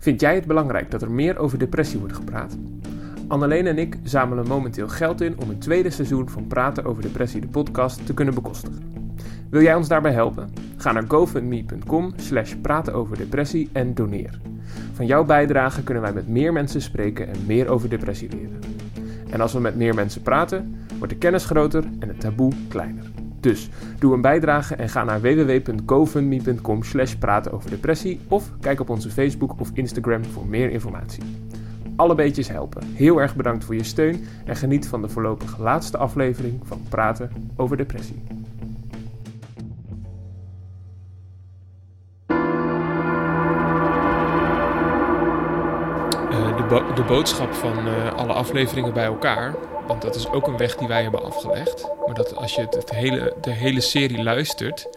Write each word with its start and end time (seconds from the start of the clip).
Vind 0.00 0.20
jij 0.20 0.34
het 0.34 0.46
belangrijk 0.46 0.90
dat 0.90 1.02
er 1.02 1.10
meer 1.10 1.38
over 1.38 1.58
depressie 1.58 1.98
wordt 1.98 2.14
gepraat? 2.14 2.56
Anneleen 3.28 3.66
en 3.66 3.78
ik 3.78 3.98
zamelen 4.02 4.46
momenteel 4.46 4.88
geld 4.88 5.20
in 5.20 5.38
om 5.38 5.50
een 5.50 5.58
tweede 5.58 5.90
seizoen 5.90 6.28
van 6.28 6.46
Praten 6.46 6.84
over 6.84 7.02
Depressie, 7.02 7.40
de 7.40 7.46
podcast, 7.46 8.06
te 8.06 8.14
kunnen 8.14 8.34
bekostigen. 8.34 8.92
Wil 9.50 9.62
jij 9.62 9.74
ons 9.74 9.88
daarbij 9.88 10.12
helpen? 10.12 10.52
Ga 10.76 10.92
naar 10.92 11.04
gofundme.com 11.08 12.12
slash 12.16 12.54
en 13.72 13.94
doneer. 13.94 14.40
Van 14.92 15.06
jouw 15.06 15.24
bijdrage 15.24 15.82
kunnen 15.82 16.02
wij 16.02 16.12
met 16.12 16.28
meer 16.28 16.52
mensen 16.52 16.82
spreken 16.82 17.28
en 17.28 17.46
meer 17.46 17.68
over 17.68 17.88
depressie 17.88 18.28
leren. 18.28 18.58
En 19.30 19.40
als 19.40 19.52
we 19.52 19.60
met 19.60 19.76
meer 19.76 19.94
mensen 19.94 20.22
praten, 20.22 20.74
wordt 20.98 21.12
de 21.12 21.18
kennis 21.18 21.44
groter 21.44 21.84
en 21.98 22.08
het 22.08 22.20
taboe 22.20 22.52
kleiner. 22.68 23.19
Dus 23.40 23.68
doe 23.98 24.14
een 24.14 24.20
bijdrage 24.20 24.74
en 24.74 24.88
ga 24.88 25.04
naar 25.04 25.20
www.gofundme.com 25.20 26.82
slash 26.82 27.14
praten 27.14 27.52
over 27.52 27.70
depressie 27.70 28.20
of 28.28 28.50
kijk 28.60 28.80
op 28.80 28.90
onze 28.90 29.10
Facebook 29.10 29.60
of 29.60 29.70
Instagram 29.74 30.24
voor 30.24 30.46
meer 30.46 30.70
informatie. 30.70 31.22
Alle 31.96 32.14
beetjes 32.14 32.48
helpen. 32.48 32.86
Heel 32.94 33.20
erg 33.20 33.36
bedankt 33.36 33.64
voor 33.64 33.74
je 33.74 33.84
steun 33.84 34.24
en 34.44 34.56
geniet 34.56 34.88
van 34.88 35.02
de 35.02 35.08
voorlopig 35.08 35.58
laatste 35.58 35.98
aflevering 35.98 36.60
van 36.62 36.80
Praten 36.88 37.30
over 37.56 37.76
depressie. 37.76 38.39
De 46.70 47.04
boodschap 47.06 47.54
van 47.54 47.88
eh, 47.88 48.12
alle 48.14 48.32
afleveringen 48.32 48.92
bij 48.92 49.04
elkaar. 49.04 49.54
Want 49.86 50.02
dat 50.02 50.14
is 50.14 50.28
ook 50.28 50.46
een 50.46 50.56
weg 50.56 50.76
die 50.76 50.88
wij 50.88 51.02
hebben 51.02 51.24
afgelegd. 51.24 51.88
Maar 52.06 52.14
dat 52.14 52.36
als 52.36 52.54
je 52.54 52.60
het, 52.60 52.74
het 52.74 52.90
hele, 52.90 53.34
de 53.40 53.50
hele 53.50 53.80
serie 53.80 54.22
luistert, 54.22 54.88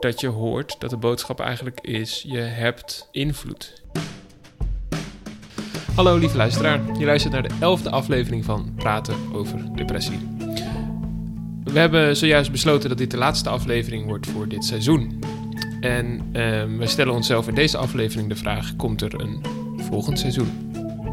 dat 0.00 0.20
je 0.20 0.26
hoort 0.26 0.76
dat 0.78 0.90
de 0.90 0.96
boodschap 0.96 1.40
eigenlijk 1.40 1.80
is: 1.80 2.24
je 2.26 2.38
hebt 2.38 3.08
invloed. 3.10 3.82
Hallo 5.94 6.16
lieve 6.16 6.36
luisteraar, 6.36 6.80
je 6.98 7.04
luistert 7.04 7.32
naar 7.32 7.42
de 7.42 7.54
elfde 7.60 7.90
aflevering 7.90 8.44
van 8.44 8.72
Praten 8.76 9.16
over 9.32 9.76
Depressie. 9.76 10.28
We 11.64 11.78
hebben 11.78 12.16
zojuist 12.16 12.50
besloten 12.50 12.88
dat 12.88 12.98
dit 12.98 13.10
de 13.10 13.16
laatste 13.16 13.48
aflevering 13.48 14.06
wordt 14.06 14.26
voor 14.26 14.48
dit 14.48 14.64
seizoen. 14.64 15.18
En 15.80 16.28
ehm, 16.32 16.76
we 16.76 16.86
stellen 16.86 17.14
onszelf 17.14 17.48
in 17.48 17.54
deze 17.54 17.76
aflevering 17.76 18.28
de 18.28 18.36
vraag: 18.36 18.76
komt 18.76 19.02
er 19.02 19.20
een 19.20 19.42
volgend 19.76 20.18
seizoen? 20.18 20.71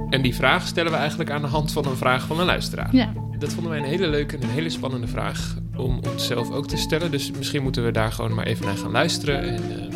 En 0.09 0.21
die 0.21 0.35
vraag 0.35 0.67
stellen 0.67 0.91
we 0.91 0.97
eigenlijk 0.97 1.29
aan 1.29 1.41
de 1.41 1.47
hand 1.47 1.71
van 1.71 1.85
een 1.85 1.95
vraag 1.97 2.27
van 2.27 2.39
een 2.39 2.45
luisteraar. 2.45 2.95
Ja. 2.95 3.13
Dat 3.39 3.53
vonden 3.53 3.71
wij 3.71 3.79
een 3.81 3.85
hele 3.87 4.07
leuke 4.07 4.35
en 4.35 4.43
een 4.43 4.49
hele 4.49 4.69
spannende 4.69 5.07
vraag 5.07 5.55
om 5.77 5.99
onszelf 6.11 6.51
ook 6.51 6.67
te 6.67 6.77
stellen. 6.77 7.11
Dus 7.11 7.31
misschien 7.31 7.63
moeten 7.63 7.85
we 7.85 7.91
daar 7.91 8.11
gewoon 8.11 8.33
maar 8.35 8.47
even 8.47 8.65
naar 8.65 8.75
gaan 8.77 8.91
luisteren 8.91 9.41
en 9.41 9.89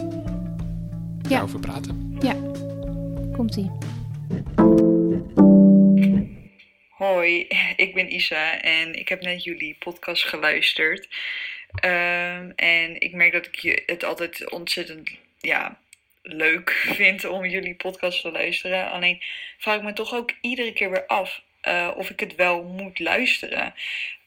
Ja. 1.21 1.29
daarover 1.29 1.59
praten. 1.59 2.01
Komt-ie. 3.35 3.71
Hoi, 6.89 7.47
ik 7.75 7.93
ben 7.93 8.13
Isa 8.15 8.61
en 8.61 8.99
ik 8.99 9.09
heb 9.09 9.21
net 9.21 9.43
jullie 9.43 9.75
podcast 9.79 10.23
geluisterd. 10.23 11.07
Ehm, 11.75 12.49
en 12.55 13.01
ik 13.01 13.13
merk 13.13 13.31
dat 13.33 13.45
ik 13.45 13.55
je- 13.55 13.83
het 13.85 14.03
altijd 14.03 14.51
ontzettend 14.51 15.09
ja, 15.39 15.77
leuk 16.23 16.69
vind 16.69 17.25
om 17.25 17.45
jullie 17.45 17.75
podcast 17.75 18.21
te 18.21 18.31
luisteren. 18.31 18.91
Alleen 18.91 19.21
vraag 19.57 19.75
ik 19.75 19.83
me 19.83 19.93
toch 19.93 20.13
ook 20.13 20.31
iedere 20.41 20.73
keer 20.73 20.89
weer 20.89 21.05
af 21.05 21.41
eh, 21.61 21.91
of 21.95 22.09
ik 22.09 22.19
het 22.19 22.35
wel 22.35 22.63
moet 22.63 22.99
luisteren. 22.99 23.73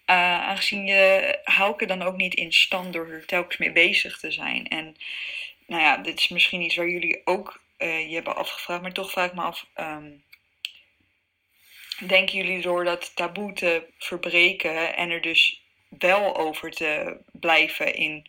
Eh, 0.05 0.17
aangezien 0.41 0.87
je 0.87 1.39
hou 1.45 1.75
ik 1.79 1.89
dan 1.89 2.03
ook 2.03 2.17
niet 2.17 2.35
in 2.35 2.53
stand 2.53 2.93
door 2.93 3.09
er 3.11 3.27
telkens 3.27 3.57
mee 3.57 3.73
bezig 3.73 4.19
te 4.19 4.31
zijn. 4.31 4.69
En 4.69 4.97
nou 5.67 5.83
ja, 5.83 5.97
dit 5.97 6.19
is 6.19 6.29
misschien 6.29 6.63
iets 6.63 6.77
waar 6.77 6.89
jullie 6.89 7.21
ook 7.25 7.61
eh, 7.77 8.09
je 8.09 8.15
hebben 8.15 8.37
afgevraagd, 8.37 8.83
maar 8.83 8.93
toch 8.93 9.11
vraag 9.11 9.27
ik 9.27 9.35
me 9.35 9.43
af. 9.43 9.67
ehm, 9.75 10.11
denken 12.07 12.37
jullie 12.37 12.61
door 12.61 12.85
dat 12.85 13.17
taboe 13.17 13.53
te 13.53 13.87
verbreken 13.99 14.97
en 14.97 15.11
er 15.11 15.21
dus 15.21 15.63
wel 15.89 16.37
over 16.37 16.71
te 16.71 17.17
blijven 17.33 17.95
in 17.95 18.27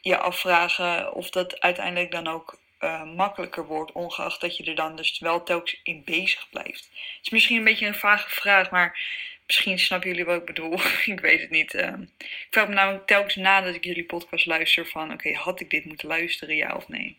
je 0.00 0.18
afvragen 0.18 1.14
of 1.14 1.30
dat 1.30 1.60
uiteindelijk 1.60 2.10
dan 2.10 2.26
ook 2.26 2.58
eh, 2.78 3.14
makkelijker 3.14 3.66
wordt, 3.66 3.92
ongeacht 3.92 4.40
dat 4.40 4.56
je 4.56 4.64
er 4.64 4.74
dan 4.74 4.96
dus 4.96 5.18
wel 5.18 5.42
telkens 5.42 5.80
in 5.82 6.02
bezig 6.04 6.48
blijft? 6.50 6.88
Het 6.92 7.18
is 7.22 7.30
misschien 7.30 7.58
een 7.58 7.64
beetje 7.64 7.86
een 7.86 7.94
vage 7.94 8.30
vraag, 8.30 8.70
maar 8.70 8.98
misschien 9.46 9.78
snappen 9.78 10.08
jullie 10.08 10.24
wat 10.24 10.40
ik 10.40 10.46
bedoel. 10.46 10.80
ik 11.14 11.20
weet 11.20 11.40
het 11.40 11.50
niet. 11.50 11.74
Ehm, 11.74 12.02
ik 12.18 12.46
vraag 12.50 12.68
me 12.68 12.74
namelijk 12.74 13.06
telkens 13.06 13.34
nadat 13.34 13.74
ik 13.74 13.84
jullie 13.84 14.04
podcast 14.04 14.46
luister 14.46 14.86
van, 14.86 15.12
oké, 15.12 15.32
had 15.32 15.60
ik 15.60 15.70
dit 15.70 15.84
moeten 15.84 16.08
luisteren, 16.08 16.56
ja 16.56 16.74
of 16.74 16.88
nee? 16.88 17.16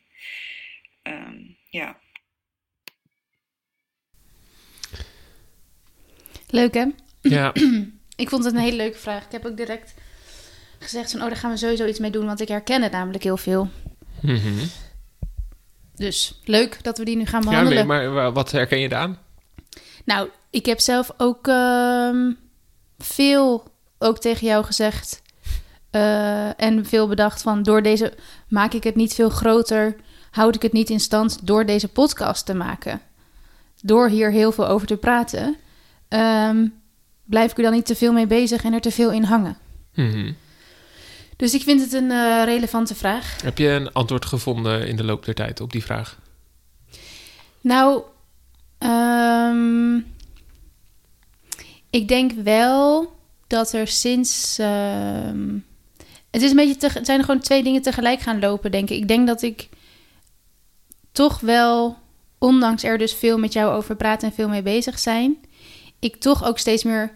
Ehm, 1.02 1.36
ja. 1.70 1.98
Leuk 6.50 6.74
hè? 6.74 6.86
Ja, 7.22 7.54
Ik 8.18 8.30
vond 8.30 8.44
het 8.44 8.54
een 8.54 8.60
hele 8.60 8.76
leuke 8.76 8.98
vraag. 8.98 9.26
Ik 9.26 9.32
heb 9.32 9.46
ook 9.46 9.58
direct 9.58 9.94
gezegd 10.80 11.12
van, 11.12 11.22
oh, 11.22 11.28
daar 11.28 11.38
gaan 11.38 11.52
we 11.52 11.58
sowieso 11.58 11.86
iets 11.86 12.00
mee 12.00 12.12
doen, 12.12 12.26
want 12.26 12.42
ik 12.42 12.48
herken 12.48 12.82
het 12.82 12.92
namelijk 12.92 13.24
heel 13.24 13.38
veel. 13.38 13.70
Mhm. 14.22 14.66
Dus 15.98 16.40
leuk 16.44 16.84
dat 16.84 16.98
we 16.98 17.06
die 17.06 17.16
nu 17.18 17.26
gaan 17.26 17.42
ja 17.42 17.50
behandelen. 17.50 17.88
nee, 17.88 17.98
maar 17.98 18.12
wa- 18.14 18.32
wat 18.32 18.52
herken 18.52 18.80
je 18.80 18.96
aan? 18.96 19.18
Nou, 20.06 20.30
ik 20.50 20.66
heb 20.66 20.80
zelf 20.80 21.12
ook 21.18 21.48
ehm, 21.48 22.32
veel 22.98 23.64
ook 24.00 24.20
tegen 24.20 24.48
jou 24.48 24.66
gezegd 24.66 25.22
eh, 25.90 26.62
en 26.62 26.86
veel 26.86 27.08
bedacht 27.08 27.42
van 27.42 27.64
door 27.64 27.82
deze 27.82 28.14
maak 28.50 28.74
ik 28.74 28.84
het 28.84 28.96
niet 28.96 29.14
veel 29.14 29.30
groter, 29.30 29.96
houd 30.32 30.56
ik 30.56 30.62
het 30.62 30.74
niet 30.74 30.90
in 30.90 31.00
stand 31.00 31.48
door 31.48 31.66
deze 31.66 31.88
podcast 31.88 32.46
te 32.46 32.54
maken. 32.54 33.02
Door 33.82 34.08
hier 34.10 34.32
heel 34.32 34.52
veel 34.52 34.68
over 34.68 34.88
te 34.88 34.98
praten, 34.98 35.56
ehm, 36.08 36.68
blijf 37.24 37.52
ik 37.52 37.58
er 37.58 37.64
dan 37.64 37.74
niet 37.74 37.86
te 37.86 37.96
veel 37.96 38.14
mee 38.14 38.28
bezig 38.28 38.64
en 38.64 38.74
er 38.74 38.82
te 38.82 38.92
veel 38.92 39.12
in 39.12 39.24
hangen. 39.24 39.58
Mhm. 39.94 40.32
Dus 41.38 41.54
ik 41.54 41.62
vind 41.62 41.82
het 41.82 41.94
een 41.94 42.12
eh, 42.12 42.42
relevante 42.46 42.96
vraag. 42.96 43.42
Heb 43.42 43.58
je 43.58 43.68
een 43.68 43.94
antwoord 43.94 44.26
gevonden 44.26 44.88
in 44.88 44.96
de 44.96 45.04
loop 45.04 45.26
der 45.26 45.36
tijd 45.36 45.60
op 45.60 45.72
die 45.72 45.84
vraag? 45.84 46.20
Nou, 47.62 48.04
ehm, 48.78 49.96
ik 51.90 52.08
denk 52.08 52.32
wel 52.32 53.16
dat 53.48 53.74
er 53.74 53.88
sinds. 53.88 54.58
ehm, 54.60 55.58
het, 56.32 56.42
is 56.42 56.50
een 56.50 56.56
beetje 56.56 56.76
te, 56.76 56.88
het 56.88 57.06
zijn 57.06 57.24
gewoon 57.24 57.40
twee 57.40 57.64
dingen 57.64 57.82
tegelijk 57.82 58.20
gaan 58.20 58.40
lopen, 58.40 58.72
denk 58.72 58.90
ik. 58.90 58.98
Ik 58.98 59.08
denk 59.08 59.28
dat 59.28 59.42
ik 59.42 59.70
toch 61.12 61.40
wel, 61.40 61.98
ondanks 62.38 62.84
er 62.84 62.98
dus 62.98 63.14
veel 63.14 63.38
met 63.38 63.54
jou 63.54 63.76
over 63.76 63.96
praten 63.96 64.28
en 64.28 64.36
veel 64.36 64.50
mee 64.50 64.62
bezig 64.62 65.00
zijn, 65.00 65.38
ik 66.00 66.16
toch 66.16 66.44
ook 66.46 66.58
steeds 66.58 66.84
meer 66.84 67.12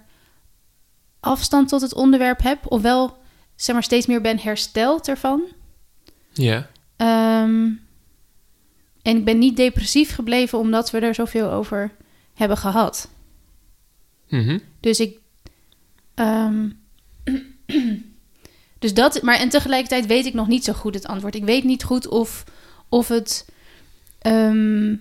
afstand 1.20 1.70
tot 1.70 1.82
het 1.82 1.94
onderwerp 1.94 2.42
heb. 2.42 2.72
Ofwel, 2.72 3.18
zeg 3.64 3.76
maar, 3.76 3.84
steeds 3.84 4.06
meer 4.06 4.22
ben 4.22 4.40
hersteld 4.40 5.08
ervan. 5.08 5.44
Ja. 6.34 6.70
Ehm, 6.96 7.70
en 9.02 9.18
ik 9.18 9.26
ben 9.26 9.38
niet 9.38 9.56
depressief 9.56 10.16
gebleven 10.16 10.60
omdat 10.60 10.92
we 10.92 11.00
er 11.00 11.16
zoveel 11.16 11.52
over 11.52 11.92
hebben 12.34 12.58
gehad. 12.58 13.10
Mhm. 14.30 14.60
Dus 14.80 15.00
ik. 15.00 15.20
ehm, 16.14 16.70
dus 18.80 18.94
dat. 18.94 19.22
Maar 19.22 19.38
en 19.38 19.50
tegelijkertijd 19.50 20.06
weet 20.06 20.26
ik 20.26 20.34
nog 20.34 20.48
niet 20.48 20.64
zo 20.64 20.74
goed 20.74 20.94
het 20.94 21.08
antwoord. 21.08 21.36
Ik 21.36 21.44
weet 21.44 21.64
niet 21.64 21.84
goed 21.84 22.08
of, 22.08 22.44
of 22.90 23.08
het 23.08 23.50
ehm, 24.20 24.96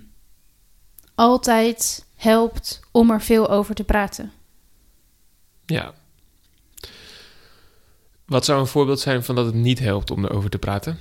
altijd 1.15 2.07
helpt 2.17 2.81
om 2.93 3.11
er 3.11 3.23
veel 3.23 3.49
over 3.49 3.75
te 3.75 3.85
praten. 3.85 4.33
Ja. 5.67 5.95
Wat 8.31 8.45
zou 8.45 8.61
een 8.61 8.67
voorbeeld 8.67 9.01
zijn 9.01 9.25
van 9.25 9.35
dat 9.35 9.47
het 9.47 9.55
niet 9.55 9.79
helpt 9.79 10.11
om 10.11 10.25
erover 10.25 10.51
te 10.51 10.59
praten? 10.59 10.99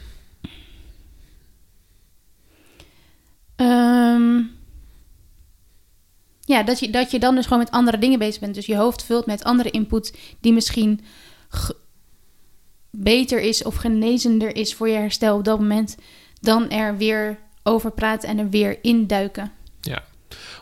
Ehm, 3.56 4.41
ja, 6.40 6.64
dat 6.64 6.79
je, 6.79 6.90
dat 6.90 7.11
je 7.11 7.20
dan 7.20 7.35
dus 7.35 7.43
gewoon 7.43 7.59
met 7.59 7.72
andere 7.72 7.97
dingen 7.97 8.20
bezig 8.20 8.40
bent. 8.40 8.55
Dus 8.55 8.66
je 8.66 8.76
hoofd 8.76 9.03
vult 9.03 9.26
met 9.26 9.43
andere 9.43 9.70
input 9.70 10.17
die 10.40 10.53
misschien 10.53 11.02
beter 12.90 13.41
is 13.41 13.64
of 13.64 13.76
genezender 13.76 14.55
is 14.55 14.73
voor 14.73 14.90
je 14.90 14.97
herstel 14.97 15.37
op 15.37 15.43
dat 15.43 15.59
moment. 15.59 15.97
Dan 16.41 16.70
er 16.70 16.97
weer 16.97 17.40
over 17.64 17.91
praten 17.91 18.29
en 18.29 18.37
er 18.37 18.49
weer 18.49 18.78
induiken. 18.81 19.52
Ja. 19.81 20.03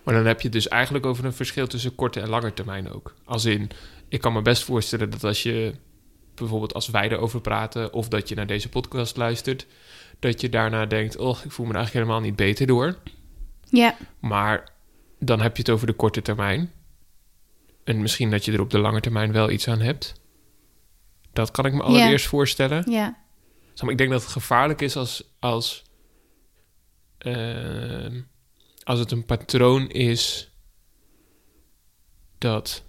Maar 0.04 0.14
dan 0.14 0.25
heb 0.25 0.38
je 0.38 0.48
het 0.48 0.54
dus 0.54 0.68
eigenlijk 0.68 1.06
over 1.06 1.25
een 1.25 1.34
verschil 1.34 1.68
tussen 1.68 1.96
korte 1.96 2.19
en 2.19 2.30
lange 2.30 2.54
termijn 2.54 2.92
ook. 2.92 3.14
Als 3.25 3.46
in, 3.46 3.69
ik 4.08 4.22
kan 4.22 4.34
me 4.34 4.42
best 4.42 4.64
voorstellen 4.64 5.10
dat 5.10 5.24
als 5.24 5.44
je 5.44 5.74
bijvoorbeeld 6.38 6.74
als 6.74 6.88
wij 6.88 7.12
erover 7.12 7.42
praten... 7.42 7.94
of 7.94 8.07
dat 8.07 8.30
je 8.30 8.36
naar 8.36 8.48
deze 8.48 8.69
podcast 8.69 9.18
luistert... 9.18 9.66
dat 10.19 10.42
je 10.42 10.50
daarna 10.50 10.86
denkt, 10.86 11.18
oh, 11.18 11.39
ik 11.44 11.51
voel 11.51 11.66
me 11.66 11.72
er 11.72 11.78
eigenlijk 11.78 12.06
helemaal 12.06 12.28
niet 12.28 12.36
beter 12.36 12.68
door. 12.68 12.98
Ja, 13.69 13.95
Maar 14.19 14.69
dan 15.19 15.42
heb 15.42 15.56
je 15.56 15.62
het 15.62 15.72
over 15.72 15.88
de 15.88 15.94
korte 15.94 16.22
termijn. 16.22 16.72
En 17.84 18.01
misschien 18.01 18.31
dat 18.31 18.45
je 18.45 18.51
er 18.51 18.62
op 18.62 18.69
de 18.69 18.80
lange 18.80 19.00
termijn 19.00 19.31
wel 19.31 19.50
iets 19.50 19.68
aan 19.68 19.81
hebt. 19.81 20.13
Dat 21.34 21.51
kan 21.51 21.66
ik 21.66 21.74
me 21.74 21.84
allereerst 21.84 22.25
voorstellen. 22.25 22.92
ja, 22.92 23.18
maar, 23.81 23.92
ik 23.92 23.98
denk 23.98 24.10
dat 24.10 24.22
het 24.22 24.31
gevaarlijk 24.31 24.81
is 24.81 24.95
als, 24.95 25.36
als, 25.40 25.83
ehm, 27.18 28.22
als 28.83 29.00
het 29.00 29.12
een 29.12 29.25
patroon 29.25 29.90
is 29.90 30.51
dat 32.38 32.83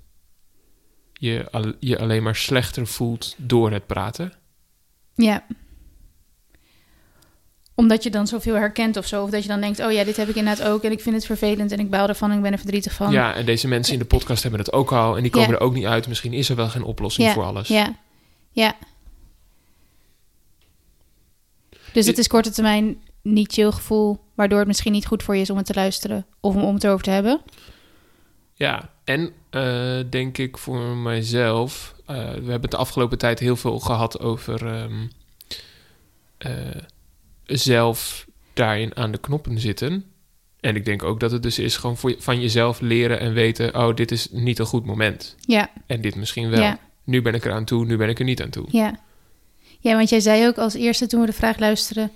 je 1.20 1.46
al- 1.50 1.72
je 1.80 1.98
alleen 1.98 2.22
maar 2.22 2.36
slechter 2.36 2.86
voelt 2.86 3.34
door 3.38 3.70
het 3.72 3.86
praten. 3.86 4.32
Ja. 5.14 5.44
Omdat 7.74 8.02
je 8.02 8.10
dan 8.10 8.26
zoveel 8.26 8.54
herkent 8.54 8.96
of 8.96 9.06
zo. 9.06 9.22
Of 9.22 9.30
dat 9.30 9.42
je 9.42 9.48
dan 9.48 9.60
denkt, 9.60 9.80
oh 9.80 9.92
ja, 9.92 10.04
dit 10.04 10.16
heb 10.16 10.28
ik 10.28 10.34
inderdaad 10.34 10.66
ook. 10.68 10.82
En 10.82 10.92
ik 10.92 11.00
vind 11.00 11.14
het 11.14 11.26
vervelend 11.26 11.72
en 11.72 11.78
ik 11.78 11.90
baal 11.90 12.08
ervan 12.08 12.30
en 12.30 12.36
ik 12.36 12.42
ben 12.42 12.52
er 12.52 12.58
verdrietig 12.58 12.92
van. 12.92 13.12
Ja, 13.12 13.34
en 13.34 13.46
deze 13.46 13.68
mensen 13.68 13.92
in 13.92 13.98
de 13.98 14.04
podcast 14.04 14.42
hebben 14.42 14.60
het 14.60 14.72
ook 14.72 14.92
al 14.92 15.16
en 15.16 15.22
die 15.22 15.30
komen 15.30 15.48
Ja. 15.48 15.54
er 15.54 15.60
ook 15.60 15.74
niet 15.74 15.84
uit. 15.86 16.08
Misschien 16.08 16.32
is 16.32 16.48
er 16.48 16.56
wel 16.56 16.68
geen 16.68 16.82
oplossing 16.82 17.26
ja, 17.28 17.34
voor 17.34 17.44
alles. 17.44 17.68
Ja, 17.68 17.96
ja. 18.50 18.76
Dus 21.92 22.06
het 22.06 22.18
is 22.18 22.26
korte 22.26 22.50
termijn 22.50 23.00
niet 23.22 23.52
chill 23.52 23.70
gevoel, 23.70 24.18
waardoor 24.34 24.58
het 24.58 24.66
misschien 24.66 24.92
niet 24.92 25.06
goed 25.06 25.22
voor 25.22 25.34
je 25.36 25.40
is 25.40 25.50
om 25.50 25.56
het 25.56 25.66
te 25.66 25.74
luisteren 25.74 26.26
of 26.40 26.54
om, 26.54 26.62
om 26.62 26.74
het 26.74 26.84
erover 26.84 27.04
te 27.04 27.10
hebben. 27.10 27.40
Ja, 28.54 28.90
en 29.04 29.32
eh, 29.50 29.98
denk 30.10 30.38
ik 30.38 30.58
voor 30.58 30.80
mijzelf. 30.96 31.94
eh, 32.06 32.16
we 32.16 32.22
hebben 32.32 32.60
het 32.62 32.70
de 32.70 32.76
afgelopen 32.76 33.18
tijd 33.18 33.38
heel 33.38 33.56
veel 33.56 33.78
gehad 33.78 34.20
over 34.20 34.66
ehm, 34.66 35.06
eh, 36.38 36.50
zelf 37.44 38.26
daarin 38.54 38.96
aan 38.96 39.10
de 39.12 39.18
knoppen 39.18 39.60
zitten. 39.60 40.04
En 40.60 40.76
ik 40.76 40.84
denk 40.84 41.02
ook 41.02 41.20
dat 41.20 41.30
het 41.30 41.42
dus 41.42 41.58
is 41.58 41.76
gewoon 41.76 41.96
voor, 41.96 42.10
je- 42.10 42.16
van 42.18 42.40
jezelf 42.40 42.80
leren 42.80 43.20
en 43.20 43.32
weten: 43.32 43.74
oh, 43.74 43.94
dit 43.94 44.10
is 44.10 44.28
niet 44.30 44.58
een 44.58 44.66
goed 44.66 44.84
moment. 44.86 45.36
Ja, 45.40 45.70
En 45.86 46.00
dit 46.00 46.14
misschien 46.16 46.50
wel. 46.50 46.60
ja, 46.62 46.78
Nu 47.04 47.22
ben 47.22 47.34
ik 47.34 47.44
er 47.44 47.52
aan 47.52 47.64
toe, 47.64 47.84
nu 47.84 47.96
ben 47.96 48.08
ik 48.08 48.18
er 48.18 48.24
niet 48.24 48.42
aan 48.42 48.50
toe. 48.50 48.66
ja. 48.70 49.06
Ja, 49.80 49.96
want 49.96 50.08
jij 50.08 50.20
zei 50.20 50.46
ook 50.46 50.58
als 50.58 50.74
eerste 50.74 51.06
toen 51.06 51.20
we 51.20 51.26
de 51.26 51.32
vraag 51.32 51.58
luisteren, 51.58 52.10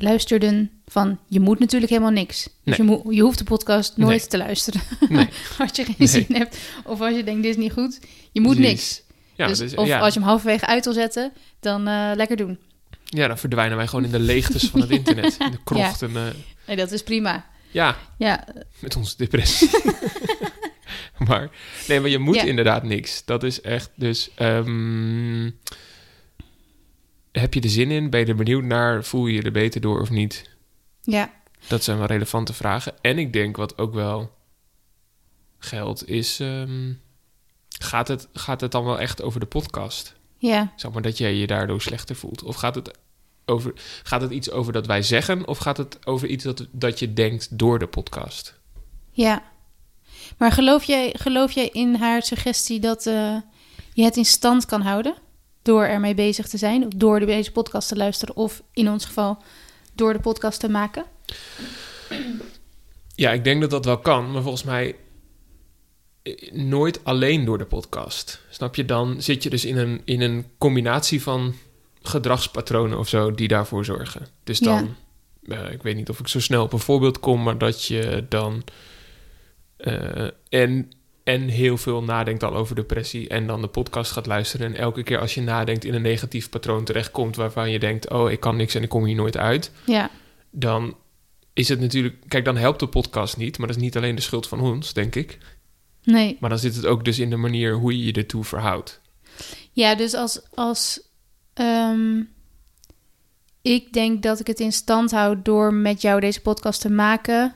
luisterden 0.00 0.70
van 0.86 1.18
je 1.28 1.40
moet 1.40 1.58
natuurlijk 1.58 1.90
helemaal 1.90 2.12
niks. 2.12 2.42
Dus 2.42 2.52
Nee. 2.64 2.76
je, 2.76 2.82
moet, 2.82 3.14
je 3.14 3.22
hoeft 3.22 3.38
de 3.38 3.44
podcast 3.44 3.96
nooit 3.96 4.18
Nee. 4.18 4.26
te 4.28 4.38
luisteren. 4.38 4.80
Nee. 5.08 5.28
als 5.58 5.70
je 5.72 5.84
geen 5.84 6.08
zin 6.08 6.26
hebt 6.28 6.58
of 6.84 7.00
als 7.00 7.14
je 7.16 7.24
denkt 7.24 7.42
dit 7.42 7.50
is 7.56 7.62
niet 7.62 7.72
goed, 7.72 8.00
je 8.32 8.40
moet 8.40 8.56
Precies. 8.56 8.72
niks. 8.72 9.02
Ja, 9.34 9.46
dus, 9.46 9.58
dus, 9.58 9.74
of 9.74 9.86
ja. 9.86 9.98
als 9.98 10.14
je 10.14 10.20
hem 10.20 10.28
halverwege 10.28 10.66
uit 10.66 10.84
wil 10.84 10.94
zetten, 10.94 11.32
dan 11.60 11.88
eh, 11.88 12.10
lekker 12.14 12.36
doen. 12.36 12.58
ja, 13.04 13.28
dan 13.28 13.38
verdwijnen 13.38 13.76
wij 13.76 13.86
gewoon 13.86 14.04
in 14.04 14.10
de 14.10 14.18
leegtes 14.20 14.64
van 14.64 14.80
het 14.80 14.90
internet. 14.90 15.36
In 15.38 15.50
de 15.50 15.58
krochten. 15.74 16.16
eh, 16.16 16.22
Nee, 16.66 16.76
dat 16.76 16.92
is 16.92 17.02
prima. 17.02 17.46
ja, 17.70 17.96
Ja, 18.18 18.44
met 18.78 18.96
onze 18.96 19.16
depressie. 19.16 19.70
maar 21.28 21.50
nee, 21.88 22.00
maar 22.00 22.10
je 22.10 22.18
moet 22.18 22.34
Ja. 22.34 22.42
inderdaad 22.42 22.82
niks. 22.82 23.24
Dat 23.24 23.42
is 23.42 23.60
echt 23.60 23.90
dus. 23.94 24.30
ehm, 24.34 25.50
heb 27.38 27.54
je 27.54 27.60
er 27.60 27.68
zin 27.70 27.90
in? 27.90 28.10
Ben 28.10 28.20
je 28.20 28.26
er 28.26 28.34
benieuwd 28.36 28.64
naar? 28.64 29.04
Voel 29.04 29.26
je 29.26 29.34
je 29.34 29.42
er 29.42 29.52
beter 29.52 29.80
door 29.80 30.00
of 30.00 30.10
niet? 30.10 30.56
ja, 31.02 31.32
Dat 31.66 31.84
zijn 31.84 31.98
wel 31.98 32.06
relevante 32.06 32.52
vragen. 32.52 32.94
En 33.00 33.18
ik 33.18 33.32
denk 33.32 33.56
wat 33.56 33.78
ook 33.78 33.94
wel 33.94 34.36
geldt 35.58 36.08
is. 36.08 36.40
ehm, 36.40 36.92
gaat, 37.78 38.08
het, 38.08 38.28
gaat 38.32 38.60
het 38.60 38.72
dan 38.72 38.84
wel 38.84 39.00
echt 39.00 39.22
over 39.22 39.40
de 39.40 39.46
podcast? 39.46 40.14
ja. 40.38 40.72
Zeg 40.76 40.92
maar 40.92 41.02
dat 41.02 41.18
jij 41.18 41.34
je 41.34 41.46
daardoor 41.46 41.80
slechter 41.80 42.16
voelt? 42.16 42.42
Of 42.42 42.56
gaat 42.56 42.74
het, 42.74 42.98
over, 43.44 43.72
gaat 44.02 44.20
het 44.20 44.30
iets 44.30 44.50
over 44.50 44.72
dat 44.72 44.86
wij 44.86 45.02
zeggen? 45.02 45.46
Of 45.46 45.58
gaat 45.58 45.76
het 45.76 46.06
over 46.06 46.28
iets 46.28 46.44
dat, 46.44 46.66
dat 46.70 46.98
je 46.98 47.12
denkt 47.12 47.58
door 47.58 47.78
de 47.78 47.86
podcast? 47.86 48.58
Ja. 49.10 49.42
Maar 50.38 50.52
geloof 50.52 50.84
jij, 50.84 51.14
geloof 51.18 51.52
jij 51.52 51.68
in 51.68 51.94
haar 51.94 52.22
suggestie 52.22 52.80
dat 52.80 53.06
eh, 53.06 53.36
je 53.92 54.02
het 54.04 54.16
in 54.16 54.24
stand 54.24 54.66
kan 54.66 54.80
houden? 54.80 55.14
Door 55.68 55.84
ermee 55.84 56.14
bezig 56.14 56.48
te 56.48 56.58
zijn, 56.58 56.88
door 56.96 57.20
deze 57.20 57.52
podcast 57.52 57.88
te 57.88 57.96
luisteren, 57.96 58.36
of 58.36 58.62
in 58.72 58.90
ons 58.90 59.04
geval 59.04 59.42
door 59.94 60.12
de 60.12 60.20
podcast 60.20 60.60
te 60.60 60.68
maken? 60.68 61.04
Ja, 63.14 63.32
ik 63.32 63.44
denk 63.44 63.60
dat 63.60 63.70
dat 63.70 63.84
wel 63.84 63.98
kan, 63.98 64.30
maar 64.30 64.42
volgens 64.42 64.62
mij 64.62 64.96
eh, 66.22 66.52
nooit 66.52 67.04
alleen 67.04 67.44
door 67.44 67.58
de 67.58 67.64
podcast. 67.64 68.40
Snap 68.50 68.74
je? 68.74 68.84
Dan 68.84 69.22
zit 69.22 69.42
je 69.42 69.50
dus 69.50 69.64
in 69.64 69.76
een, 69.76 70.02
in 70.04 70.20
een 70.20 70.46
combinatie 70.58 71.22
van 71.22 71.54
gedragspatronen 72.02 72.98
of 72.98 73.08
zo 73.08 73.34
die 73.34 73.48
daarvoor 73.48 73.84
zorgen. 73.84 74.26
Dus 74.44 74.58
dan, 74.58 74.96
eh, 75.42 75.72
ik 75.72 75.82
weet 75.82 75.96
niet 75.96 76.08
of 76.08 76.20
ik 76.20 76.28
zo 76.28 76.40
snel 76.40 76.62
op 76.62 76.72
een 76.72 76.78
voorbeeld 76.78 77.20
kom, 77.20 77.42
maar 77.42 77.58
dat 77.58 77.84
je 77.84 78.26
dan 78.28 78.62
eh, 79.76 80.28
en, 80.48 80.90
en 81.28 81.48
heel 81.48 81.76
veel 81.76 82.02
nadenkt 82.02 82.44
al 82.44 82.54
over 82.54 82.74
depressie 82.74 83.28
en 83.28 83.46
dan 83.46 83.60
de 83.60 83.66
podcast 83.66 84.12
gaat 84.12 84.26
luisteren 84.26 84.66
en 84.66 84.80
elke 84.80 85.02
keer 85.02 85.18
als 85.18 85.34
je 85.34 85.40
nadenkt 85.40 85.84
in 85.84 85.94
een 85.94 86.02
negatief 86.02 86.50
patroon 86.50 86.84
terechtkomt 86.84 87.36
waarvan 87.36 87.70
je 87.70 87.78
denkt, 87.78 88.10
oh, 88.10 88.30
ik 88.30 88.40
kan 88.40 88.56
niks 88.56 88.74
en 88.74 88.82
ik 88.82 88.88
kom 88.88 89.04
hier 89.04 89.14
nooit 89.16 89.36
uit 89.36 89.70
Ja, 89.86 90.10
dan 90.50 90.96
is 91.52 91.68
het 91.68 91.80
natuurlijk... 91.80 92.14
Kijk, 92.28 92.44
dan 92.44 92.56
helpt 92.56 92.80
de 92.80 92.88
podcast 92.88 93.36
niet, 93.36 93.58
maar 93.58 93.66
dat 93.66 93.76
is 93.76 93.82
niet 93.82 93.96
alleen 93.96 94.14
de 94.14 94.22
schuld 94.22 94.48
van 94.48 94.60
ons, 94.60 94.92
denk 94.92 95.14
ik. 95.14 95.38
nee. 96.02 96.36
Maar 96.40 96.50
dan 96.50 96.58
zit 96.58 96.76
het 96.76 96.86
ook 96.86 97.04
dus 97.04 97.18
in 97.18 97.30
de 97.30 97.36
manier 97.36 97.74
hoe 97.74 97.98
je 97.98 98.04
je 98.04 98.12
ertoe 98.12 98.44
verhoudt. 98.44 99.00
Ja, 99.72 99.94
dus 99.94 100.14
als, 100.14 100.40
als 100.54 101.00
ehm, 101.54 102.22
ik 103.62 103.92
denk 103.92 104.22
dat 104.22 104.40
ik 104.40 104.46
het 104.46 104.60
in 104.60 104.72
stand 104.72 105.10
houd 105.10 105.44
door 105.44 105.74
met 105.74 106.02
jou 106.02 106.20
deze 106.20 106.40
podcast 106.40 106.80
te 106.80 106.90
maken, 106.90 107.54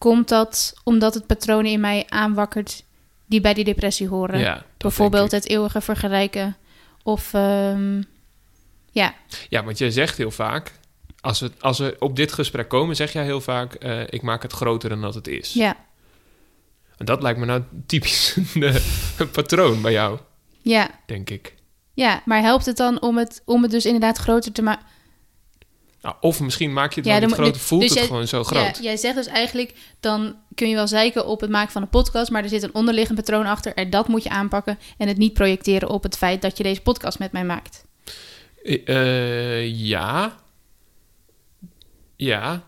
komt 0.00 0.28
dat 0.28 0.74
omdat 0.84 1.14
het 1.14 1.26
patronen 1.26 1.70
in 1.70 1.80
mij 1.80 2.04
aanwakkert 2.08 2.84
die 3.26 3.40
bij 3.40 3.54
die 3.54 3.64
depressie 3.64 4.08
horen. 4.08 4.38
Ja, 4.38 4.64
Bijvoorbeeld 4.76 5.30
het 5.30 5.48
eeuwige 5.48 5.80
vergelijken. 5.80 6.56
Of 7.02 7.34
ehm, 7.34 8.02
ja. 8.90 9.14
Ja, 9.48 9.64
want 9.64 9.78
jij 9.78 9.90
zegt 9.90 10.16
heel 10.16 10.30
vaak... 10.30 10.72
Als 11.20 11.40
we, 11.40 11.50
als 11.60 11.78
we 11.78 11.96
op 11.98 12.16
dit 12.16 12.32
gesprek 12.32 12.68
komen, 12.68 12.96
zeg 12.96 13.12
jij 13.12 13.24
heel 13.24 13.40
vaak... 13.40 13.74
eh, 13.74 14.00
ik 14.06 14.22
maak 14.22 14.42
het 14.42 14.52
groter 14.52 14.88
dan 14.88 15.00
dat 15.00 15.14
het 15.14 15.28
is. 15.28 15.52
ja, 15.52 15.76
En 16.96 17.04
dat 17.04 17.22
lijkt 17.22 17.38
me 17.38 17.44
nou 17.46 17.62
typisch 17.86 18.36
een, 18.36 18.62
eh, 18.62 18.74
een 19.18 19.30
patroon 19.30 19.82
bij 19.82 19.92
jou, 19.92 20.18
ja, 20.62 20.90
denk 21.06 21.30
ik. 21.30 21.54
ja. 21.94 22.22
Maar 22.24 22.40
helpt 22.40 22.66
het 22.66 22.76
dan 22.76 23.00
om 23.02 23.18
het, 23.18 23.42
om 23.44 23.62
het 23.62 23.70
dus 23.70 23.84
inderdaad 23.84 24.18
groter 24.18 24.52
te 24.52 24.62
maken? 24.62 24.86
Nou, 26.02 26.14
of 26.20 26.40
misschien 26.40 26.72
maak 26.72 26.92
je 26.92 27.00
het 27.00 27.04
Ja, 27.08 27.10
wel 27.18 27.20
niet 27.20 27.28
moet- 27.36 27.38
groter, 27.46 27.60
voelt 27.60 27.80
dus 27.80 27.90
het 27.90 27.98
jij- 27.98 28.06
gewoon 28.08 28.26
zo 28.28 28.38
Ja, 28.38 28.44
groot. 28.44 28.78
jij 28.82 28.96
zegt 28.96 29.14
dus 29.14 29.26
eigenlijk, 29.26 29.74
dan 30.00 30.36
kun 30.54 30.68
je 30.68 30.74
wel 30.74 30.88
zeiken 30.88 31.26
op 31.26 31.40
het 31.40 31.50
maken 31.50 31.72
van 31.72 31.82
een 31.82 31.88
podcast, 31.88 32.30
maar 32.30 32.42
er 32.42 32.48
zit 32.48 32.62
een 32.62 32.74
onderliggend 32.74 33.16
patroon 33.18 33.46
achter 33.46 33.74
en 33.74 33.90
dat 33.90 34.08
moet 34.08 34.22
je 34.22 34.28
aanpakken 34.30 34.78
en 34.98 35.08
het 35.08 35.16
niet 35.16 35.32
projecteren 35.32 35.88
op 35.88 36.02
het 36.02 36.16
feit 36.16 36.42
dat 36.42 36.56
je 36.56 36.62
deze 36.62 36.80
podcast 36.80 37.18
met 37.18 37.32
mij 37.32 37.44
maakt. 37.44 37.84
Eh, 38.84 39.76
ja. 39.76 40.36
Ja. 42.16 42.62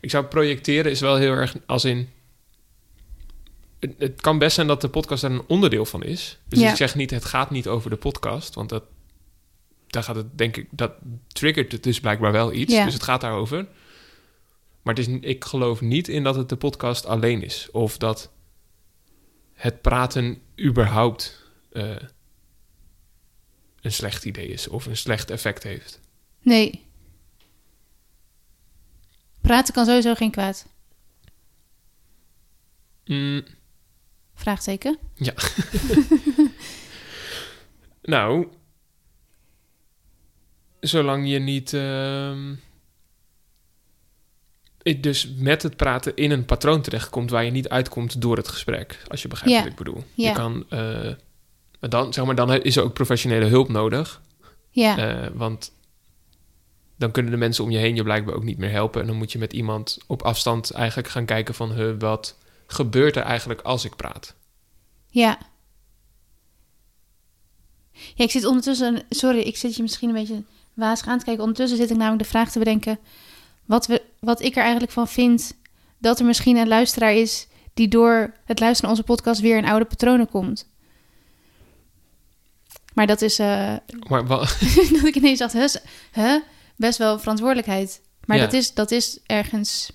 Ik 0.00 0.10
zou 0.10 0.24
projecteren 0.24 0.90
is 0.90 1.00
wel 1.00 1.16
heel 1.16 1.32
erg 1.32 1.54
als 1.66 1.84
in... 1.84 2.08
Het, 3.80 3.94
het 3.98 4.20
kan 4.20 4.38
best 4.38 4.54
zijn 4.54 4.66
dat 4.66 4.80
de 4.80 4.88
podcast 4.88 5.22
er 5.22 5.30
een 5.30 5.42
onderdeel 5.46 5.84
van 5.84 6.02
is. 6.02 6.38
Dus 6.48 6.60
Ja. 6.60 6.70
ik 6.70 6.76
zeg 6.76 6.94
niet, 6.94 7.10
het 7.10 7.24
gaat 7.24 7.50
niet 7.50 7.68
over 7.68 7.90
de 7.90 7.96
podcast. 7.96 8.54
Want 8.54 8.68
dat, 8.68 8.82
daar 9.96 10.04
gaat 10.04 10.16
het, 10.16 10.38
denk 10.38 10.56
ik, 10.56 10.68
dat 10.70 10.92
triggert 11.26 11.72
het 11.72 11.82
dus 11.82 12.00
blijkbaar 12.00 12.32
wel 12.32 12.52
iets. 12.52 12.72
Ja. 12.74 12.84
Dus 12.84 12.94
het 12.94 13.02
gaat 13.02 13.20
daarover. 13.20 13.66
Maar 14.82 14.94
het 14.94 15.08
is, 15.08 15.18
ik 15.20 15.44
geloof 15.44 15.80
niet 15.80 16.08
in 16.08 16.22
dat 16.22 16.34
het 16.34 16.48
de 16.48 16.56
podcast 16.56 17.06
alleen 17.06 17.42
is. 17.42 17.68
Of 17.70 17.98
dat 17.98 18.30
het 19.52 19.80
praten 19.82 20.42
überhaupt 20.60 21.50
eh, 21.72 21.96
een 23.80 23.92
slecht 23.92 24.24
idee 24.24 24.48
is. 24.48 24.68
Of 24.68 24.86
een 24.86 24.96
slecht 24.96 25.30
effect 25.30 25.62
heeft. 25.62 26.00
Nee. 26.40 26.84
Praten 29.40 29.74
kan 29.74 29.84
sowieso 29.84 30.14
geen 30.14 30.30
kwaad. 30.30 30.66
Mm, 33.04 33.44
Vraagteken. 34.34 34.98
nou, 38.02 38.48
zolang 40.88 41.28
je 41.28 41.38
niet. 41.38 41.72
ik 44.82 45.02
dus 45.02 45.28
met 45.36 45.62
het 45.62 45.76
praten 45.76 46.16
in 46.16 46.30
een 46.30 46.44
patroon 46.44 46.82
terechtkomt 46.82 47.30
waar 47.30 47.44
je 47.44 47.50
niet 47.50 47.68
uitkomt 47.68 48.20
door 48.20 48.36
het 48.36 48.48
gesprek. 48.48 49.02
Als 49.08 49.22
je 49.22 49.28
begrijpt 49.28 49.58
wat 49.58 49.70
ik 49.70 49.76
bedoel. 49.76 50.04
Je 50.14 50.32
kan. 50.32 50.64
eh, 50.68 51.10
dan, 51.80 52.12
zeg 52.12 52.24
maar, 52.24 52.34
dan 52.34 52.52
is 52.62 52.76
er 52.76 52.82
ook 52.82 52.92
professionele 52.92 53.44
hulp 53.44 53.68
nodig. 53.68 54.20
Ja, 54.70 54.98
Eh, 54.98 55.30
want 55.34 55.72
dan 56.96 57.10
kunnen 57.10 57.32
de 57.32 57.38
mensen 57.38 57.64
om 57.64 57.70
je 57.70 57.78
heen 57.78 57.94
je 57.94 58.02
blijkbaar 58.02 58.34
ook 58.34 58.44
niet 58.44 58.58
meer 58.58 58.70
helpen. 58.70 59.00
En 59.00 59.06
dan 59.06 59.16
moet 59.16 59.32
je 59.32 59.38
met 59.38 59.52
iemand 59.52 59.98
op 60.06 60.22
afstand 60.22 60.70
eigenlijk 60.70 61.08
gaan 61.08 61.24
kijken 61.24 61.54
van... 61.54 61.72
huh, 61.72 61.94
wat 61.98 62.36
gebeurt 62.66 63.16
er 63.16 63.22
eigenlijk 63.22 63.60
als 63.60 63.84
ik 63.84 63.96
praat? 63.96 64.34
ja. 65.10 65.38
Ja, 68.14 68.24
ik 68.24 68.30
zit 68.30 68.44
ondertussen... 68.44 69.02
Sorry, 69.10 69.38
ik 69.38 69.56
zit 69.56 69.76
je 69.76 69.82
misschien 69.82 70.08
een 70.08 70.14
beetje 70.14 70.42
wazig 70.76 71.06
aan 71.06 71.18
te 71.18 71.24
kijken. 71.24 71.42
Ondertussen 71.42 71.78
zit 71.78 71.90
ik 71.90 71.96
namelijk 71.96 72.22
de 72.22 72.28
vraag 72.28 72.50
te 72.50 72.58
bedenken... 72.58 72.98
Wat, 73.64 73.86
we, 73.86 74.02
wat 74.20 74.42
ik 74.42 74.56
er 74.56 74.62
eigenlijk 74.62 74.92
van 74.92 75.08
vind... 75.08 75.52
dat 75.98 76.18
er 76.18 76.24
misschien 76.24 76.56
een 76.56 76.68
luisteraar 76.68 77.14
is... 77.14 77.46
die 77.74 77.88
door 77.88 78.32
het 78.44 78.60
luisteren 78.60 78.90
naar 78.90 78.98
onze 79.00 79.02
podcast 79.14 79.40
weer 79.40 79.56
in 79.56 79.66
oude 79.68 79.84
patronen 79.84 80.28
komt. 80.28 80.66
Maar 82.94 83.06
dat 83.06 83.22
is... 83.22 83.38
eh, 83.38 83.74
Maar 84.08 84.26
wa- 84.26 84.38
dat 84.94 85.04
ik 85.04 85.14
ineens 85.14 85.38
dacht, 85.38 85.52
huh, 85.52 85.66
huh, 86.12 86.40
best 86.76 86.98
wel 86.98 87.18
verantwoordelijkheid. 87.18 88.00
Maar 88.24 88.36
Ja. 88.36 88.42
dat, 88.44 88.52
is, 88.52 88.74
dat 88.74 88.90
is 88.90 89.18
ergens 89.26 89.90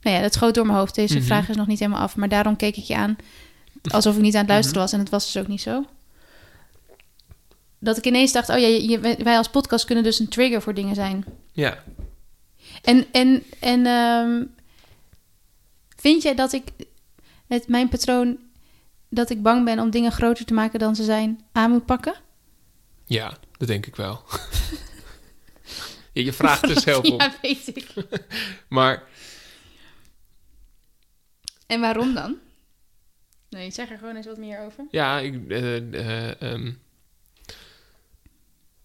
Nou 0.00 0.16
ja, 0.16 0.22
dat 0.22 0.32
schoot 0.34 0.54
door 0.54 0.66
mijn 0.66 0.78
hoofd. 0.78 0.94
Deze 0.94 1.16
Mhm. 1.16 1.24
vraag 1.26 1.48
is 1.48 1.56
nog 1.56 1.66
niet 1.66 1.78
helemaal 1.78 2.00
af. 2.00 2.16
Maar 2.16 2.28
daarom 2.28 2.56
keek 2.56 2.76
ik 2.76 2.84
je 2.84 2.96
aan 2.96 3.16
alsof 3.88 4.14
ik 4.16 4.22
niet 4.22 4.34
aan 4.34 4.40
het 4.40 4.50
luisteren 4.50 4.80
was. 4.80 4.92
En 4.92 4.98
dat 4.98 5.08
was 5.08 5.32
dus 5.32 5.42
ook 5.42 5.48
niet 5.48 5.60
zo. 5.60 5.84
Dat 7.84 7.96
ik 7.96 8.04
ineens 8.06 8.32
dacht, 8.32 8.48
oh 8.48 8.58
ja, 8.58 8.66
je- 8.66 8.88
je- 8.88 9.00
wij 9.00 9.36
als 9.36 9.48
podcast 9.50 9.84
kunnen 9.84 10.04
dus 10.04 10.18
een 10.18 10.28
trigger 10.28 10.62
voor 10.62 10.74
dingen 10.74 10.94
zijn. 10.94 11.24
Ja. 11.52 11.84
En, 12.82 13.06
en, 13.12 13.42
en 13.60 13.86
ehm, 13.86 14.44
vind 15.96 16.22
jij 16.22 16.34
dat 16.34 16.52
ik 16.52 16.68
het 17.46 17.68
mijn 17.68 17.88
patroon 17.88 18.38
dat 19.08 19.30
ik 19.30 19.42
bang 19.42 19.64
ben 19.64 19.78
om 19.78 19.90
dingen 19.90 20.12
groter 20.12 20.44
te 20.44 20.54
maken 20.54 20.78
dan 20.78 20.96
ze 20.96 21.04
zijn 21.04 21.40
aan 21.52 21.70
moet 21.70 21.86
pakken? 21.86 22.14
Ja, 23.04 23.38
dat 23.56 23.68
denk 23.68 23.86
ik 23.86 23.96
wel. 23.96 24.22
Je 26.12 26.32
vraagt 26.32 26.62
er 26.70 26.80
zelf 26.80 27.04
om. 27.10 27.20
Ja, 27.20 27.32
weet 27.42 27.76
ik. 27.76 27.86
Maar 28.68 29.02
En 31.66 31.80
waarom 31.80 32.14
dan? 32.14 32.36
Nee, 33.48 33.70
zeg 33.70 33.90
er 33.90 33.98
gewoon 33.98 34.16
eens 34.16 34.26
wat 34.26 34.38
meer 34.38 34.60
over. 34.60 34.84
ja, 34.90 35.18
ik, 35.18 35.48
eh, 35.50 35.76
eh, 35.76 36.40
ehm, 36.42 36.72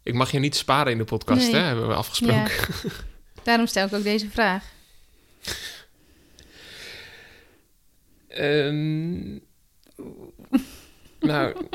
ik 0.07 0.13
mag 0.13 0.31
je 0.31 0.39
niet 0.39 0.55
sparen 0.55 0.91
in 0.91 0.97
de 0.97 1.03
podcast, 1.03 1.51
Nee. 1.51 1.55
hè? 1.61 1.65
Hebben 1.67 1.87
we 1.87 1.93
afgesproken. 1.93 2.73
Daarom 3.43 3.67
stel 3.67 3.85
ik 3.87 3.93
ook 3.93 4.03
deze 4.03 4.29
vraag. 4.29 4.63
Ehm, 8.27 9.31
nou, 11.19 11.55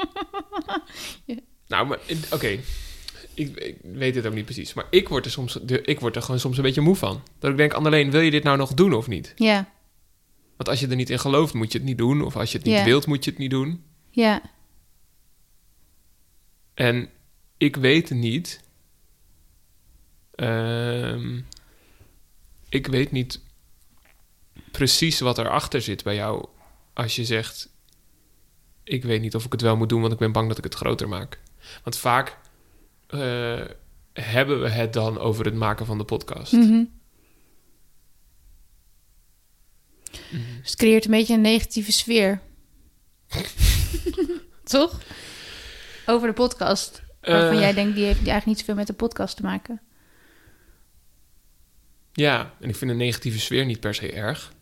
Ja. 1.24 1.36
nou, 1.66 1.86
maar 1.86 1.98
oké. 2.32 2.58
Ik, 3.34 3.56
ik 3.56 3.76
weet 3.82 4.14
het 4.14 4.26
ook 4.26 4.34
niet 4.34 4.44
precies. 4.44 4.74
Maar 4.74 4.86
ik 4.90 5.08
word 5.08 5.24
er 5.24 5.30
soms, 5.30 5.56
ik 5.82 6.00
word 6.00 6.16
er 6.16 6.22
gewoon 6.22 6.40
soms 6.40 6.56
een 6.56 6.62
beetje 6.62 6.80
moe 6.80 6.96
van. 6.96 7.22
Dat 7.38 7.50
ik 7.50 7.56
denk, 7.56 7.72
Annalleen, 7.72 8.10
wil 8.10 8.20
je 8.20 8.30
dit 8.30 8.42
nou 8.42 8.56
nog 8.56 8.74
doen 8.74 8.92
of 8.92 9.06
niet? 9.06 9.32
Ja, 9.36 9.70
Want 10.56 10.68
als 10.68 10.80
je 10.80 10.88
er 10.88 10.96
niet 10.96 11.10
in 11.10 11.18
gelooft, 11.18 11.54
moet 11.54 11.72
je 11.72 11.78
het 11.78 11.86
niet 11.86 11.98
doen. 11.98 12.22
Of 12.22 12.36
als 12.36 12.52
je 12.52 12.58
het 12.58 12.66
niet 12.66 12.76
Ja. 12.76 12.84
wilt, 12.84 13.06
moet 13.06 13.24
je 13.24 13.30
het 13.30 13.38
niet 13.38 13.50
doen. 13.50 13.84
ja, 14.10 14.42
En 16.74 17.08
ik 17.64 17.76
weet 17.76 18.10
niet. 18.10 18.60
ehm, 20.34 21.40
ik 22.68 22.86
weet 22.86 23.10
niet 23.10 23.40
precies 24.70 25.20
wat 25.20 25.38
erachter 25.38 25.82
zit 25.82 26.02
bij 26.02 26.14
jou 26.14 26.48
als 26.92 27.16
je 27.16 27.24
zegt: 27.24 27.68
Ik 28.84 29.04
weet 29.04 29.20
niet 29.20 29.34
of 29.34 29.44
ik 29.44 29.52
het 29.52 29.60
wel 29.60 29.76
moet 29.76 29.88
doen, 29.88 30.00
want 30.00 30.12
ik 30.12 30.18
ben 30.18 30.32
bang 30.32 30.48
dat 30.48 30.58
ik 30.58 30.64
het 30.64 30.74
groter 30.74 31.08
maak. 31.08 31.40
Want 31.82 31.96
vaak 31.96 32.38
eh, 33.06 33.64
hebben 34.12 34.60
we 34.60 34.68
het 34.68 34.92
dan 34.92 35.18
over 35.18 35.44
het 35.44 35.54
maken 35.54 35.86
van 35.86 35.98
de 35.98 36.04
podcast. 36.04 36.52
Mhm. 36.52 36.84
Dus 40.10 40.70
het 40.70 40.76
creëert 40.76 41.04
een 41.04 41.10
beetje 41.10 41.34
een 41.34 41.40
negatieve 41.40 41.92
sfeer. 41.92 42.40
Toch? 44.64 45.00
Over 46.06 46.28
de 46.28 46.34
podcast. 46.34 47.02
Waarvan 47.22 47.54
Eh, 47.54 47.60
jij 47.60 47.72
denkt, 47.72 47.94
die 47.94 48.04
heeft 48.04 48.16
eigenlijk 48.16 48.46
niet 48.46 48.58
zoveel 48.58 48.74
met 48.74 48.86
de 48.86 48.92
podcast 48.92 49.36
te 49.36 49.42
maken. 49.42 49.80
Ja, 52.12 52.52
en 52.60 52.68
ik 52.68 52.76
vind 52.76 52.90
een 52.90 52.96
negatieve 52.96 53.40
sfeer 53.40 53.64
niet 53.64 53.80
per 53.80 53.94
se 53.94 54.12
erg. 54.12 54.52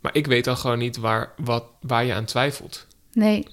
Maar 0.00 0.14
ik 0.14 0.26
weet 0.26 0.44
dan 0.44 0.56
gewoon 0.56 0.78
niet 0.78 0.96
waar, 0.96 1.32
wat, 1.36 1.64
waar 1.80 2.04
je 2.04 2.14
aan 2.14 2.24
twijfelt. 2.24 2.86
Nee. 3.12 3.46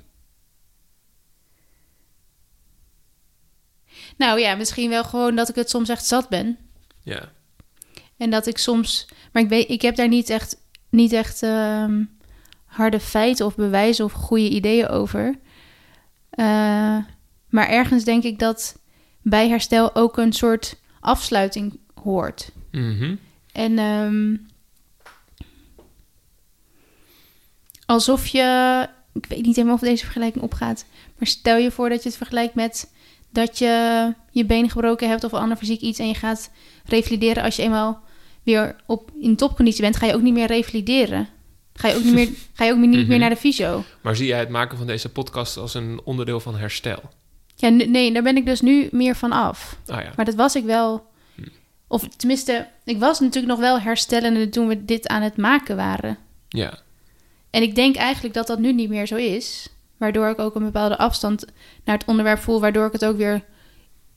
Nou 4.18 4.40
ja, 4.40 4.56
misschien 4.56 4.90
wel 4.90 5.04
gewoon 5.04 5.36
dat 5.36 5.50
ik 5.50 5.56
het 5.56 5.70
soms 5.70 5.90
echt 5.90 6.06
zat 6.06 6.30
ben. 6.30 6.58
Ja. 7.04 7.32
En 8.18 8.30
dat 8.30 8.48
ik 8.48 8.58
soms... 8.58 9.08
Maar 9.32 9.44
ik, 9.44 9.50
weet, 9.50 9.70
ik 9.70 9.82
heb 9.82 9.96
daar 9.96 10.08
niet 10.08 10.30
echt, 10.30 10.58
niet 10.90 11.14
echt 11.14 11.44
ehm, 11.44 12.04
harde 12.66 13.00
feiten 13.00 13.46
of 13.46 13.56
bewijzen 13.56 14.06
of 14.06 14.12
goede 14.12 14.50
ideeën 14.50 14.88
over. 14.88 15.40
Eh, 16.30 16.98
maar 17.50 17.68
ergens 17.70 18.04
denk 18.04 18.24
ik 18.24 18.40
dat 18.40 18.78
bij 19.22 19.50
herstel 19.50 19.96
ook 19.96 20.18
een 20.18 20.34
soort 20.34 20.76
afsluiting 21.00 21.80
hoort. 22.04 22.52
Mhm. 22.72 23.16
En 23.52 23.80
ehm, 23.80 24.36
alsof 27.86 28.28
je, 28.28 28.88
ik 29.14 29.26
weet 29.26 29.46
niet 29.46 29.56
helemaal 29.56 29.76
of 29.76 29.82
deze 29.82 30.04
vergelijking 30.04 30.44
opgaat, 30.44 30.86
maar 31.18 31.28
stel 31.28 31.58
je 31.58 31.72
voor 31.72 31.90
dat 31.90 32.04
je 32.04 32.10
het 32.10 32.18
vergelijkt 32.18 32.56
met 32.56 32.92
dat 33.32 33.58
je 33.58 34.14
je 34.32 34.46
been 34.46 34.70
gebroken 34.70 35.10
hebt 35.10 35.24
of 35.24 35.32
een 35.32 35.40
ander 35.40 35.58
fysiek 35.58 35.82
iets 35.82 36.00
en 36.00 36.08
je 36.08 36.14
gaat 36.16 36.52
revalideren 36.86 37.44
als 37.44 37.56
je 37.56 37.62
eenmaal 37.62 38.02
weer 38.44 38.76
op, 38.86 39.12
in 39.22 39.36
topconditie 39.36 39.82
bent, 39.82 39.96
ga 39.96 40.06
je 40.06 40.14
ook 40.16 40.22
niet 40.22 40.34
meer 40.34 40.48
revalideren. 40.48 41.28
Ga 41.74 41.88
je 41.88 41.96
ook 41.96 42.04
niet 42.04 42.14
meer, 42.14 42.30
ga 42.54 42.66
je 42.66 42.72
ook 42.72 42.78
niet 42.78 42.92
Mhm. 42.96 43.08
meer 43.08 43.20
naar 43.20 43.30
de 43.30 43.36
fysio. 43.36 43.84
Maar 44.02 44.16
zie 44.16 44.28
jij 44.28 44.40
het 44.40 44.50
maken 44.50 44.78
van 44.78 44.88
deze 44.88 45.10
podcast 45.10 45.58
als 45.58 45.74
een 45.74 46.02
onderdeel 46.04 46.40
van 46.40 46.56
herstel? 46.58 47.02
Ja, 47.60 47.70
nee, 47.70 48.14
daar 48.14 48.24
ben 48.24 48.38
ik 48.38 48.46
dus 48.46 48.62
nu 48.62 48.88
meer 48.92 49.16
van 49.16 49.32
af. 49.32 49.80
Ah 49.86 50.02
ja. 50.02 50.12
Maar 50.16 50.26
dat 50.26 50.36
was 50.36 50.56
ik 50.56 50.64
wel. 50.64 51.06
Of 51.88 52.08
tenminste, 52.08 52.68
ik 52.84 53.00
was 53.00 53.20
natuurlijk 53.20 53.54
nog 53.54 53.60
wel 53.60 53.80
herstellende 53.80 54.50
toen 54.50 54.68
we 54.68 54.86
dit 54.86 55.08
aan 55.08 55.22
het 55.22 55.38
maken 55.38 55.76
waren. 55.76 56.18
Ja. 56.48 56.80
En 57.50 57.62
ik 57.62 57.76
denk 57.76 57.96
eigenlijk 57.96 58.34
dat 58.34 58.48
dat 58.48 58.60
nu 58.60 58.74
niet 58.74 58.90
meer 58.90 59.08
zo 59.08 59.16
is. 59.16 59.70
Waardoor 59.98 60.30
ik 60.30 60.40
ook 60.40 60.56
een 60.56 60.64
bepaalde 60.64 60.98
afstand 60.98 61.46
naar 61.84 61.98
het 61.98 62.08
onderwerp 62.08 62.40
voel. 62.40 62.60
Waardoor 62.60 62.86
ik 62.86 62.92
het 62.92 63.06
ook 63.06 63.18
weer 63.18 63.44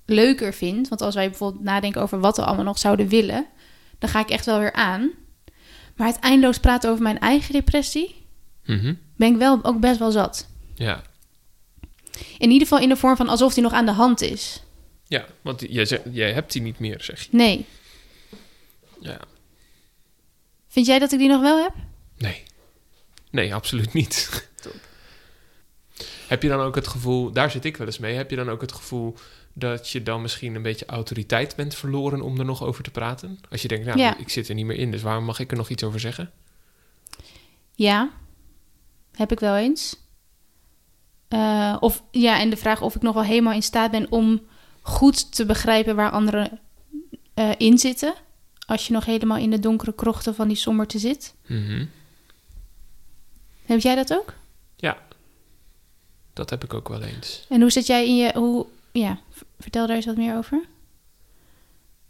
leuker 0.06 0.54
vind. 0.54 0.88
Want 0.88 1.00
als 1.00 1.14
wij 1.14 1.28
bijvoorbeeld 1.28 1.64
nadenken 1.64 2.02
over 2.02 2.20
wat 2.20 2.36
we 2.36 2.44
allemaal 2.44 2.64
nog 2.64 2.78
zouden 2.78 3.08
willen. 3.08 3.46
Dan 3.98 4.10
ga 4.10 4.20
ik 4.20 4.30
echt 4.30 4.46
wel 4.46 4.58
weer 4.58 4.72
aan. 4.72 5.10
Maar 5.96 6.06
het 6.06 6.18
eindeloos 6.18 6.58
praten 6.58 6.90
over 6.90 7.02
mijn 7.02 7.18
eigen 7.18 7.52
depressie. 7.52 8.26
Mhm. 8.64 8.94
Ben 9.16 9.32
ik 9.32 9.36
wel 9.36 9.64
ook 9.64 9.80
best 9.80 9.98
wel 9.98 10.10
zat. 10.10 10.48
Ja. 10.74 11.02
In 12.38 12.50
ieder 12.50 12.66
geval 12.68 12.82
in 12.82 12.88
de 12.88 12.96
vorm 12.96 13.16
van 13.16 13.28
alsof 13.28 13.54
die 13.54 13.62
nog 13.62 13.72
aan 13.72 13.86
de 13.86 13.92
hand 13.92 14.20
is. 14.20 14.62
Ja, 15.06 15.26
want 15.42 15.64
jij, 15.68 15.84
zegt, 15.84 16.02
jij 16.12 16.32
hebt 16.32 16.52
die 16.52 16.62
niet 16.62 16.78
meer, 16.78 17.00
zeg 17.02 17.22
je. 17.22 17.28
Nee. 17.30 17.66
Ja. 19.00 19.20
Vind 20.68 20.86
jij 20.86 20.98
dat 20.98 21.12
ik 21.12 21.18
die 21.18 21.28
nog 21.28 21.40
wel 21.40 21.62
heb? 21.62 21.72
Nee. 22.16 22.42
Nee, 23.30 23.54
absoluut 23.54 23.92
niet. 23.92 24.28
Heb 26.28 26.42
je 26.42 26.48
dan 26.48 26.60
ook 26.60 26.74
het 26.74 26.86
gevoel, 26.86 27.32
daar 27.32 27.50
zit 27.50 27.64
ik 27.64 27.76
wel 27.76 27.86
eens 27.86 27.98
mee, 27.98 28.14
heb 28.16 28.30
je 28.30 28.36
dan 28.36 28.48
ook 28.50 28.60
het 28.60 28.72
gevoel 28.72 29.14
dat 29.52 29.88
je 29.90 30.02
dan 30.02 30.22
misschien 30.22 30.54
een 30.54 30.62
beetje 30.62 30.86
autoriteit 30.86 31.56
bent 31.56 31.74
verloren 31.74 32.20
om 32.22 32.38
er 32.38 32.44
nog 32.44 32.62
over 32.62 32.82
te 32.82 32.90
praten? 32.90 33.38
Als 33.50 33.62
je 33.62 33.68
denkt, 33.68 33.86
nou, 33.86 33.98
Ja. 33.98 34.16
ik 34.16 34.28
zit 34.28 34.48
er 34.48 34.54
niet 34.54 34.64
meer 34.64 34.76
in, 34.78 34.90
dus 34.90 35.02
waarom 35.02 35.24
mag 35.24 35.38
ik 35.38 35.50
er 35.50 35.56
nog 35.56 35.68
iets 35.68 35.82
over 35.82 36.00
zeggen? 36.00 36.30
Ja, 37.74 38.10
heb 39.12 39.32
ik 39.32 39.40
wel 39.40 39.56
eens. 39.56 39.96
Eh, 41.30 41.76
of 41.80 42.02
ja, 42.10 42.40
en 42.40 42.50
de 42.50 42.56
vraag 42.56 42.82
of 42.82 42.94
ik 42.94 43.02
nog 43.02 43.14
wel 43.14 43.22
helemaal 43.22 43.52
in 43.52 43.62
staat 43.62 43.90
ben 43.90 44.06
om 44.10 44.40
goed 44.82 45.34
te 45.34 45.46
begrijpen 45.46 45.96
waar 45.96 46.10
anderen 46.10 46.58
eh, 47.34 47.50
in 47.56 47.78
zitten. 47.78 48.14
Als 48.66 48.86
je 48.86 48.92
nog 48.92 49.04
helemaal 49.04 49.36
in 49.36 49.50
de 49.50 49.58
donkere 49.58 49.92
krochten 49.92 50.34
van 50.34 50.48
die 50.48 50.56
somberte 50.56 50.98
zit. 50.98 51.34
Mhm. 51.46 51.84
Heb 53.64 53.80
jij 53.80 53.94
dat 53.94 54.12
ook? 54.12 54.34
Ja, 54.76 54.98
dat 56.32 56.50
heb 56.50 56.64
ik 56.64 56.74
ook 56.74 56.88
wel 56.88 57.02
eens. 57.02 57.44
En 57.48 57.60
hoe 57.60 57.70
zit 57.70 57.86
jij 57.86 58.06
in 58.06 58.16
je. 58.16 58.32
Hoe, 58.34 58.66
ja, 58.92 59.18
vertel 59.58 59.86
daar 59.86 59.96
eens 59.96 60.06
wat 60.06 60.16
meer 60.16 60.36
over. 60.36 60.60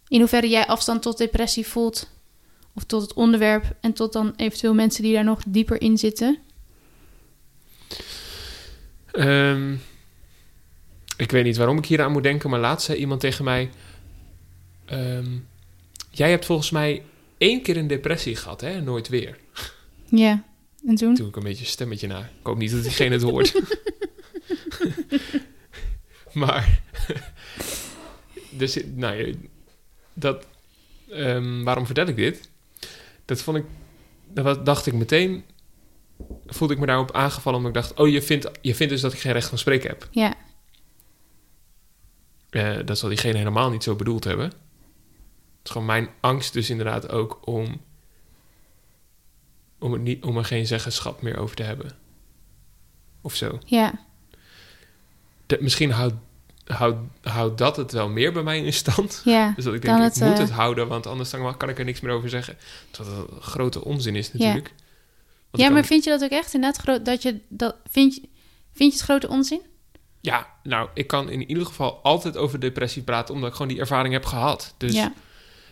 In 0.09 0.19
hoeverre 0.19 0.49
jij 0.49 0.67
afstand 0.67 1.03
tot 1.03 1.19
depressie 1.19 1.67
voelt. 1.67 2.11
Of 2.75 2.85
tot 2.85 3.03
het 3.03 3.15
onderwerp. 3.15 3.77
En 3.81 3.93
tot 3.93 4.13
dan 4.13 4.33
eventueel 4.37 4.75
mensen 4.75 5.03
die 5.03 5.15
daar 5.15 5.25
nog 5.25 5.41
dieper 5.47 5.81
in 5.81 5.99
zitten. 5.99 6.39
Ehm, 9.13 9.73
ik 11.17 11.31
weet 11.31 11.45
niet 11.45 11.57
waarom 11.57 11.79
ik 11.79 11.87
hier 11.87 12.03
aan 12.03 12.13
moet 12.13 12.23
denken, 12.23 12.51
maar 12.51 12.61
laatst 12.61 12.87
zei 12.87 12.99
iemand 12.99 13.21
tegen 13.21 13.45
mij... 13.45 13.71
ehm, 14.85 15.29
jij 16.11 16.31
hebt 16.31 16.45
volgens 16.45 16.71
mij 16.71 17.03
één 17.39 17.63
keer 17.63 17.77
een 17.77 17.87
depressie 17.87 18.37
gehad, 18.37 18.61
hè? 18.61 18.81
Nooit 18.81 19.09
weer. 19.09 19.39
Ja, 20.09 20.45
en 20.87 20.95
toen? 20.95 21.15
Toen 21.15 21.29
ik 21.29 21.37
een 21.37 21.43
beetje 21.43 21.65
een 21.65 21.71
stemmetje 21.71 22.07
na. 22.07 22.19
Ik 22.19 22.27
hoop 22.43 22.59
niet 22.59 22.71
dat 22.71 22.83
diegene 22.83 23.15
het 23.15 23.23
hoort. 23.23 23.55
maar... 26.33 26.81
dus, 28.51 28.79
nou, 28.95 29.27
ja, 29.27 29.35
dat... 30.13 30.47
ehm, 31.11 31.63
waarom 31.63 31.87
vertel 31.87 32.07
ik 32.07 32.17
dit? 32.17 32.49
Dat 33.25 33.43
vond 33.43 33.57
ik... 33.57 33.65
Dat 34.33 34.67
dacht 34.67 34.87
ik 34.87 34.93
meteen... 34.93 35.45
Voelde 36.47 36.75
ik 36.75 36.81
me 36.81 36.87
daarop 36.87 37.13
aangevallen 37.13 37.59
omdat 37.59 37.77
ik 37.77 37.83
dacht... 37.83 37.99
Oh, 37.99 38.09
je 38.09 38.23
vindt, 38.23 38.51
je 38.61 38.75
vindt 38.75 38.93
dus 38.93 39.03
dat 39.03 39.13
ik 39.13 39.19
geen 39.19 39.33
recht 39.33 39.49
van 39.49 39.59
spreken 39.59 39.89
heb. 39.91 40.09
Ja, 40.11 40.35
Eh, 42.51 42.77
dat 42.85 42.99
zal 42.99 43.09
diegene 43.09 43.39
helemaal 43.39 43.71
niet 43.71 43.83
zo 43.83 43.97
bedoeld 43.97 44.25
hebben. 44.25 44.47
Het 44.47 44.55
is 45.65 45.71
gewoon 45.71 45.87
mijn 45.87 46.09
angst 46.21 46.53
dus 46.53 46.71
inderdaad 46.71 47.11
ook 47.11 47.39
om... 47.45 47.81
Om, 49.79 49.93
het 49.93 50.03
niet, 50.03 50.25
om 50.25 50.37
er 50.37 50.45
geen 50.45 50.67
zeggenschap 50.67 51.23
meer 51.23 51.39
over 51.39 51.57
te 51.57 51.63
hebben. 51.63 51.91
Of 53.21 53.35
zo. 53.35 53.59
ja, 53.65 54.07
De- 55.47 55.59
misschien 55.61 55.91
houdt 55.91 56.15
houdt 56.65 56.99
houdt 57.23 57.59
dat 57.59 57.77
het 57.77 57.93
wel 57.93 58.09
meer 58.09 58.33
bij 58.33 58.43
mij 58.43 58.65
in 58.65 58.73
stand. 58.73 59.23
Ja, 59.25 59.53
Dus 59.57 59.65
dat 59.65 59.75
ik 59.75 59.83
denk, 59.83 59.99
het, 59.99 60.17
ik 60.17 60.23
moet 60.23 60.33
eh, 60.33 60.39
het 60.39 60.51
houden, 60.51 60.89
want 60.89 61.07
anders 61.07 61.31
dan 61.31 61.57
kan 61.57 61.69
ik 61.69 61.79
er 61.79 61.85
niks 61.85 62.01
meer 62.01 62.13
over 62.13 62.29
zeggen. 62.29 62.57
Terwijl 62.91 63.17
dat 63.17 63.31
een 63.31 63.43
grote 63.43 63.85
onzin 63.85 64.17
is 64.17 64.33
natuurlijk. 64.33 64.69
Want 64.69 64.81
ja 65.53 65.69
maar 65.69 65.85
vind 65.85 66.05
je 66.05 66.11
dat 66.11 66.25
ook 66.25 66.31
echt 66.31 66.55
inderdaad 66.55 66.81
groot? 66.83 67.05
Dat 67.05 67.23
je 67.23 67.41
dat 67.49 67.77
vind 67.89 68.15
je, 68.15 68.21
vind 68.73 68.93
je 68.93 68.99
het 68.99 69.09
grote 69.09 69.29
onzin? 69.29 69.61
Ja, 70.21 70.47
nou, 70.63 70.89
ik 70.95 71.07
kan 71.07 71.29
in 71.31 71.49
ieder 71.49 71.67
geval 71.67 72.03
altijd 72.03 72.37
over 72.37 72.61
depressie 72.61 73.03
praten, 73.03 73.35
omdat 73.35 73.49
ik 73.49 73.55
gewoon 73.57 73.71
die 73.71 73.81
ervaring 73.81 74.15
heb 74.15 74.25
gehad. 74.25 74.75
Dus 74.77 74.95
ja, 74.95 75.13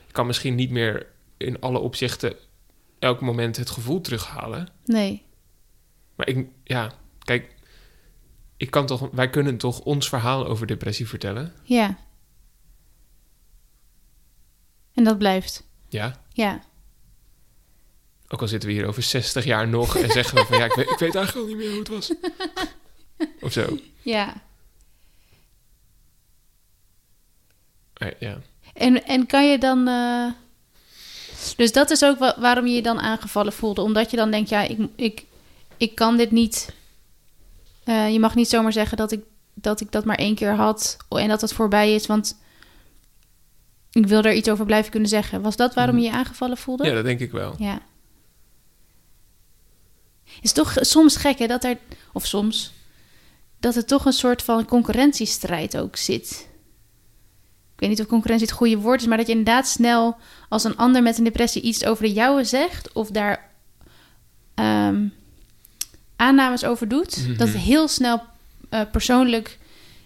ik 0.06 0.12
kan 0.12 0.26
misschien 0.26 0.54
niet 0.54 0.70
meer 0.70 1.06
in 1.36 1.60
alle 1.60 1.78
opzichten 1.78 2.36
elk 2.98 3.20
moment 3.20 3.56
het 3.56 3.70
gevoel 3.70 4.00
terughalen. 4.00 4.68
nee. 4.84 5.26
Maar 6.14 6.28
ik, 6.28 6.46
ja, 6.64 6.92
kijk, 7.18 7.54
ik 8.56 8.70
kan 8.70 8.86
toch, 8.86 9.08
wij 9.12 9.30
kunnen 9.30 9.56
toch 9.56 9.80
ons 9.80 10.08
verhaal 10.08 10.46
over 10.46 10.66
depressie 10.66 11.08
vertellen. 11.08 11.52
Ja. 11.62 11.98
En 14.94 15.04
dat 15.04 15.18
blijft. 15.18 15.66
Ja, 15.88 16.20
Ja. 16.32 16.62
Ook 18.28 18.40
al 18.40 18.48
zitten 18.48 18.68
we 18.68 18.74
hier 18.74 18.86
over 18.86 19.02
60 19.02 19.44
jaar 19.44 19.68
nog 19.68 19.96
en 19.96 20.10
zeggen 20.10 20.34
we 20.38 20.44
van 20.44 20.58
ja, 20.58 20.64
ik 20.64 20.72
weet, 20.74 20.90
ik 20.90 20.98
weet 20.98 21.14
eigenlijk 21.14 21.46
al 21.48 21.54
niet 21.54 21.56
meer 21.64 21.70
hoe 21.70 21.78
het 21.78 21.88
was. 21.88 22.12
Of 23.40 23.52
zo. 23.52 23.78
Ja. 24.02 24.34
Ja, 28.18 28.38
En, 28.74 29.04
en 29.04 29.26
kan 29.26 29.50
je 29.50 29.58
dan. 29.58 29.88
eh, 29.88 30.26
Dus 31.56 31.72
dat 31.72 31.90
is 31.90 32.04
ook 32.04 32.18
wa- 32.18 32.36
waarom 32.40 32.66
je 32.66 32.74
je 32.74 32.82
dan 32.82 33.00
aangevallen 33.00 33.52
voelde. 33.52 33.80
Omdat 33.82 34.10
je 34.10 34.16
dan 34.16 34.30
denkt, 34.30 34.48
ja, 34.48 34.60
ik, 34.62 34.78
ik, 34.96 35.24
ik 35.76 35.94
kan 35.94 36.16
dit 36.16 36.30
niet. 36.30 36.72
eh, 37.84 38.12
je 38.12 38.20
mag 38.20 38.34
niet 38.34 38.48
zomaar 38.48 38.72
zeggen 38.72 38.96
dat 38.96 39.12
ik, 39.12 39.20
dat 39.54 39.80
ik 39.80 39.92
dat 39.92 40.04
maar 40.04 40.16
één 40.16 40.34
keer 40.34 40.54
had 40.54 40.96
en 41.08 41.28
dat 41.28 41.40
het 41.40 41.52
voorbij 41.52 41.94
is. 41.94 42.06
Want 42.06 42.38
ik 43.92 44.06
wil 44.06 44.22
er 44.22 44.34
iets 44.34 44.48
over 44.48 44.64
blijven 44.66 44.90
kunnen 44.90 45.08
zeggen. 45.08 45.42
Was 45.42 45.56
dat 45.56 45.74
waarom 45.74 45.96
je 45.98 46.04
je 46.04 46.12
aangevallen 46.12 46.56
voelde? 46.56 46.84
ja 46.86 46.94
dat 46.94 47.04
denk 47.04 47.20
ik 47.20 47.32
wel. 47.32 47.54
Ja. 47.58 47.80
Is 50.40 50.52
toch 50.52 50.74
soms 50.80 51.16
gek, 51.16 51.38
hè, 51.38 51.46
dat 51.46 51.64
er, 51.64 51.78
of 52.12 52.26
soms, 52.26 52.72
dat 53.60 53.76
er 53.76 53.84
toch 53.84 54.04
een 54.04 54.12
soort 54.12 54.42
van 54.42 54.64
concurrentiestrijd 54.64 55.76
ook 55.76 55.96
zit. 55.96 56.46
Ik 57.74 57.84
weet 57.84 57.88
niet 57.88 58.00
of 58.00 58.06
concurrentie 58.06 58.46
het 58.46 58.56
goede 58.56 58.78
woord 58.78 59.00
is, 59.00 59.06
maar 59.06 59.16
dat 59.16 59.26
je 59.26 59.32
inderdaad 59.32 59.68
snel, 59.68 60.16
als 60.48 60.64
een 60.64 60.76
ander 60.76 61.02
met 61.02 61.18
een 61.18 61.24
depressie 61.24 61.62
iets 61.62 61.84
over 61.84 62.04
de 62.04 62.12
jouwe 62.12 62.44
zegt, 62.44 62.92
of 62.92 63.08
daar 63.10 63.50
ehm, 64.54 65.06
aannames 66.16 66.64
over 66.64 66.88
doet, 66.88 67.16
Mhm. 67.26 67.36
dat 67.36 67.48
heel 67.48 67.88
snel 67.88 68.22
eh, 68.68 68.80
persoonlijk 68.92 69.58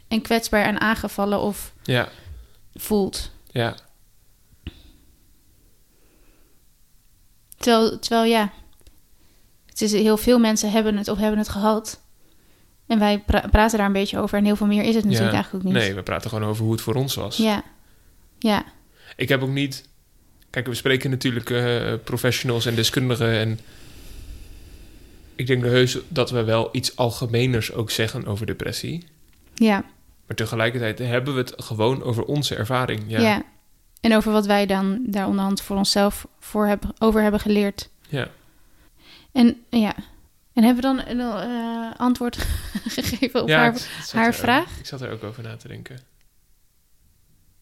en 0.08 0.22
kwetsbaar 0.22 0.64
en 0.64 0.80
aangevallen 0.80 1.40
of 1.40 1.72
Ja, 1.82 2.08
voelt. 2.74 3.30
ja, 3.50 3.76
Terwijl, 7.56 7.98
terwijl 7.98 8.24
ja, 8.30 8.52
het 9.72 9.82
is, 9.82 9.92
heel 9.92 10.16
veel 10.16 10.38
mensen 10.38 10.70
hebben 10.70 10.96
het 10.96 11.08
of 11.08 11.18
hebben 11.18 11.38
het 11.38 11.48
gehad. 11.48 12.00
En 12.86 12.98
wij 12.98 13.18
pra- 13.18 13.48
praten 13.50 13.76
daar 13.78 13.86
een 13.86 13.92
beetje 13.92 14.18
over. 14.18 14.38
En 14.38 14.44
heel 14.44 14.56
veel 14.56 14.66
meer 14.66 14.82
is 14.82 14.94
het 14.94 15.04
natuurlijk 15.04 15.30
Ja. 15.30 15.32
eigenlijk 15.34 15.64
ook 15.64 15.72
niet. 15.72 15.82
nee, 15.82 15.94
we 15.94 16.02
praten 16.02 16.30
gewoon 16.30 16.48
over 16.48 16.62
hoe 16.62 16.72
het 16.72 16.80
voor 16.80 16.94
ons 16.94 17.14
was. 17.14 17.36
Ja, 17.36 17.62
ja, 18.38 18.64
Ik 19.16 19.28
heb 19.28 19.42
ook 19.42 19.48
niet. 19.48 19.88
Kijk, 20.50 20.66
we 20.66 20.74
spreken 20.74 21.10
natuurlijk 21.10 21.50
eh, 21.50 21.92
professionals 22.04 22.66
en 22.66 22.74
deskundigen. 22.74 23.30
En 23.32 23.58
ik 25.36 25.46
denk 25.46 25.64
heus 25.64 25.98
dat 26.08 26.30
we 26.30 26.44
wel 26.44 26.68
iets 26.72 26.96
algemeners 26.96 27.72
ook 27.72 27.90
zeggen 27.90 28.26
over 28.26 28.46
depressie. 28.46 29.04
ja, 29.54 29.84
Maar 30.26 30.36
tegelijkertijd 30.36 30.98
hebben 30.98 31.34
we 31.34 31.40
het 31.40 31.52
gewoon 31.56 32.02
over 32.02 32.24
onze 32.24 32.54
ervaring. 32.54 33.00
Ja. 33.06 33.20
ja. 33.20 33.42
En 34.00 34.16
over 34.16 34.32
wat 34.32 34.46
wij 34.46 34.66
dan 34.66 35.02
daar 35.06 35.26
onderhand 35.26 35.62
voor 35.62 35.76
onszelf 35.76 36.26
voor 36.40 36.66
hebben, 36.66 36.90
over 36.98 37.22
hebben 37.22 37.40
geleerd. 37.40 37.88
ja. 38.08 38.28
En 39.32 39.62
ja, 39.70 39.94
en 40.52 40.64
hebben 40.64 40.74
we 40.74 41.02
dan 41.02 41.06
een 41.06 41.20
eh, 41.20 42.00
antwoord 42.00 42.36
gegeven 42.96 43.42
op 43.42 43.48
Ja, 43.48 43.58
haar... 43.58 43.80
haar 44.12 44.26
er- 44.26 44.34
vraag? 44.34 44.78
Ik 44.78 44.86
zat 44.86 45.00
er 45.00 45.10
ook 45.10 45.22
over 45.24 45.42
na 45.42 45.56
te 45.56 45.68
denken. 45.68 45.98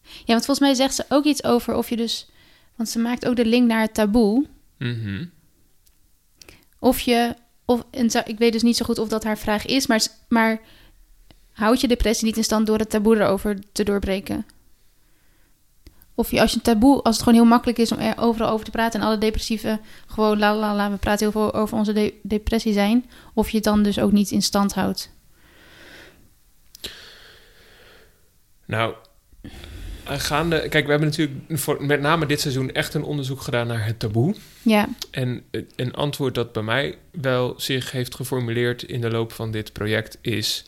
Ja, 0.03 0.33
want 0.33 0.45
volgens 0.45 0.59
mij 0.59 0.73
zegt 0.73 0.93
ze 0.95 1.05
ook 1.09 1.23
iets 1.25 1.43
over 1.43 1.75
of 1.75 1.89
je 1.89 1.95
dus... 1.95 2.29
Want 2.75 2.89
ze 2.89 2.99
maakt 2.99 3.25
ook 3.25 3.35
de 3.35 3.45
link 3.45 3.67
naar 3.67 3.81
het 3.81 3.93
taboe. 3.93 4.47
Mhm. 4.77 5.25
Of 6.79 6.99
je, 6.99 7.35
of, 7.65 7.83
en 7.91 8.09
ik 8.25 8.37
weet 8.37 8.51
dus 8.53 8.61
niet 8.61 8.77
zo 8.77 8.85
goed 8.85 8.97
of 8.99 9.07
dat 9.09 9.23
haar 9.23 9.37
vraag 9.37 9.65
is, 9.65 9.87
maar, 9.87 10.01
maar 10.27 10.61
houd 11.51 11.81
je 11.81 11.87
depressie 11.87 12.25
niet 12.25 12.37
in 12.37 12.43
stand 12.43 12.67
door 12.67 12.77
het 12.77 12.89
taboe 12.89 13.15
erover 13.15 13.59
te 13.71 13.83
doorbreken? 13.83 14.45
Of 16.15 16.31
je, 16.31 16.41
als 16.41 16.51
je 16.51 16.57
een 16.57 16.63
taboe, 16.63 17.01
als 17.01 17.15
het 17.15 17.23
gewoon 17.23 17.39
heel 17.39 17.49
makkelijk 17.49 17.77
is 17.77 17.91
om 17.91 17.99
er 17.99 18.17
overal 18.17 18.49
over 18.49 18.65
te 18.65 18.71
praten 18.71 18.99
en 18.99 19.05
alle 19.05 19.17
depressieve 19.17 19.79
gewoon 20.07 20.39
la 20.39 20.55
la 20.55 20.75
la, 20.75 20.91
we 20.91 20.97
praten 20.97 21.29
heel 21.31 21.41
veel 21.41 21.53
over 21.53 21.77
onze 21.77 21.93
de- 21.93 22.13
depressie 22.21 22.73
zijn, 22.73 23.05
of 23.33 23.49
je 23.49 23.55
het 23.55 23.65
dan 23.65 23.83
dus 23.83 23.99
ook 23.99 24.11
niet 24.11 24.31
in 24.31 24.41
stand 24.41 24.73
houdt. 24.73 25.11
Nou, 28.65 28.93
eh, 30.03 30.19
gaande. 30.19 30.59
Kijk, 30.69 30.83
we 30.85 30.91
hebben 30.91 31.09
natuurlijk 31.09 31.39
voor, 31.49 31.85
met 31.85 32.01
name 32.01 32.25
dit 32.25 32.39
seizoen 32.39 32.71
echt 32.71 32.93
een 32.93 33.03
onderzoek 33.03 33.41
gedaan 33.41 33.67
naar 33.67 33.85
het 33.85 33.99
taboe. 33.99 34.35
Ja, 34.61 34.87
En 35.11 35.43
eh, 35.51 35.61
een 35.75 35.93
antwoord 35.93 36.35
dat 36.35 36.51
bij 36.53 36.63
mij 36.63 36.97
wel 37.11 37.53
zich 37.57 37.91
heeft 37.91 38.15
geformuleerd 38.15 38.83
in 38.83 39.01
de 39.01 39.09
loop 39.09 39.31
van 39.31 39.51
dit 39.51 39.73
project 39.73 40.17
is: 40.21 40.65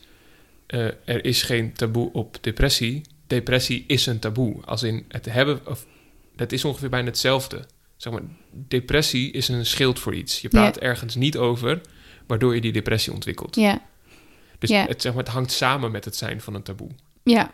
eh, 0.66 0.84
er 1.04 1.24
is 1.24 1.42
geen 1.42 1.72
taboe 1.72 2.12
op 2.12 2.36
depressie. 2.40 3.02
Depressie 3.26 3.84
is 3.86 4.06
een 4.06 4.18
taboe. 4.18 4.62
Als 4.64 4.82
in 4.82 5.04
het 5.08 5.24
hebben, 5.24 5.60
of 5.66 5.86
dat 6.36 6.52
is 6.52 6.64
ongeveer 6.64 6.88
bijna 6.88 7.06
hetzelfde. 7.06 7.66
Zeg 7.96 8.12
maar, 8.12 8.22
depressie 8.50 9.30
is 9.32 9.48
een 9.48 9.66
schild 9.66 9.98
voor 9.98 10.14
iets. 10.14 10.40
Je 10.40 10.48
praat 10.48 10.76
ergens 10.78 11.14
niet 11.14 11.36
over, 11.36 11.80
waardoor 12.26 12.54
je 12.54 12.60
die 12.60 12.72
depressie 12.72 13.12
ontwikkelt. 13.12 13.54
ja, 13.56 13.82
Dus 14.58 14.70
het, 14.70 15.02
zeg 15.02 15.14
maar, 15.14 15.24
het 15.24 15.32
hangt 15.32 15.52
samen 15.52 15.90
met 15.90 16.04
het 16.04 16.16
zijn 16.16 16.40
van 16.40 16.54
een 16.54 16.62
taboe. 16.62 16.90
ja. 17.22 17.52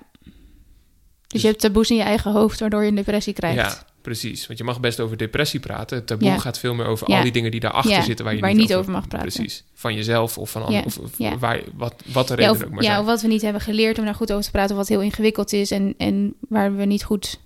Dus 1.26 1.42
je 1.42 1.48
hebt 1.48 1.60
taboes 1.60 1.90
in 1.90 1.96
je 1.96 2.02
eigen 2.02 2.32
hoofd, 2.32 2.60
waardoor 2.60 2.82
je 2.82 2.88
een 2.88 2.94
depressie 2.94 3.32
krijgt. 3.32 3.56
Ja, 3.56 3.86
precies. 4.02 4.46
Want 4.46 4.58
je 4.58 4.64
mag 4.64 4.80
best 4.80 5.00
over 5.00 5.16
depressie 5.16 5.60
praten. 5.60 5.96
Het 5.96 6.06
taboe 6.06 6.28
Ja. 6.28 6.38
gaat 6.38 6.58
veel 6.58 6.74
meer 6.74 6.86
over 6.86 7.10
Ja. 7.10 7.16
al 7.16 7.22
die 7.22 7.32
dingen 7.32 7.50
die 7.50 7.60
daarachter 7.60 7.90
Ja, 7.92 8.02
zitten 8.02 8.24
waar 8.24 8.34
je 8.34 8.40
waar 8.40 8.50
niet, 8.50 8.60
je 8.60 8.66
niet 8.66 8.74
over 8.74 8.92
mag 8.92 9.08
praten. 9.08 9.32
Precies. 9.32 9.64
Van 9.74 9.94
jezelf 9.94 10.38
of 10.38 10.50
van 10.50 10.62
anderen. 10.64 10.84
Of, 10.86 10.98
waar, 11.40 11.60
wat, 11.74 12.02
wat 12.12 12.28
de 12.28 12.34
reden 12.34 12.50
of, 12.52 12.64
ook 12.64 12.70
maar 12.70 12.82
ja, 12.82 12.88
zijn. 12.88 13.00
of 13.00 13.06
wat 13.06 13.20
we 13.20 13.28
niet 13.28 13.42
hebben 13.42 13.60
geleerd 13.62 13.98
om 13.98 14.04
daar 14.04 14.14
goed 14.14 14.32
over 14.32 14.44
te 14.44 14.50
praten, 14.50 14.70
of 14.70 14.76
wat 14.76 14.88
heel 14.88 15.00
ingewikkeld 15.02 15.52
is 15.52 15.70
en, 15.70 15.94
en 15.98 16.34
waar 16.48 16.76
we 16.76 16.84
niet 16.84 17.04
goed 17.04 17.40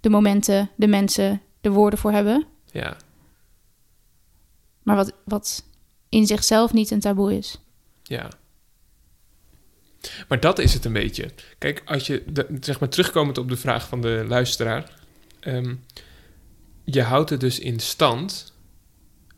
de 0.00 0.08
momenten, 0.08 0.70
de 0.76 0.86
mensen, 0.86 1.40
de 1.60 1.70
woorden 1.70 1.98
voor 1.98 2.12
hebben. 2.12 2.46
Ja. 2.70 2.96
Maar 4.82 4.96
wat, 4.96 5.12
wat 5.24 5.64
in 6.08 6.26
zichzelf 6.26 6.72
niet 6.72 6.90
een 6.90 7.00
taboe 7.00 7.36
is. 7.36 7.60
Ja. 8.02 8.28
Maar 10.28 10.40
dat 10.40 10.58
is 10.58 10.74
het 10.74 10.84
een 10.84 10.92
beetje. 10.92 11.30
Kijk, 11.58 11.82
als 11.84 12.06
je, 12.06 12.22
de, 12.26 12.46
zeg 12.60 12.80
maar, 12.80 12.88
terugkomend 12.88 13.38
op 13.38 13.48
de 13.48 13.56
vraag 13.56 13.88
van 13.88 14.00
de 14.00 14.24
luisteraar. 14.28 14.90
Ehm, 15.52 15.74
je 16.84 17.02
houdt 17.02 17.30
het 17.30 17.40
dus 17.40 17.58
in 17.58 17.80
stand 17.80 18.52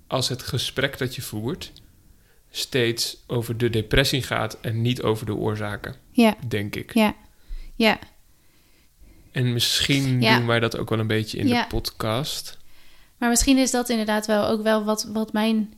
als 0.07 0.29
het 0.29 0.43
gesprek 0.43 0.99
dat 0.99 1.15
je 1.15 1.23
voert 1.23 1.73
steeds 2.51 3.17
over 3.27 3.57
de 3.57 3.71
depressie 3.71 4.23
gaat 4.23 4.59
en 4.61 4.83
niet 4.83 5.03
over 5.03 5.27
de 5.27 5.35
oorzaken, 5.35 5.95
Ja, 6.13 6.37
denk 6.49 6.77
ik. 6.77 6.95
ja, 6.95 7.15
ja. 7.75 7.99
En 9.33 9.53
misschien 9.53 10.21
Ja. 10.21 10.37
doen 10.37 10.47
wij 10.47 10.61
dat 10.61 10.77
ook 10.77 10.89
wel 10.89 10.99
een 10.99 11.07
beetje 11.07 11.39
in 11.39 11.49
Ja. 11.49 11.63
de 11.63 11.69
podcast. 11.69 12.59
Maar 13.19 13.29
misschien 13.29 13.59
is 13.59 13.71
dat 13.71 13.89
inderdaad 13.89 14.27
wel 14.27 14.47
ook 14.47 14.63
wel 14.63 14.85
wat, 14.85 15.09
wat 15.13 15.33
mijn. 15.33 15.75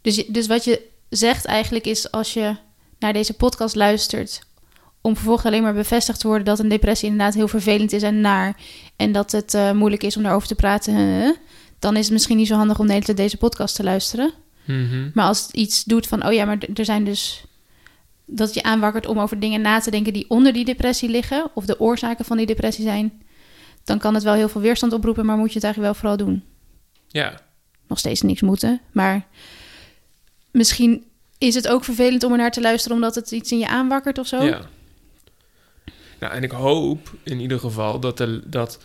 Dus, 0.00 0.26
dus 0.26 0.46
wat 0.46 0.64
je 0.64 0.88
zegt 1.08 1.44
eigenlijk 1.44 1.86
is 1.86 2.10
als 2.10 2.32
je 2.32 2.56
naar 2.98 3.12
deze 3.12 3.34
podcast 3.34 3.74
luistert. 3.74 4.46
Om 5.02 5.14
vervolgens 5.14 5.46
alleen 5.46 5.62
maar 5.62 5.74
bevestigd 5.74 6.20
te 6.20 6.26
worden 6.26 6.44
dat 6.46 6.58
een 6.58 6.68
depressie 6.68 7.08
inderdaad 7.08 7.34
heel 7.34 7.48
vervelend 7.48 7.92
is 7.92 8.02
en 8.02 8.20
naar. 8.20 8.56
en 8.96 9.12
dat 9.12 9.32
het 9.32 9.54
eh, 9.54 9.72
moeilijk 9.72 10.02
is 10.02 10.16
om 10.16 10.22
daarover 10.22 10.48
te 10.48 10.54
praten. 10.54 11.36
dan 11.78 11.96
is 11.96 12.04
het 12.04 12.12
misschien 12.12 12.36
niet 12.36 12.46
zo 12.46 12.54
handig 12.54 12.78
om 12.78 12.86
de 12.86 12.92
hele 12.92 13.04
tijd 13.04 13.16
deze 13.16 13.36
podcast 13.36 13.74
te 13.76 13.82
luisteren. 13.82 14.32
Mhm. 14.64 15.10
Maar 15.14 15.26
als 15.26 15.42
het 15.42 15.52
iets 15.52 15.84
doet 15.84 16.06
van, 16.06 16.26
oh 16.26 16.32
ja, 16.32 16.44
maar 16.44 16.58
er 16.74 16.84
zijn 16.84 17.04
dus. 17.04 17.44
dat 18.24 18.54
je 18.54 18.62
aanwakkert 18.62 19.06
om 19.06 19.18
over 19.18 19.40
dingen 19.40 19.60
na 19.60 19.80
te 19.80 19.90
denken 19.90 20.12
die 20.12 20.30
onder 20.30 20.52
die 20.52 20.64
depressie 20.64 21.08
liggen. 21.08 21.50
of 21.54 21.64
de 21.66 21.80
oorzaken 21.80 22.24
van 22.24 22.36
die 22.36 22.46
depressie 22.46 22.84
zijn. 22.84 23.22
dan 23.84 23.98
kan 23.98 24.14
het 24.14 24.22
wel 24.22 24.34
heel 24.34 24.48
veel 24.48 24.60
weerstand 24.60 24.92
oproepen, 24.92 25.26
maar 25.26 25.36
moet 25.36 25.48
je 25.48 25.54
het 25.54 25.64
eigenlijk 25.64 25.94
wel 25.94 26.00
vooral 26.00 26.26
doen. 26.26 26.44
Ja, 27.08 27.40
Nog 27.88 27.98
steeds 27.98 28.22
niks 28.22 28.40
moeten, 28.40 28.80
maar 28.92 29.26
misschien 30.50 31.04
is 31.38 31.54
het 31.54 31.68
ook 31.68 31.84
vervelend 31.84 32.24
om 32.24 32.32
er 32.32 32.38
naar 32.38 32.50
te 32.50 32.60
luisteren 32.60 32.96
omdat 32.96 33.14
het 33.14 33.30
iets 33.30 33.52
in 33.52 33.58
je 33.58 33.68
aanwakkert 33.68 34.18
of 34.18 34.26
zo. 34.26 34.42
Ja. 34.42 34.60
Nou, 36.22 36.34
en 36.34 36.42
ik 36.42 36.50
hoop 36.50 37.12
in 37.22 37.40
ieder 37.40 37.58
geval 37.58 38.00
dat 38.00 38.16
de, 38.16 38.40
dat, 38.44 38.78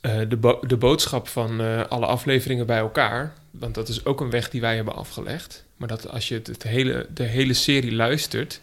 eh, 0.00 0.18
de, 0.28 0.36
bo- 0.36 0.60
de 0.66 0.76
boodschap 0.76 1.28
van 1.28 1.60
eh, 1.60 1.84
alle 1.88 2.06
afleveringen 2.06 2.66
bij 2.66 2.78
elkaar, 2.78 3.32
want 3.50 3.74
dat 3.74 3.88
is 3.88 4.04
ook 4.04 4.20
een 4.20 4.30
weg 4.30 4.50
die 4.50 4.60
wij 4.60 4.76
hebben 4.76 4.94
afgelegd, 4.94 5.64
maar 5.76 5.88
dat 5.88 6.08
als 6.08 6.28
je 6.28 6.34
het, 6.34 6.46
het 6.46 6.62
hele, 6.62 7.06
de 7.14 7.22
hele 7.22 7.54
serie 7.54 7.92
luistert, 7.92 8.60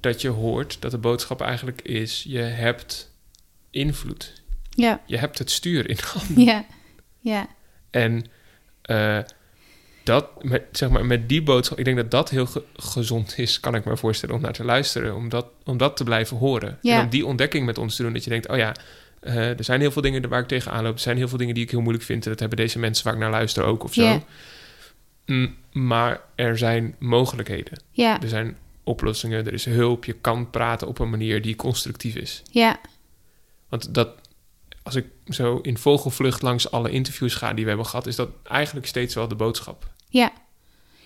dat 0.00 0.20
je 0.20 0.28
hoort 0.28 0.76
dat 0.80 0.90
de 0.90 0.98
boodschap 0.98 1.40
eigenlijk 1.40 1.82
is: 1.82 2.24
je 2.28 2.38
hebt 2.38 3.10
invloed. 3.70 4.42
Ja, 4.70 5.00
Je 5.06 5.16
hebt 5.18 5.38
het 5.38 5.50
stuur 5.50 5.88
in 5.88 5.98
handen. 6.14 6.44
ja, 6.44 6.64
ja, 7.20 7.46
En 7.90 8.24
eh, 8.82 9.18
dat, 10.06 10.44
met, 10.44 10.62
zeg 10.72 10.88
maar, 10.88 11.06
met 11.06 11.28
die 11.28 11.42
boodschap, 11.42 11.78
ik 11.78 11.84
denk 11.84 11.96
dat 11.96 12.10
dat 12.10 12.30
heel 12.30 12.46
ge- 12.46 12.62
gezond 12.76 13.38
is, 13.38 13.60
kan 13.60 13.74
ik 13.74 13.84
me 13.84 13.96
voorstellen, 13.96 14.34
om 14.34 14.40
naar 14.40 14.52
te 14.52 14.64
luisteren, 14.64 15.14
om 15.14 15.28
dat, 15.28 15.46
om 15.64 15.76
dat 15.76 15.96
te 15.96 16.04
blijven 16.04 16.36
horen. 16.36 16.78
Ja. 16.82 16.96
En 16.98 17.04
om 17.04 17.10
die 17.10 17.26
ontdekking 17.26 17.66
met 17.66 17.78
ons 17.78 17.96
te 17.96 18.02
doen, 18.02 18.12
dat 18.12 18.24
je 18.24 18.30
denkt, 18.30 18.48
oh 18.48 18.56
ja, 18.56 18.74
eh, 19.20 19.58
er 19.58 19.64
zijn 19.64 19.80
heel 19.80 19.90
veel 19.90 20.02
dingen 20.02 20.28
waar 20.28 20.40
ik 20.40 20.48
tegenaan 20.48 20.82
loop, 20.82 20.94
er 20.94 21.00
zijn 21.00 21.16
heel 21.16 21.28
veel 21.28 21.38
dingen 21.38 21.54
die 21.54 21.62
ik 21.64 21.70
heel 21.70 21.80
moeilijk 21.80 22.04
vind, 22.04 22.24
en 22.24 22.30
dat 22.30 22.40
hebben 22.40 22.58
deze 22.58 22.78
mensen 22.78 23.04
waar 23.04 23.14
ik 23.14 23.20
naar 23.20 23.30
luister 23.30 23.64
ook 23.64 23.84
of 23.84 23.94
zo. 23.94 24.02
Mm, 25.26 25.56
maar 25.72 26.20
er 26.34 26.58
zijn 26.58 26.94
mogelijkheden, 26.98 27.82
er 28.22 28.28
zijn 28.28 28.56
oplossingen, 28.84 29.46
er 29.46 29.52
is 29.52 29.64
hulp, 29.64 30.04
je 30.04 30.12
kan 30.12 30.50
praten 30.50 30.88
op 30.88 30.98
een 30.98 31.10
manier 31.10 31.42
die 31.42 31.56
constructief 31.56 32.14
is. 32.14 32.42
ja, 32.50 32.76
Want 33.68 33.94
dat, 33.94 34.08
als 34.82 34.94
ik 34.94 35.06
zo 35.28 35.58
in 35.62 35.78
vogelvlucht 35.78 36.42
langs 36.42 36.70
alle 36.70 36.90
interviews 36.90 37.34
ga 37.34 37.52
die 37.54 37.62
we 37.62 37.68
hebben 37.68 37.86
gehad, 37.86 38.06
is 38.06 38.16
dat 38.16 38.28
eigenlijk 38.42 38.86
steeds 38.86 39.14
wel 39.14 39.28
de 39.28 39.34
boodschap. 39.34 39.94
Ja. 40.08 40.32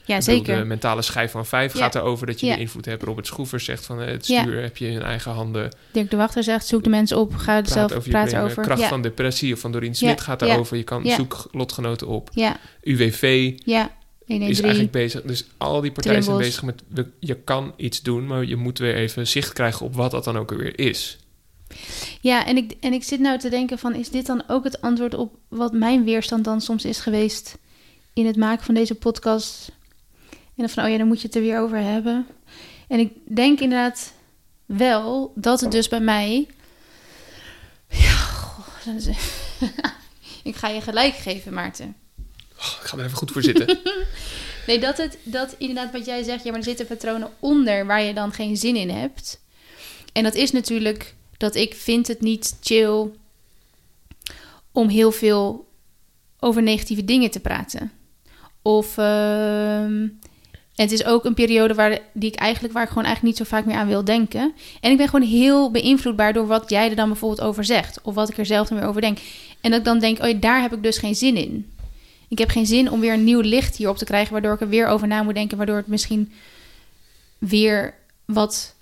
Ja, 0.05 0.19
bedoel, 0.19 0.35
zeker. 0.37 0.59
De 0.59 0.65
mentale 0.65 1.03
schijf 1.03 1.31
van 1.31 1.47
vijf 1.47 1.73
Ja. 1.75 1.79
gaat 1.81 1.95
erover 1.95 2.27
dat 2.27 2.41
je 2.41 2.47
Ja. 2.47 2.53
meer 2.53 2.61
invloed 2.61 2.85
hebt. 2.85 3.03
Robert 3.03 3.27
Schroever 3.27 3.61
zegt 3.61 3.87
van 3.87 4.01
eh, 4.01 4.07
het 4.07 4.27
Ja. 4.27 4.41
stuur 4.43 4.63
heb 4.63 4.77
je 4.77 4.89
in 4.89 5.03
eigen 5.03 5.33
handen. 5.33 5.77
Dirk 5.93 6.11
de 6.11 6.17
Wachter 6.17 6.43
zegt, 6.43 6.67
zoek 6.67 6.85
de 6.85 6.91
mensen 6.91 7.19
op, 7.19 7.35
ga 7.35 7.57
er 7.57 7.63
Praat 7.63 7.69
zelf 7.73 7.93
over 7.93 8.11
praten 8.11 8.41
over. 8.43 8.63
Kracht 8.63 8.81
ja, 8.81 8.89
van 8.89 9.03
depressie 9.03 9.53
of 9.53 9.61
van 9.61 9.73
Doreen 9.73 9.95
Smit 9.95 10.21
gaat 10.21 10.41
Ja. 10.41 10.47
daarover. 10.47 10.77
Je 10.77 10.83
kan 10.83 11.07
zoek 11.07 11.49
lotgenoten 11.53 12.07
op. 12.07 12.31
ja, 12.35 12.57
UWV 12.83 13.53
ja. 13.65 13.91
113. 14.27 14.49
is 14.49 14.61
eigenlijk 14.61 14.93
bezig. 14.93 15.23
Dus 15.23 15.45
al 15.59 15.81
die 15.81 15.93
partijen 15.93 16.23
zijn 16.23 16.37
bezig 16.37 16.63
met 16.63 16.83
je 17.21 17.35
kan 17.35 17.73
iets 17.77 18.03
doen, 18.03 18.27
maar 18.27 18.45
je 18.45 18.57
moet 18.57 18.79
weer 18.79 18.95
even 18.95 19.27
zicht 19.27 19.53
krijgen 19.53 19.87
op 19.87 19.95
wat 19.95 20.11
dat 20.11 20.25
dan 20.25 20.37
ook 20.37 20.51
weer 20.51 20.79
is. 20.79 21.19
Ja, 22.21 22.47
en 22.47 22.57
ik, 22.57 22.75
en 22.81 22.93
ik 22.93 23.03
zit 23.05 23.21
nou 23.21 23.39
te 23.39 23.49
denken 23.49 23.79
van, 23.79 23.95
is 23.95 24.09
dit 24.09 24.27
dan 24.27 24.43
ook 24.49 24.65
het 24.65 24.81
antwoord 24.81 25.15
op 25.15 25.35
wat 25.49 25.73
mijn 25.73 26.05
weerstand 26.05 26.45
dan 26.45 26.61
soms 26.61 26.85
is 26.85 27.01
geweest 27.01 27.59
in 28.13 28.27
het 28.27 28.37
maken 28.37 28.65
van 28.65 28.75
deze 28.75 28.95
podcast? 28.95 29.71
En 30.31 30.67
dan 30.67 30.69
van, 30.69 30.85
oh 30.85 30.91
ja, 30.91 30.99
dan 30.99 31.07
moet 31.07 31.21
je 31.21 31.27
het 31.27 31.37
er 31.37 31.43
weer 31.43 31.59
over 31.61 31.79
hebben. 31.79 32.27
En 32.89 32.99
ik 32.99 33.13
denk 33.25 33.61
inderdaad 33.61 34.13
wel 34.67 35.33
dat 35.35 35.61
het 35.61 35.71
dus 35.71 35.89
bij 35.89 36.01
mij... 36.01 36.47
Ja, 37.89 38.13
goh, 38.13 38.95
is- 38.97 39.07
ik 40.43 40.57
ga 40.57 40.69
je 40.69 40.81
gelijk 40.81 41.15
geven, 41.15 41.53
Maarten. 41.55 41.97
Oh, 42.59 42.75
ik 42.81 42.87
ga 42.87 42.97
er 42.99 43.05
even 43.05 43.17
goed 43.17 43.31
voor 43.33 43.43
zitten. 43.43 43.79
Nee, 44.67 44.79
dat 44.79 44.97
het, 44.97 45.19
dat 45.23 45.55
inderdaad 45.59 45.93
wat 45.93 46.07
jij 46.07 46.23
zegt, 46.23 46.45
ja, 46.45 46.51
maar 46.51 46.59
er 46.59 46.65
zitten 46.67 46.87
patronen 46.87 47.31
onder 47.39 47.87
waar 47.87 48.03
je 48.03 48.15
dan 48.15 48.33
geen 48.33 48.57
zin 48.57 48.77
in 48.77 48.91
hebt. 48.91 49.41
En 50.13 50.23
dat 50.23 50.35
is 50.35 50.51
natuurlijk 50.53 51.15
dat 51.37 51.55
ik 51.55 51.75
vind 51.75 52.07
het 52.09 52.21
niet 52.21 52.57
chill 52.61 53.11
om 54.73 54.89
heel 54.89 55.13
veel 55.13 55.69
over 56.41 56.63
negatieve 56.63 57.05
dingen 57.05 57.31
te 57.31 57.41
praten. 57.41 57.93
Of 58.63 58.99
ehm, 58.99 60.09
het 60.75 60.93
is 60.93 61.05
ook 61.05 61.25
een 61.25 61.35
periode 61.35 61.75
waar, 61.75 61.99
die 62.13 62.31
ik 62.33 62.39
eigenlijk, 62.39 62.75
waar 62.75 62.83
ik 62.83 62.89
gewoon 62.89 63.05
eigenlijk 63.05 63.39
niet 63.39 63.47
zo 63.47 63.57
vaak 63.57 63.67
meer 63.67 63.77
aan 63.77 63.87
wil 63.87 64.05
denken. 64.05 64.53
En 64.81 64.91
ik 64.91 64.97
ben 64.97 65.09
gewoon 65.09 65.29
heel 65.29 65.71
beïnvloedbaar 65.71 66.33
door 66.33 66.47
wat 66.47 66.71
jij 66.71 66.91
er 66.91 66.97
dan 66.97 67.09
bijvoorbeeld 67.09 67.49
over 67.49 67.65
zegt. 67.65 68.01
Of 68.03 68.15
wat 68.15 68.29
ik 68.29 68.39
er 68.39 68.47
zelf 68.47 68.69
dan 68.69 68.79
weer 68.79 68.89
over 68.89 69.01
denk. 69.01 69.19
En 69.61 69.71
dat 69.71 69.79
ik 69.79 69.85
dan 69.85 69.99
denk, 69.99 70.23
oh 70.23 70.29
ja, 70.29 70.35
daar 70.35 70.61
heb 70.61 70.73
ik 70.73 70.83
dus 70.83 70.99
geen 70.99 71.15
zin 71.15 71.37
in. 71.37 71.73
Ik 72.29 72.39
heb 72.39 72.51
geen 72.51 72.67
zin 72.67 72.91
om 72.91 73.01
weer 73.01 73.13
een 73.13 73.25
nieuw 73.25 73.41
licht 73.41 73.77
hierop 73.77 73.97
te 73.97 74.05
krijgen, 74.05 74.33
waardoor 74.33 74.55
ik 74.55 74.61
er 74.61 74.69
weer 74.69 74.87
over 74.87 75.07
na 75.07 75.23
moet 75.23 75.35
denken, 75.35 75.57
waardoor 75.57 75.77
het 75.77 75.87
misschien 75.87 76.33
weer 77.39 77.95
wat 78.25 78.75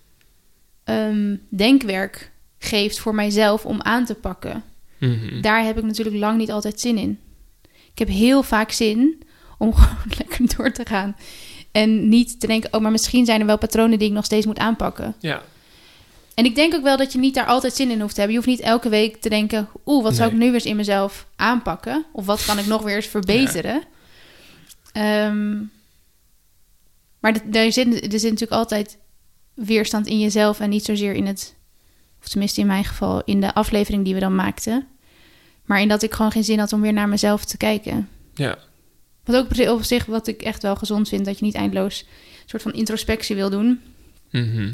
ehm, 0.84 1.36
denkwerk 1.48 2.30
geeft 2.58 2.98
voor 2.98 3.14
mijzelf 3.14 3.66
om 3.66 3.82
aan 3.82 4.04
te 4.04 4.14
pakken. 4.14 4.64
Mhm. 4.98 5.40
Daar 5.40 5.64
heb 5.64 5.78
ik 5.78 5.84
natuurlijk 5.84 6.16
lang 6.16 6.38
niet 6.38 6.50
altijd 6.50 6.80
zin 6.80 6.98
in. 6.98 7.18
Ik 7.92 7.98
heb 7.98 8.08
heel 8.08 8.42
vaak 8.42 8.70
zin 8.70 9.22
om 9.58 9.74
gewoon 9.74 10.12
lekker 10.18 10.56
door 10.56 10.72
te 10.72 10.86
gaan. 10.86 11.16
En 11.72 12.08
niet 12.08 12.40
te 12.40 12.46
denken, 12.46 12.72
oh, 12.72 12.80
maar 12.80 12.90
misschien 12.90 13.24
zijn 13.24 13.40
er 13.40 13.46
wel 13.46 13.58
patronen 13.58 13.98
die 13.98 14.08
ik 14.08 14.14
nog 14.14 14.24
steeds 14.24 14.46
moet 14.46 14.58
aanpakken. 14.58 15.14
Ja, 15.18 15.42
En 16.34 16.44
ik 16.44 16.54
denk 16.54 16.74
ook 16.74 16.82
wel 16.82 16.96
dat 16.96 17.12
je 17.12 17.18
niet 17.18 17.34
daar 17.34 17.46
altijd 17.46 17.74
zin 17.74 17.90
in 17.90 18.00
hoeft 18.00 18.14
te 18.14 18.20
hebben. 18.20 18.38
Je 18.38 18.44
hoeft 18.44 18.58
niet 18.58 18.68
elke 18.68 18.88
week 18.88 19.16
te 19.16 19.28
denken, 19.28 19.68
oeh, 19.86 20.02
wat 20.02 20.14
zou 20.14 20.30
ik 20.30 20.36
nu 20.36 20.44
weer 20.44 20.54
eens 20.54 20.64
in 20.64 20.76
mezelf 20.76 21.26
aanpakken? 21.36 22.04
Of 22.12 22.26
wat 22.26 22.44
kan 22.44 22.58
ik 22.58 22.66
nog 22.66 22.82
weer 22.82 22.96
eens 22.96 23.06
verbeteren? 23.06 23.82
Ehm, 24.92 25.56
maar 27.20 27.40
er 27.52 27.72
zit, 27.72 28.12
er 28.12 28.20
zit 28.20 28.30
natuurlijk 28.30 28.60
altijd 28.60 28.98
weerstand 29.54 30.06
in 30.06 30.18
jezelf 30.18 30.60
en 30.60 30.70
niet 30.70 30.84
zozeer 30.84 31.12
in 31.14 31.26
het, 31.26 31.54
of 32.20 32.28
tenminste 32.28 32.60
in 32.60 32.66
mijn 32.66 32.84
geval, 32.84 33.22
in 33.24 33.40
de 33.40 33.54
aflevering 33.54 34.04
die 34.04 34.14
we 34.14 34.20
dan 34.20 34.34
maakten. 34.34 34.86
Maar 35.64 35.80
in 35.80 35.88
dat 35.88 36.02
ik 36.02 36.14
gewoon 36.14 36.32
geen 36.32 36.44
zin 36.44 36.58
had 36.58 36.72
om 36.72 36.80
weer 36.80 36.92
naar 36.92 37.08
mezelf 37.08 37.44
te 37.44 37.56
kijken. 37.56 38.08
ja, 38.34 38.58
Wat 39.28 39.36
ook 39.36 39.68
op 39.76 39.82
zich, 39.84 40.04
wat 40.06 40.26
ik 40.26 40.42
echt 40.42 40.62
wel 40.62 40.76
gezond 40.76 41.08
vind, 41.08 41.24
dat 41.24 41.38
je 41.38 41.44
niet 41.44 41.54
eindeloos 41.54 42.00
een 42.00 42.48
soort 42.48 42.62
van 42.62 42.72
introspectie 42.72 43.36
wil 43.36 43.50
doen. 43.50 43.80
Mhm. 44.30 44.72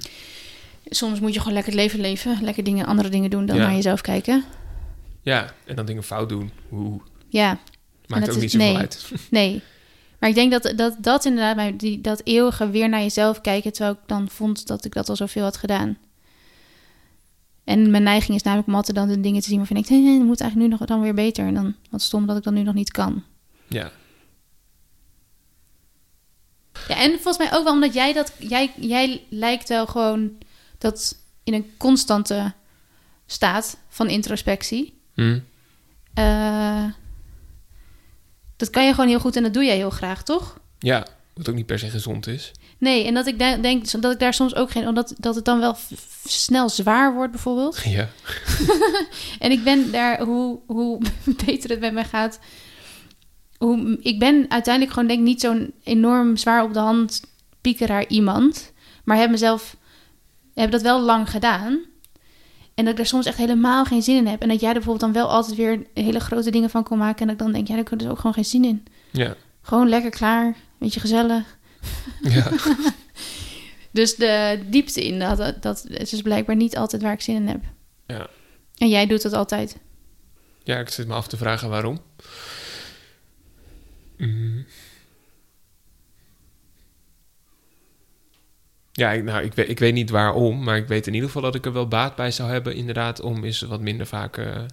Soms 0.88 1.20
moet 1.20 1.32
je 1.34 1.38
gewoon 1.38 1.54
lekker 1.54 1.72
het 1.72 1.80
leven 1.80 2.00
leven. 2.00 2.38
Lekker 2.42 2.64
dingen, 2.64 2.86
andere 2.86 3.08
dingen 3.08 3.30
doen 3.30 3.46
dan 3.46 3.56
Ja. 3.56 3.62
naar 3.62 3.74
jezelf 3.74 4.00
kijken. 4.00 4.44
ja. 5.22 5.54
En 5.66 5.76
dan 5.76 5.86
dingen 5.86 6.02
fout 6.02 6.28
doen. 6.28 6.50
Oeh, 6.72 7.02
Ja, 7.28 7.58
maakt 8.06 8.28
ook 8.30 8.34
is- 8.36 8.42
niet 8.42 8.50
zoveel 8.50 8.66
nee. 8.68 8.76
uit. 8.76 9.10
nee. 9.30 9.62
Maar 10.18 10.28
ik 10.28 10.34
denk 10.34 10.50
dat 10.52 10.72
dat, 10.76 10.96
dat 11.00 11.24
inderdaad, 11.24 11.78
die, 11.80 12.00
dat 12.00 12.20
eeuwige 12.24 12.70
weer 12.70 12.88
naar 12.88 13.00
jezelf 13.00 13.40
kijken... 13.40 13.72
terwijl 13.72 13.94
ik 13.94 14.00
dan 14.08 14.28
vond 14.28 14.66
dat 14.66 14.84
ik 14.84 14.92
dat 14.94 15.08
al 15.08 15.16
zoveel 15.16 15.42
had 15.42 15.56
gedaan. 15.56 15.98
En 17.64 17.90
mijn 17.90 18.02
neiging 18.02 18.36
is 18.36 18.42
namelijk 18.42 18.68
om 18.68 18.74
altijd 18.74 18.96
dan 18.96 19.08
de 19.08 19.20
dingen 19.20 19.40
te 19.42 19.48
zien 19.48 19.58
waarvan 19.58 19.76
ik 19.76 19.88
denk... 19.88 20.06
het 20.06 20.22
moet 20.26 20.40
eigenlijk 20.40 20.70
nu 20.70 20.76
nog 20.78 20.88
dan 20.88 21.00
weer 21.00 21.14
beter. 21.14 21.46
En 21.46 21.54
dan 21.54 21.74
wat 21.90 22.02
stom 22.02 22.26
dat 22.26 22.36
ik 22.36 22.42
dat 22.42 22.52
nu 22.52 22.62
nog 22.62 22.74
niet 22.74 22.90
kan. 22.90 23.22
Ja, 23.68 23.90
Ja, 26.88 26.96
en 26.96 27.10
volgens 27.10 27.38
mij 27.38 27.52
ook 27.58 27.64
wel 27.64 27.72
omdat 27.72 27.94
jij 27.94 28.12
dat... 28.12 28.32
Jij, 28.38 28.72
jij 28.76 29.22
lijkt 29.28 29.68
wel 29.68 29.86
gewoon 29.86 30.30
dat 30.78 31.16
in 31.44 31.54
een 31.54 31.72
constante 31.76 32.52
staat 33.26 33.76
van 33.88 34.08
introspectie... 34.08 35.00
Hm. 35.14 35.38
Eh, 36.14 36.84
dat 38.56 38.70
kan 38.70 38.84
je 38.84 38.90
gewoon 38.94 39.08
heel 39.08 39.20
goed 39.20 39.36
en 39.36 39.42
dat 39.42 39.54
doe 39.54 39.64
jij 39.64 39.76
heel 39.76 39.90
graag, 39.90 40.22
toch? 40.22 40.58
ja. 40.78 41.06
Wat 41.34 41.48
ook 41.48 41.54
niet 41.54 41.66
per 41.66 41.78
se 41.78 41.90
gezond 41.90 42.26
is. 42.26 42.52
Nee, 42.78 43.06
en 43.06 43.14
dat 43.14 43.26
ik 43.26 43.38
de- 43.38 43.58
denk 43.60 43.90
dat 44.02 44.12
ik 44.12 44.18
daar 44.18 44.34
soms 44.34 44.54
ook 44.54 44.70
geen... 44.70 44.88
Omdat 44.88 45.14
dat 45.18 45.34
het 45.34 45.44
dan 45.44 45.60
wel 45.60 45.76
snel 46.24 46.68
zwaar 46.68 47.14
wordt 47.14 47.32
bijvoorbeeld. 47.32 47.80
Ja, 47.84 48.08
En 49.38 49.50
ik 49.50 49.64
ben 49.64 49.92
daar, 49.92 50.20
hoe, 50.20 50.58
hoe 50.66 51.00
beter 51.46 51.70
het 51.70 51.80
met 51.80 51.92
mij 51.92 52.04
gaat... 52.04 52.38
Hoe, 53.64 53.98
ik 54.00 54.18
ben 54.18 54.46
uiteindelijk 54.48 54.94
gewoon 54.94 55.08
denk 55.08 55.20
ik 55.20 55.26
niet 55.26 55.40
zo'n 55.40 55.72
enorm 55.82 56.36
zwaar 56.36 56.62
op 56.62 56.72
de 56.72 56.78
hand 56.78 57.22
piekeraar 57.60 58.06
iemand. 58.08 58.72
Maar 59.04 59.16
heb 59.16 59.30
mezelf... 59.30 59.76
Heb 60.54 60.70
dat 60.70 60.82
wel 60.82 61.00
lang 61.00 61.30
gedaan. 61.30 61.72
En 62.74 62.84
dat 62.84 62.88
ik 62.88 62.96
daar 62.96 63.06
soms 63.06 63.26
echt 63.26 63.36
helemaal 63.36 63.84
geen 63.84 64.02
zin 64.02 64.16
in 64.16 64.26
heb. 64.26 64.42
En 64.42 64.48
dat 64.48 64.60
jij 64.60 64.68
er 64.68 64.74
bijvoorbeeld 64.74 65.12
dan 65.12 65.22
wel 65.22 65.30
altijd 65.30 65.56
weer 65.56 65.86
hele 65.94 66.20
grote 66.20 66.50
dingen 66.50 66.70
van 66.70 66.82
kon 66.82 66.98
maken. 66.98 67.20
En 67.20 67.26
dat 67.26 67.34
ik 67.34 67.42
dan 67.42 67.52
denk, 67.52 67.66
ja, 67.68 67.74
daar 67.74 67.84
heb 67.84 67.92
ik 67.92 67.98
dus 67.98 68.08
ook 68.08 68.16
gewoon 68.16 68.34
geen 68.34 68.44
zin 68.44 68.64
in. 68.64 68.84
ja, 69.10 69.34
Gewoon 69.62 69.88
lekker 69.88 70.10
klaar, 70.10 70.56
beetje 70.78 71.00
gezellig. 71.00 71.58
ja. 72.22 72.50
Dus 73.94 74.16
de 74.16 74.60
diepte 74.70 75.06
in, 75.06 75.18
dat, 75.18 75.62
dat 75.62 75.86
is 75.88 76.10
dus 76.10 76.22
blijkbaar 76.22 76.56
niet 76.56 76.76
altijd 76.76 77.02
waar 77.02 77.12
ik 77.12 77.20
zin 77.20 77.34
in 77.34 77.48
heb. 77.48 77.62
Ja. 78.06 78.26
En 78.76 78.88
jij 78.88 79.06
doet 79.06 79.22
dat 79.22 79.32
altijd. 79.32 79.76
Ja, 80.62 80.78
ik 80.78 80.88
zit 80.88 81.06
me 81.06 81.14
af 81.14 81.26
te 81.26 81.36
vragen 81.36 81.68
waarom. 81.68 82.00
Mm. 84.26 84.66
Ja, 88.92 89.12
ik, 89.12 89.24
nou, 89.24 89.44
ik 89.44 89.54
weet, 89.54 89.68
ik 89.68 89.78
weet 89.78 89.94
niet 89.94 90.10
waarom, 90.10 90.62
maar 90.62 90.76
ik 90.76 90.88
weet 90.88 91.06
in 91.06 91.14
ieder 91.14 91.28
geval 91.28 91.42
dat 91.42 91.54
ik 91.54 91.66
er 91.66 91.72
wel 91.72 91.88
baat 91.88 92.16
bij 92.16 92.30
zou 92.30 92.50
hebben, 92.50 92.74
inderdaad, 92.74 93.20
om 93.20 93.44
eens 93.44 93.60
wat 93.60 93.80
minder 93.80 94.06
vaak 94.06 94.36
eh, 94.36 94.64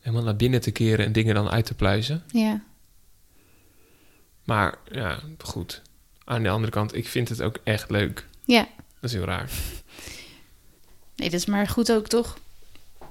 helemaal 0.00 0.24
naar 0.24 0.36
binnen 0.36 0.60
te 0.60 0.70
keren 0.70 1.04
en 1.04 1.12
dingen 1.12 1.34
dan 1.34 1.50
uit 1.50 1.66
te 1.66 1.74
pluizen. 1.74 2.22
Ja. 2.26 2.62
Maar 4.44 4.78
ja, 4.90 5.18
goed. 5.38 5.82
Aan 6.24 6.42
de 6.42 6.48
andere 6.48 6.72
kant, 6.72 6.94
ik 6.94 7.08
vind 7.08 7.28
het 7.28 7.42
ook 7.42 7.58
echt 7.64 7.90
leuk. 7.90 8.26
Ja. 8.44 8.68
Dat 9.00 9.10
is 9.10 9.12
heel 9.12 9.24
raar. 9.24 9.50
Nee, 11.16 11.30
dat 11.30 11.40
is 11.40 11.46
maar 11.46 11.66
goed 11.66 11.92
ook 11.92 12.08
toch? 12.08 12.38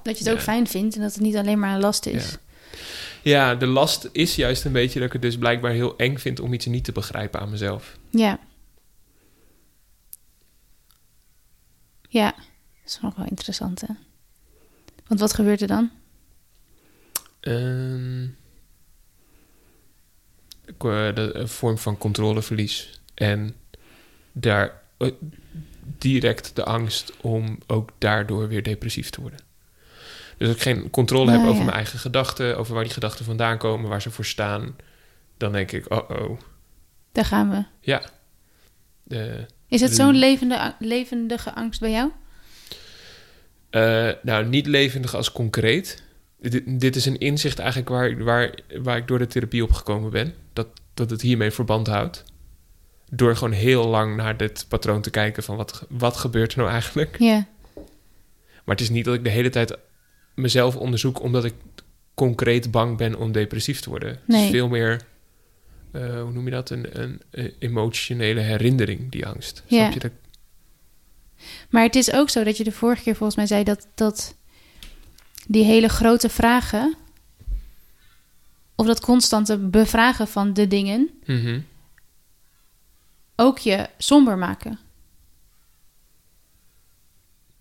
Dat 0.02 0.18
je 0.18 0.24
het 0.24 0.32
ook 0.32 0.42
fijn 0.42 0.66
vindt 0.66 0.94
en 0.94 1.00
dat 1.00 1.12
het 1.12 1.22
niet 1.22 1.36
alleen 1.36 1.58
maar 1.58 1.74
een 1.74 1.80
last 1.80 2.06
is. 2.06 2.30
Ja. 2.30 2.38
Ja, 3.24 3.54
de 3.54 3.66
last 3.66 4.08
is 4.12 4.34
juist 4.34 4.64
een 4.64 4.72
beetje 4.72 4.98
dat 4.98 5.06
ik 5.06 5.12
het 5.12 5.22
dus 5.22 5.38
blijkbaar 5.38 5.72
heel 5.72 5.96
eng 5.96 6.16
vind 6.16 6.40
om 6.40 6.52
iets 6.52 6.66
niet 6.66 6.84
te 6.84 6.92
begrijpen 6.92 7.40
aan 7.40 7.50
mezelf. 7.50 7.98
Ja. 8.10 8.38
Ja. 12.08 12.30
Dat 12.30 12.92
is 12.92 12.98
nog 13.00 13.16
wel 13.16 13.26
interessant, 13.26 13.80
hè? 13.80 13.94
Want 15.06 15.20
wat 15.20 15.34
gebeurt 15.34 15.60
er 15.60 15.66
dan? 15.66 15.90
De, 17.40 18.32
een 21.34 21.48
vorm 21.48 21.78
van 21.78 21.98
controleverlies. 21.98 23.00
En 23.14 23.54
daar 24.32 24.82
eh, 24.96 25.10
direct 25.98 26.56
de 26.56 26.64
angst 26.64 27.12
om 27.20 27.58
ook 27.66 27.90
daardoor 27.98 28.48
weer 28.48 28.62
depressief 28.62 29.10
te 29.10 29.20
worden. 29.20 29.40
Dus 30.36 30.48
als 30.48 30.56
ik 30.56 30.62
geen 30.62 30.90
controle 30.90 31.30
heb 31.30 31.40
over 31.40 31.54
ja. 31.54 31.62
mijn 31.62 31.76
eigen 31.76 31.98
gedachten, 31.98 32.58
over 32.58 32.74
waar 32.74 32.84
die 32.84 32.92
gedachten 32.92 33.24
vandaan 33.24 33.58
komen, 33.58 33.88
waar 33.88 34.02
ze 34.02 34.10
voor 34.10 34.24
staan, 34.24 34.76
dan 35.36 35.52
denk 35.52 35.72
ik, 35.72 35.92
oh 35.92 36.10
oh, 36.10 36.40
Daar 37.12 37.24
gaan 37.24 37.50
we. 37.50 37.64
ja. 37.80 38.02
Is 39.68 39.80
het 39.80 39.94
zo'n 39.94 40.14
levende, 40.14 40.74
levendige 40.78 41.54
angst 41.54 41.80
bij 41.80 41.90
jou? 41.90 42.10
Eh, 43.70 44.10
nou, 44.22 44.46
niet 44.46 44.66
levendig 44.66 45.14
als 45.14 45.32
concreet. 45.32 46.02
Dit, 46.40 46.80
dit 46.80 46.96
is 46.96 47.06
een 47.06 47.18
inzicht 47.18 47.58
eigenlijk 47.58 47.88
waar, 47.88 48.24
waar, 48.24 48.54
waar 48.82 48.96
ik 48.96 49.06
door 49.08 49.18
de 49.18 49.26
therapie 49.26 49.62
op 49.62 49.72
gekomen 49.72 50.10
ben. 50.10 50.34
Dat, 50.52 50.66
dat 50.94 51.10
het 51.10 51.20
hiermee 51.20 51.50
verband 51.50 51.86
houdt. 51.86 52.24
Door 53.10 53.36
gewoon 53.36 53.52
heel 53.52 53.86
lang 53.86 54.16
naar 54.16 54.36
dit 54.36 54.66
patroon 54.68 55.02
te 55.02 55.10
kijken 55.10 55.42
van 55.42 55.56
wat, 55.56 55.86
wat 55.88 56.16
gebeurt 56.16 56.52
er 56.52 56.58
nou 56.58 56.70
eigenlijk. 56.70 57.16
Ja. 57.18 57.46
Maar 58.64 58.74
het 58.76 58.80
is 58.80 58.90
niet 58.90 59.04
dat 59.04 59.14
ik 59.14 59.24
de 59.24 59.30
hele 59.30 59.50
tijd 59.50 59.76
mezelf 60.34 60.76
onderzoek 60.76 61.22
omdat 61.22 61.44
ik 61.44 61.54
concreet 62.14 62.70
bang 62.70 62.96
ben 62.96 63.18
om 63.18 63.32
depressief 63.32 63.80
te 63.80 63.88
worden. 63.90 64.08
Het 64.08 64.20
Nee. 64.26 64.44
is 64.44 64.50
veel 64.50 64.68
meer, 64.68 65.00
eh, 65.90 66.20
hoe 66.22 66.32
noem 66.32 66.44
je 66.44 66.50
dat, 66.50 66.70
een, 66.70 67.00
een, 67.02 67.20
een 67.30 67.54
emotionele 67.58 68.40
herinnering, 68.40 69.10
die 69.10 69.26
angst. 69.26 69.62
Ja. 69.66 69.78
Snap 69.80 69.92
je 69.92 69.98
dat? 70.00 70.10
Maar 71.70 71.82
het 71.82 71.94
is 71.94 72.12
ook 72.12 72.30
zo 72.30 72.44
dat 72.44 72.56
je 72.56 72.64
de 72.64 72.72
vorige 72.72 73.02
keer 73.02 73.14
volgens 73.16 73.36
mij 73.36 73.46
zei 73.46 73.64
dat, 73.64 73.86
dat 73.94 74.36
die 75.46 75.64
hele 75.64 75.88
grote 75.88 76.28
vragen, 76.28 76.94
of 78.74 78.86
dat 78.86 79.00
constante 79.00 79.58
bevragen 79.58 80.28
van 80.28 80.52
de 80.52 80.66
dingen, 80.66 81.10
Mhm. 81.26 81.60
ook 83.36 83.58
je 83.58 83.88
somber 83.98 84.38
maken. 84.38 84.78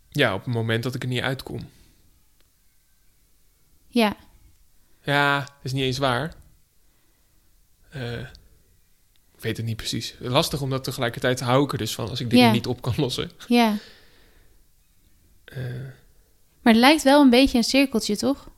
Ja, 0.09 0.33
op 0.33 0.45
het 0.45 0.53
moment 0.53 0.83
dat 0.83 0.95
ik 0.95 1.03
er 1.03 1.09
niet 1.09 1.21
uitkom. 1.21 1.59
Ja, 3.93 4.15
Ja, 5.01 5.39
dat 5.39 5.49
is 5.62 5.71
niet 5.73 5.84
eens 5.84 5.97
waar. 5.97 6.34
Eh, 7.89 8.19
ik 9.36 9.39
weet 9.39 9.58
het 9.58 9.65
niet 9.65 9.75
precies. 9.77 10.15
Lastig 10.19 10.62
omdat 10.62 10.84
tegelijkertijd 10.84 11.39
hou 11.39 11.63
ik 11.63 11.71
er 11.71 11.77
dus 11.77 11.95
van 11.95 12.10
als 12.10 12.19
ik 12.19 12.29
dingen 12.29 12.51
niet 12.51 12.67
op 12.67 12.82
kan 12.82 12.93
lossen. 12.97 13.32
ja. 13.47 13.77
Eh, 15.45 15.63
Maar 16.62 16.73
het 16.73 16.82
lijkt 16.82 17.03
wel 17.03 17.21
een 17.21 17.29
beetje 17.29 17.58
een 17.58 17.63
cirkeltje, 17.63 18.17
toch? 18.17 18.49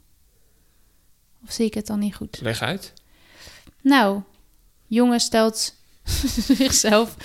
Of 1.43 1.51
zie 1.51 1.65
ik 1.65 1.73
het 1.73 1.87
dan 1.87 1.99
niet 1.99 2.15
goed? 2.15 2.39
leg 2.41 2.61
uit. 2.61 2.93
Nou, 3.81 4.21
jongen 4.87 5.19
stelt 5.19 5.75
zichzelf, 6.59 7.15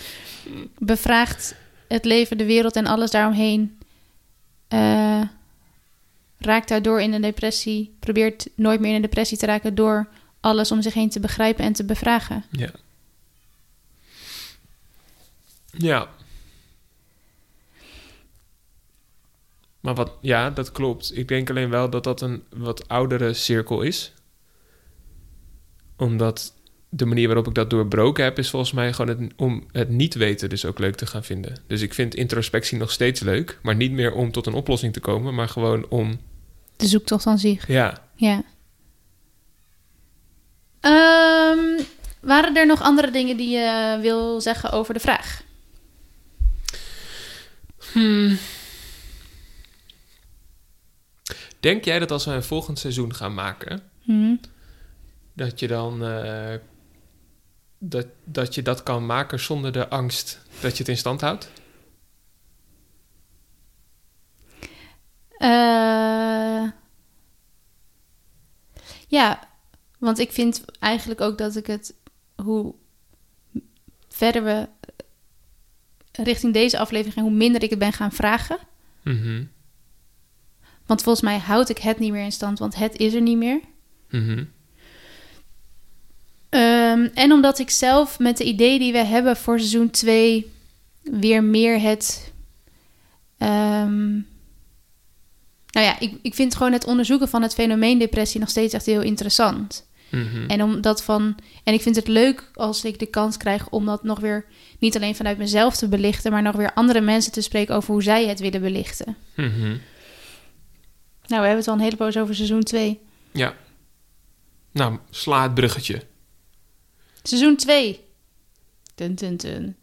bevraagt 0.78 1.54
het 1.88 2.04
leven, 2.04 2.38
de 2.38 2.44
wereld 2.44 2.76
en 2.76 2.86
alles 2.86 3.10
daaromheen. 3.10 3.78
eh, 4.68 5.22
raakt 6.40 6.68
daardoor 6.68 7.00
in 7.00 7.12
een 7.12 7.22
depressie, 7.22 7.96
probeert 7.98 8.48
nooit 8.54 8.80
meer 8.80 8.88
in 8.88 8.94
een 8.96 9.02
depressie 9.02 9.38
te 9.38 9.46
raken 9.46 9.74
door 9.74 10.08
alles 10.40 10.72
om 10.72 10.82
zich 10.82 10.94
heen 10.94 11.10
te 11.10 11.20
begrijpen 11.20 11.64
en 11.64 11.72
te 11.72 11.84
bevragen. 11.84 12.44
Ja. 12.50 12.70
Ja. 15.70 16.08
Maar 19.80 19.94
wat, 19.94 20.12
ja, 20.20 20.50
dat 20.50 20.72
klopt. 20.72 21.16
Ik 21.16 21.28
denk 21.28 21.50
alleen 21.50 21.70
wel 21.70 21.90
dat 21.90 22.04
dat 22.04 22.20
een 22.20 22.42
wat 22.56 22.88
oudere 22.88 23.34
cirkel 23.34 23.82
is. 23.82 24.12
Omdat 25.96 26.54
de 26.88 27.06
manier 27.06 27.26
waarop 27.26 27.46
ik 27.46 27.54
dat 27.54 27.70
doorbroken 27.70 28.24
heb, 28.24 28.38
is 28.38 28.50
volgens 28.50 28.72
mij 28.72 28.92
gewoon 28.92 29.18
het, 29.18 29.32
om 29.36 29.66
het 29.72 29.88
niet 29.88 30.14
weten 30.14 30.48
dus 30.48 30.64
ook 30.64 30.78
leuk 30.78 30.94
te 30.94 31.06
gaan 31.06 31.24
vinden. 31.24 31.56
Dus 31.66 31.82
ik 31.82 31.94
vind 31.94 32.14
introspectie 32.14 32.78
nog 32.78 32.90
steeds 32.90 33.20
leuk, 33.20 33.58
maar 33.62 33.76
niet 33.76 33.92
meer 33.92 34.12
om 34.12 34.32
tot 34.32 34.46
een 34.46 34.52
oplossing 34.54 34.92
te 34.92 35.00
komen, 35.00 35.34
maar 35.34 35.48
gewoon 35.48 35.88
om, 35.88 36.20
De 36.80 36.86
zoektocht 36.86 37.22
van 37.22 37.38
zich. 37.38 37.66
ja, 37.68 37.98
Ja. 38.16 38.42
Ehm, 40.80 41.82
waren 42.20 42.56
er 42.56 42.66
nog 42.66 42.82
andere 42.82 43.10
dingen 43.10 43.36
die 43.36 43.50
je 43.50 43.98
wil 44.00 44.40
zeggen 44.40 44.70
over 44.72 44.94
de 44.94 45.00
vraag? 45.00 45.42
Denk 51.60 51.84
jij 51.84 51.98
dat 51.98 52.10
als 52.10 52.24
we 52.24 52.30
een 52.32 52.42
volgend 52.42 52.78
seizoen 52.78 53.14
gaan 53.14 53.34
maken, 53.34 53.82
Hm. 54.02 54.36
dat 55.32 55.60
je 55.60 55.66
dan 55.66 56.04
eh, 56.04 56.54
dat, 57.78 58.06
dat 58.24 58.54
je 58.54 58.62
dat 58.62 58.82
kan 58.82 59.06
maken 59.06 59.40
zonder 59.40 59.72
de 59.72 59.88
angst 59.88 60.40
dat 60.60 60.72
je 60.72 60.78
het 60.78 60.88
in 60.88 60.96
stand 60.96 61.20
houdt? 61.20 61.50
Eh, 65.40 66.68
ja, 69.08 69.48
want 69.98 70.18
ik 70.18 70.32
vind 70.32 70.64
eigenlijk 70.78 71.20
ook 71.20 71.38
dat 71.38 71.56
ik 71.56 71.66
het, 71.66 71.94
hoe 72.42 72.74
verder 74.08 74.44
we 74.44 74.68
richting 76.12 76.52
deze 76.52 76.78
aflevering 76.78 77.14
gaan, 77.14 77.24
hoe 77.24 77.32
minder 77.32 77.62
ik 77.62 77.70
het 77.70 77.78
ben 77.78 77.92
gaan 77.92 78.12
vragen. 78.12 78.58
Mhm. 79.02 79.44
Want 80.86 81.02
volgens 81.02 81.24
mij 81.24 81.38
houd 81.38 81.68
ik 81.68 81.78
het 81.78 81.98
niet 81.98 82.12
meer 82.12 82.24
in 82.24 82.32
stand, 82.32 82.58
want 82.58 82.74
het 82.74 82.96
is 82.96 83.14
er 83.14 83.20
niet 83.20 83.36
meer. 83.36 83.60
Mhm. 84.10 84.44
Ehm, 86.48 87.08
en 87.14 87.32
omdat 87.32 87.58
ik 87.58 87.70
zelf 87.70 88.18
met 88.18 88.36
de 88.36 88.44
idee 88.44 88.78
die 88.78 88.92
we 88.92 89.04
hebben 89.04 89.36
voor 89.36 89.58
seizoen 89.58 89.90
2 89.90 90.52
weer 91.02 91.44
meer 91.44 91.80
het. 91.80 92.32
ehm, 93.38 94.20
nou 95.70 95.86
ja, 95.86 96.00
ik, 96.00 96.14
ik 96.22 96.34
vind 96.34 96.54
gewoon 96.54 96.72
het 96.72 96.84
onderzoeken 96.84 97.28
van 97.28 97.42
het 97.42 97.54
fenomeen 97.54 97.98
depressie 97.98 98.40
nog 98.40 98.48
steeds 98.48 98.74
echt 98.74 98.86
heel 98.86 99.02
interessant. 99.02 99.88
Mhm. 100.10 100.46
En 100.46 100.62
om 100.62 100.80
dat 100.80 101.02
van. 101.02 101.36
En 101.64 101.74
ik 101.74 101.82
vind 101.82 101.96
het 101.96 102.08
leuk 102.08 102.50
als 102.54 102.84
ik 102.84 102.98
de 102.98 103.06
kans 103.06 103.36
krijg 103.36 103.68
om 103.68 103.86
dat 103.86 104.02
nog 104.02 104.20
weer 104.20 104.44
niet 104.78 104.96
alleen 104.96 105.16
vanuit 105.16 105.38
mezelf 105.38 105.76
te 105.76 105.88
belichten, 105.88 106.32
maar 106.32 106.42
nog 106.42 106.56
weer 106.56 106.72
andere 106.74 107.00
mensen 107.00 107.32
te 107.32 107.40
spreken 107.40 107.74
over 107.74 107.92
hoe 107.92 108.02
zij 108.02 108.26
het 108.26 108.40
willen 108.40 108.60
belichten. 108.60 109.16
Mhm. 109.34 109.76
Nou, 111.26 111.42
we 111.42 111.48
hebben 111.48 111.56
het 111.56 111.68
al 111.68 111.74
een 111.74 111.80
hele 111.80 111.96
poos 111.96 112.16
over 112.16 112.34
seizoen 112.34 112.62
2. 112.62 113.00
Ja. 113.32 113.54
Nou, 114.72 114.98
sla 115.10 115.42
het 115.42 115.54
bruggetje. 115.54 116.02
Seizoen 117.22 117.56
2. 117.56 118.00
Dun, 118.94 119.14
dun, 119.14 119.36
dun. 119.36 119.76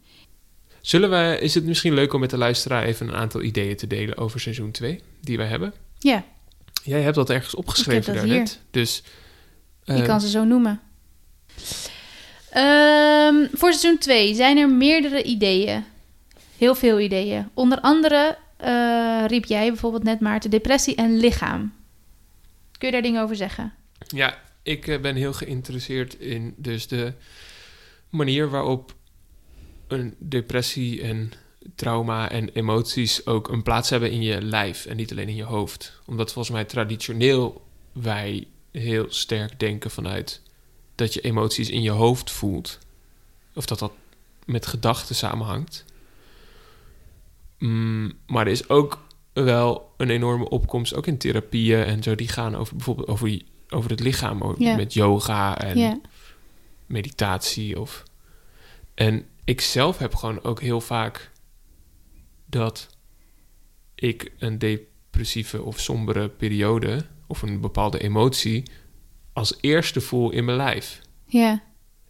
Zullen 0.80 1.10
we, 1.10 1.38
is 1.40 1.54
het 1.54 1.64
misschien 1.64 1.94
leuk 1.94 2.12
om 2.12 2.20
met 2.20 2.30
de 2.30 2.36
luisteraar 2.36 2.84
even 2.84 3.08
een 3.08 3.14
aantal 3.14 3.42
ideeën 3.42 3.76
te 3.76 3.86
delen 3.86 4.16
over 4.16 4.40
seizoen 4.40 4.70
2 4.70 5.00
die 5.20 5.36
wij 5.36 5.46
hebben? 5.46 5.72
Ja, 5.98 6.24
Jij 6.88 7.02
hebt 7.02 7.14
dat 7.14 7.30
ergens 7.30 7.54
opgeschreven 7.54 8.14
dat 8.14 8.14
daarnet. 8.14 8.60
Dus 8.70 9.02
je 9.84 9.92
eh, 9.92 10.04
kan 10.04 10.20
ze 10.20 10.28
zo 10.28 10.44
noemen. 10.44 10.80
Ehm, 12.50 13.46
voor 13.52 13.72
seizoen 13.72 13.98
2 13.98 14.34
zijn 14.34 14.56
er 14.56 14.70
meerdere 14.70 15.22
ideeën. 15.22 15.84
Heel 16.56 16.74
veel 16.74 17.00
ideeën. 17.00 17.48
Onder 17.54 17.80
andere 17.80 18.38
eh, 18.56 19.24
riep 19.26 19.44
jij 19.44 19.68
bijvoorbeeld 19.68 20.02
net 20.02 20.20
Maarten 20.20 20.50
depressie 20.50 20.94
en 20.94 21.16
lichaam. 21.16 21.72
Kun 22.78 22.88
je 22.88 22.94
daar 22.94 23.02
dingen 23.02 23.22
over 23.22 23.36
zeggen? 23.36 23.72
Ja, 24.06 24.38
ik 24.62 24.86
eh, 24.86 25.00
ben 25.00 25.16
heel 25.16 25.32
geïnteresseerd 25.32 26.14
in 26.14 26.54
dus 26.56 26.86
de 26.86 27.12
manier 28.08 28.50
waarop 28.50 28.94
een 29.88 30.14
depressie 30.18 31.02
en 31.02 31.32
trauma 31.74 32.30
en 32.30 32.48
emoties 32.48 33.26
ook 33.26 33.48
een 33.48 33.62
plaats 33.62 33.90
hebben 33.90 34.10
in 34.10 34.22
je 34.22 34.42
lijf 34.42 34.86
en 34.86 34.96
niet 34.96 35.10
alleen 35.10 35.28
in 35.28 35.36
je 35.36 35.44
hoofd. 35.44 36.00
Omdat 36.06 36.32
volgens 36.32 36.54
mij 36.54 36.64
traditioneel 36.64 37.66
wij 37.92 38.46
heel 38.70 39.06
sterk 39.08 39.60
denken 39.60 39.90
vanuit 39.90 40.42
dat 40.94 41.14
je 41.14 41.20
emoties 41.20 41.70
in 41.70 41.82
je 41.82 41.90
hoofd 41.90 42.30
voelt. 42.30 42.78
Of 43.54 43.66
dat 43.66 43.78
dat 43.78 43.92
met 44.44 44.66
gedachten 44.66 45.14
samenhangt. 45.14 45.84
Mm, 47.58 48.12
maar 48.26 48.46
er 48.46 48.52
is 48.52 48.68
ook 48.68 49.06
wel 49.32 49.92
een 49.96 50.10
enorme 50.10 50.48
opkomst, 50.48 50.94
ook 50.94 51.06
in 51.06 51.18
therapieën 51.18 51.84
en 51.84 52.02
zo, 52.02 52.14
die 52.14 52.28
gaan 52.28 52.56
over 52.56 52.76
bijvoorbeeld 52.76 53.08
over, 53.08 53.42
over 53.68 53.90
het 53.90 54.00
lichaam, 54.00 54.42
over- 54.42 54.76
met 54.76 54.94
yoga 54.94 55.58
en 55.58 56.02
meditatie. 56.86 57.80
Of... 57.80 58.02
En 58.94 59.26
ik 59.48 59.60
zelf 59.60 59.98
heb 59.98 60.14
gewoon 60.14 60.42
ook 60.42 60.60
heel 60.60 60.80
vaak 60.80 61.30
dat 62.46 62.88
ik 63.94 64.32
een 64.38 64.58
depressieve 64.58 65.62
of 65.62 65.80
sombere 65.80 66.28
periode 66.28 67.04
of 67.26 67.42
een 67.42 67.60
bepaalde 67.60 67.98
emotie 67.98 68.62
als 69.32 69.58
eerste 69.60 70.00
voel 70.00 70.30
in 70.30 70.44
mijn 70.44 70.56
lijf. 70.56 71.00
Ja. 71.24 71.62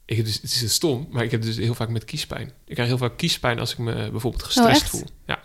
Ik 0.04 0.16
heb 0.16 0.26
dus, 0.26 0.34
het 0.34 0.44
is 0.44 0.72
stom, 0.72 1.06
maar 1.10 1.24
ik 1.24 1.30
heb 1.30 1.42
dus 1.42 1.56
heel 1.56 1.74
vaak 1.74 1.88
met 1.88 2.04
kiespijn. 2.04 2.52
Ik 2.64 2.74
krijg 2.74 2.88
heel 2.88 2.98
vaak 2.98 3.16
kiespijn 3.16 3.58
als 3.58 3.72
ik 3.72 3.78
me 3.78 4.10
bijvoorbeeld 4.10 4.42
gestrest 4.42 4.82
echt? 4.82 4.90
voel. 4.90 5.06
Ja. 5.26 5.42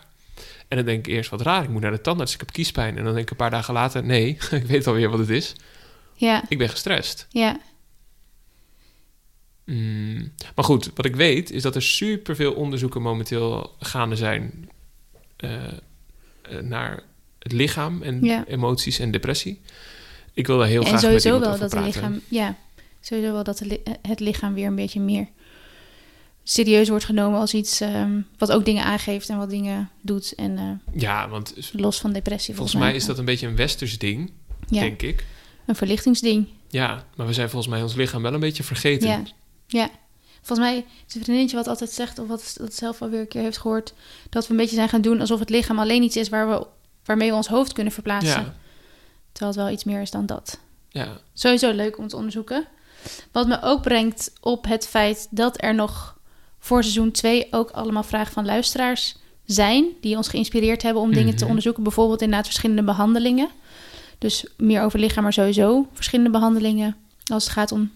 En 0.68 0.76
dan 0.76 0.86
denk 0.86 1.06
ik 1.06 1.12
eerst 1.12 1.30
wat 1.30 1.40
raar, 1.40 1.62
ik 1.62 1.68
moet 1.68 1.82
naar 1.82 1.90
de 1.90 2.00
tandarts, 2.00 2.34
ik 2.34 2.40
heb 2.40 2.52
kiespijn. 2.52 2.98
En 2.98 3.04
dan 3.04 3.12
denk 3.12 3.24
ik 3.24 3.30
een 3.30 3.36
paar 3.36 3.50
dagen 3.50 3.74
later, 3.74 4.04
nee, 4.04 4.28
ik 4.50 4.66
weet 4.66 4.86
alweer 4.86 5.10
wat 5.10 5.18
het 5.18 5.30
is. 5.30 5.52
Ja. 6.14 6.44
Ik 6.48 6.58
ben 6.58 6.68
gestrest. 6.68 7.26
Ja. 7.30 7.60
Mm, 9.64 10.32
maar 10.54 10.64
goed, 10.64 10.90
wat 10.94 11.04
ik 11.04 11.16
weet 11.16 11.50
is 11.50 11.62
dat 11.62 11.74
er 11.74 11.82
superveel 11.82 12.52
onderzoeken 12.52 13.02
momenteel 13.02 13.74
gaande 13.78 14.16
zijn 14.16 14.68
eh, 15.36 15.64
eh, 15.64 15.72
naar 16.62 17.02
het 17.38 17.52
lichaam 17.52 18.02
en 18.02 18.24
Ja. 18.24 18.44
emoties 18.46 18.98
en 18.98 19.10
depressie. 19.10 19.60
Ik 20.32 20.46
wil 20.46 20.58
daar 20.58 20.66
heel 20.66 20.80
en 20.82 20.86
graag 20.86 21.00
sowieso 21.00 21.30
wel 21.40 21.40
dat 21.58 21.72
het 21.72 21.84
lichaam, 21.84 22.20
ja, 22.28 22.56
sowieso 23.00 23.32
wel 23.32 23.44
dat 23.44 23.60
li- 23.60 23.82
het 24.02 24.20
lichaam 24.20 24.54
weer 24.54 24.66
een 24.66 24.74
beetje 24.74 25.00
meer 25.00 25.26
serieus 26.42 26.88
wordt 26.88 27.04
genomen 27.04 27.40
als 27.40 27.54
iets 27.54 27.80
ehm, 27.80 28.20
wat 28.38 28.52
ook 28.52 28.64
dingen 28.64 28.84
aangeeft 28.84 29.28
en 29.28 29.36
wat 29.36 29.50
dingen 29.50 29.90
doet. 30.02 30.34
En 30.34 30.58
eh, 30.58 31.00
Ja, 31.00 31.28
want 31.28 31.54
los 31.72 32.00
van 32.00 32.12
depressie. 32.12 32.54
volgens 32.54 32.76
mij 32.78 32.94
is 32.94 33.04
dat 33.04 33.18
een 33.18 33.24
beetje 33.24 33.46
een 33.46 33.56
westers 33.56 33.98
ding, 33.98 34.30
ja, 34.68 34.80
denk 34.80 35.02
ik. 35.02 35.24
een 35.66 35.74
verlichtingsding. 35.76 36.46
Ja, 36.68 37.06
maar 37.16 37.26
we 37.26 37.32
zijn 37.32 37.50
volgens 37.50 37.72
mij 37.72 37.82
ons 37.82 37.94
lichaam 37.94 38.22
wel 38.22 38.34
een 38.34 38.40
beetje 38.40 38.62
vergeten. 38.62 39.08
Ja, 39.08 39.22
ja. 39.74 39.90
Volgens 40.42 40.68
mij 40.68 40.76
is 40.76 41.14
een 41.14 41.20
vriendinnetje 41.22 41.56
wat 41.56 41.68
altijd 41.68 41.90
zegt, 41.90 42.18
of 42.18 42.28
wat 42.28 42.54
dat 42.58 42.74
zelf 42.74 43.02
alweer 43.02 43.20
een 43.20 43.28
keer 43.28 43.42
heeft 43.42 43.58
gehoord, 43.58 43.92
dat 44.30 44.44
we 44.46 44.50
een 44.50 44.56
beetje 44.56 44.74
zijn 44.76 44.88
gaan 44.88 45.00
doen 45.00 45.20
alsof 45.20 45.38
het 45.40 45.50
lichaam 45.50 45.78
alleen 45.78 46.02
iets 46.02 46.16
is 46.16 46.28
waar 46.28 46.48
we, 46.48 46.66
waarmee 47.04 47.30
we 47.30 47.36
ons 47.36 47.46
hoofd 47.48 47.72
kunnen 47.72 47.92
verplaatsen. 47.92 48.40
ja, 48.42 48.54
Terwijl 49.32 49.52
het 49.56 49.62
wel 49.64 49.72
iets 49.72 49.84
meer 49.84 50.00
is 50.00 50.10
dan 50.10 50.26
dat. 50.26 50.58
ja. 50.88 51.08
Sowieso 51.32 51.70
leuk 51.72 51.98
om 51.98 52.08
te 52.08 52.16
onderzoeken. 52.16 52.66
Wat 53.32 53.46
me 53.46 53.62
ook 53.62 53.82
brengt 53.82 54.32
op 54.40 54.64
het 54.64 54.86
feit 54.86 55.26
dat 55.30 55.62
er 55.62 55.74
nog 55.74 56.18
voor 56.58 56.82
seizoen 56.82 57.10
2 57.10 57.46
ook 57.50 57.70
allemaal 57.70 58.02
vragen 58.02 58.32
van 58.32 58.44
luisteraars 58.44 59.16
zijn. 59.44 59.86
Die 60.00 60.16
ons 60.16 60.28
geïnspireerd 60.28 60.82
hebben 60.82 61.02
om 61.02 61.12
dingen 61.12 61.30
te 61.32 61.38
Mhm. 61.38 61.46
onderzoeken. 61.48 61.82
Bijvoorbeeld 61.82 62.20
inderdaad 62.22 62.46
verschillende 62.46 62.82
behandelingen. 62.82 63.48
Dus 64.18 64.46
meer 64.56 64.82
over 64.82 64.98
lichaam, 64.98 65.22
maar 65.22 65.32
sowieso 65.32 65.88
verschillende 65.92 66.30
behandelingen. 66.30 66.96
Als 67.32 67.44
het 67.44 67.52
gaat 67.52 67.72
om. 67.72 67.90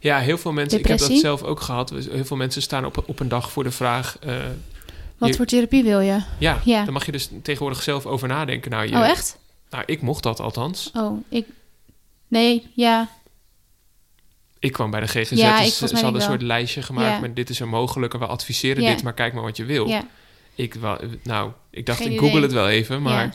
Ja, 0.00 0.18
heel 0.18 0.38
veel 0.38 0.52
mensen, 0.52 0.78
ik 0.78 0.86
heb 0.86 0.98
dat 0.98 1.12
zelf 1.12 1.42
ook 1.42 1.60
gehad. 1.60 1.90
Heel 1.90 2.24
veel 2.24 2.36
mensen 2.36 2.62
staan 2.62 2.84
op, 2.84 3.02
op 3.06 3.20
een 3.20 3.28
dag 3.28 3.52
voor 3.52 3.64
de 3.64 3.70
vraag... 3.70 4.16
eh, 4.20 4.34
Wat 5.18 5.28
Je- 5.28 5.34
voor 5.34 5.46
therapie 5.46 5.82
wil 5.82 6.00
je? 6.00 6.22
ja, 6.38 6.60
Ja. 6.64 6.84
daar 6.84 6.92
mag 6.92 7.06
je 7.06 7.12
dus 7.12 7.30
tegenwoordig 7.42 7.82
zelf 7.82 8.06
over 8.06 8.28
nadenken. 8.28 8.70
Nou, 8.70 8.88
je, 8.88 8.96
Oh, 8.96 9.08
echt? 9.08 9.38
nou, 9.70 9.82
ik 9.86 10.02
mocht 10.02 10.22
dat 10.22 10.40
althans. 10.40 10.90
Oh, 10.94 11.24
ik. 11.28 11.46
Nee, 12.28 12.66
ja. 12.74 13.08
Ik 14.58 14.72
kwam 14.72 14.90
bij 14.90 15.00
de 15.00 15.06
GGZ, 15.06 15.30
Ja, 15.30 15.60
dus 15.62 15.76
ze 15.78 15.84
hadden 15.84 16.04
een 16.06 16.12
wel. 16.12 16.20
soort 16.28 16.42
lijstje 16.42 16.82
gemaakt 16.82 17.14
Ja. 17.14 17.20
met 17.20 17.36
dit 17.36 17.50
is 17.50 17.60
er 17.60 17.68
mogelijk 17.68 18.12
en 18.14 18.18
we 18.20 18.26
adviseren 18.26 18.82
Ja. 18.82 18.90
dit, 18.92 19.02
maar 19.02 19.14
kijk 19.14 19.32
maar 19.34 19.42
wat 19.42 19.56
je 19.56 19.64
wil. 19.64 19.86
ja. 19.88 20.04
Ik, 20.54 20.74
wel, 20.74 20.98
nou, 21.22 21.50
ik 21.70 21.86
dacht, 21.86 21.98
Geen 21.98 22.12
ik 22.12 22.18
google 22.18 22.28
idee. 22.30 22.42
het 22.42 22.52
wel 22.52 22.68
even, 22.68 23.02
maar 23.02 23.34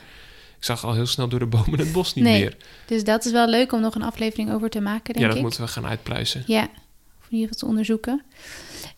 zag 0.66 0.84
al 0.84 0.94
heel 0.94 1.06
snel 1.06 1.28
door 1.28 1.38
de 1.38 1.46
bomen 1.46 1.78
het 1.78 1.92
bos 1.92 2.14
niet 2.14 2.24
Nee, 2.24 2.40
meer. 2.40 2.56
Dus 2.86 3.04
dat 3.04 3.24
is 3.24 3.32
wel 3.32 3.48
leuk 3.48 3.72
om 3.72 3.80
nog 3.80 3.94
een 3.94 4.02
aflevering 4.02 4.52
over 4.52 4.70
te 4.70 4.80
maken, 4.80 5.04
denk 5.04 5.18
Ja, 5.18 5.26
dat 5.26 5.36
ik. 5.36 5.42
moeten 5.42 5.60
we 5.60 5.68
gaan 5.68 5.86
uitpluizen. 5.86 6.42
Ja, 6.46 6.62
of 6.62 7.26
in 7.28 7.36
ieder 7.36 7.40
geval 7.48 7.58
te 7.58 7.66
onderzoeken. 7.66 8.22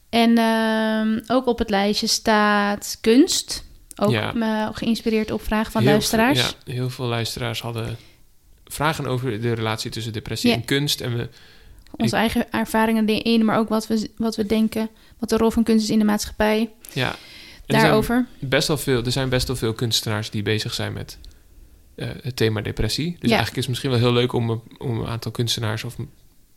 En 0.08 0.38
ehm, 0.38 1.20
ook 1.26 1.46
op 1.46 1.58
het 1.58 1.70
lijstje 1.70 2.06
staat 2.06 2.98
kunst. 3.00 3.64
Ook 3.96 4.10
Ja. 4.10 4.32
me 4.32 4.68
geïnspireerd 4.72 5.30
op 5.30 5.42
vragen 5.42 5.72
van 5.72 5.82
Heel 5.82 5.90
luisteraars. 5.90 6.40
veel- 6.40 6.54
ja, 6.64 6.72
heel 6.72 6.90
veel 6.90 7.06
luisteraars 7.06 7.60
hadden 7.60 7.96
vragen 8.64 9.06
over 9.06 9.40
de 9.40 9.52
relatie 9.52 9.90
tussen 9.90 10.12
depressie 10.12 10.50
Ja. 10.50 10.56
en 10.56 10.64
kunst. 10.64 11.00
En 11.00 11.16
we, 11.16 11.28
Onze 11.96 12.16
eigen 12.16 12.52
ervaringen 12.52 13.06
in, 13.06 13.44
maar 13.44 13.58
ook 13.58 13.68
wat 13.68 13.86
we, 13.86 14.10
wat 14.16 14.36
we 14.36 14.46
denken, 14.46 14.88
wat 15.18 15.28
de 15.28 15.36
rol 15.36 15.50
van 15.50 15.62
kunst 15.62 15.84
is 15.84 15.90
in 15.90 15.98
de 15.98 16.04
maatschappij. 16.04 16.70
ja, 16.92 17.08
er 17.66 17.74
Daarover. 17.80 18.26
best 18.38 18.68
wel 18.68 18.76
veel, 18.78 19.04
er 19.04 19.12
zijn 19.12 19.28
best 19.28 19.46
wel 19.46 19.56
veel 19.56 19.72
kunstenaars 19.72 20.30
die 20.30 20.42
bezig 20.42 20.74
zijn 20.74 20.92
met 20.92 21.18
eh, 21.22 21.27
het 22.04 22.36
thema 22.36 22.60
depressie. 22.60 23.10
Dus 23.10 23.30
Ja. 23.30 23.36
eigenlijk 23.36 23.56
is 23.56 23.60
het 23.62 23.68
misschien 23.68 23.90
wel 23.90 23.98
heel 23.98 24.12
leuk 24.12 24.32
om, 24.32 24.50
een- 24.50 24.62
om 24.78 25.00
een 25.00 25.06
aantal 25.06 25.30
kunstenaars 25.30 25.84
of 25.84 25.96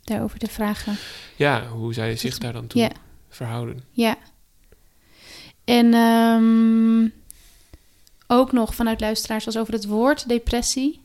Daarover 0.04 0.38
te 0.38 0.46
vragen. 0.48 0.96
ja, 1.36 1.66
hoe 1.66 1.94
zij 1.94 2.16
zich 2.16 2.38
daar 2.38 2.52
dan 2.52 2.66
toe 2.66 2.80
Ja. 2.80 2.90
verhouden. 3.28 3.84
Ja. 3.90 4.16
En 5.64 5.94
ehm, 5.94 7.08
ook 8.26 8.52
nog 8.52 8.74
vanuit 8.74 9.00
luisteraars 9.00 9.44
was 9.44 9.56
over 9.56 9.72
het 9.72 9.86
woord 9.86 10.28
depressie. 10.28 11.00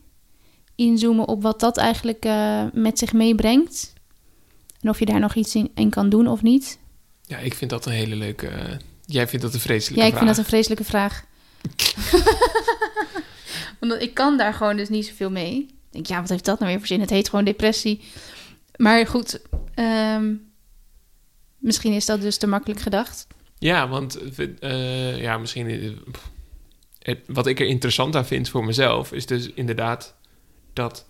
Inzoomen 0.74 1.28
op 1.28 1.42
wat 1.42 1.60
dat 1.60 1.76
eigenlijk 1.76 2.24
eh, 2.24 2.64
met 2.72 2.98
zich 2.98 3.12
meebrengt. 3.12 3.92
En 4.80 4.88
of 4.88 4.98
je 4.98 5.04
daar 5.06 5.20
nog 5.20 5.34
iets 5.34 5.54
in, 5.54 5.70
in 5.74 5.90
kan 5.90 6.08
doen 6.08 6.26
of 6.26 6.42
niet. 6.42 6.78
Ja, 7.26 7.38
ik 7.38 7.54
vind 7.54 7.70
dat 7.70 7.86
een 7.86 7.92
hele 7.92 8.16
leuke. 8.16 8.46
eh, 8.48 8.76
jij 9.06 9.28
vindt 9.28 9.44
dat 9.44 9.54
een 9.54 9.60
vreselijke 9.60 10.00
Ja, 10.00 10.06
ik 10.06 10.12
vraag. 10.16 10.24
vind 10.24 10.36
dat 10.36 10.44
een 10.44 10.50
vreselijke 10.50 10.84
vraag. 10.84 11.24
Ik 13.96 14.14
kan 14.14 14.36
daar 14.36 14.54
gewoon 14.54 14.76
dus 14.76 14.88
niet 14.88 15.06
zoveel 15.06 15.30
mee. 15.30 15.58
Ik 15.60 15.68
denk, 15.90 16.06
ja, 16.06 16.20
wat 16.20 16.28
heeft 16.28 16.44
dat 16.44 16.58
nou 16.58 16.70
weer 16.70 16.78
voor 16.78 16.88
zin? 16.88 17.00
Het 17.00 17.10
heet 17.10 17.28
gewoon 17.28 17.44
depressie. 17.44 18.00
Maar 18.76 19.06
goed, 19.06 19.40
ehm, 19.74 20.34
misschien 21.58 21.92
is 21.92 22.06
dat 22.06 22.20
dus 22.20 22.38
te 22.38 22.46
makkelijk 22.46 22.80
gedacht. 22.80 23.26
Ja, 23.58 23.88
want 23.88 24.18
eh, 24.60 25.20
ja, 25.20 25.38
misschien. 25.38 25.68
eh, 26.98 27.14
wat 27.26 27.46
ik 27.46 27.60
er 27.60 27.66
interessant 27.66 28.16
aan 28.16 28.26
vind 28.26 28.48
voor 28.48 28.64
mezelf 28.64 29.12
is 29.12 29.26
dus 29.26 29.50
inderdaad 29.52 30.14
dat. 30.72 31.06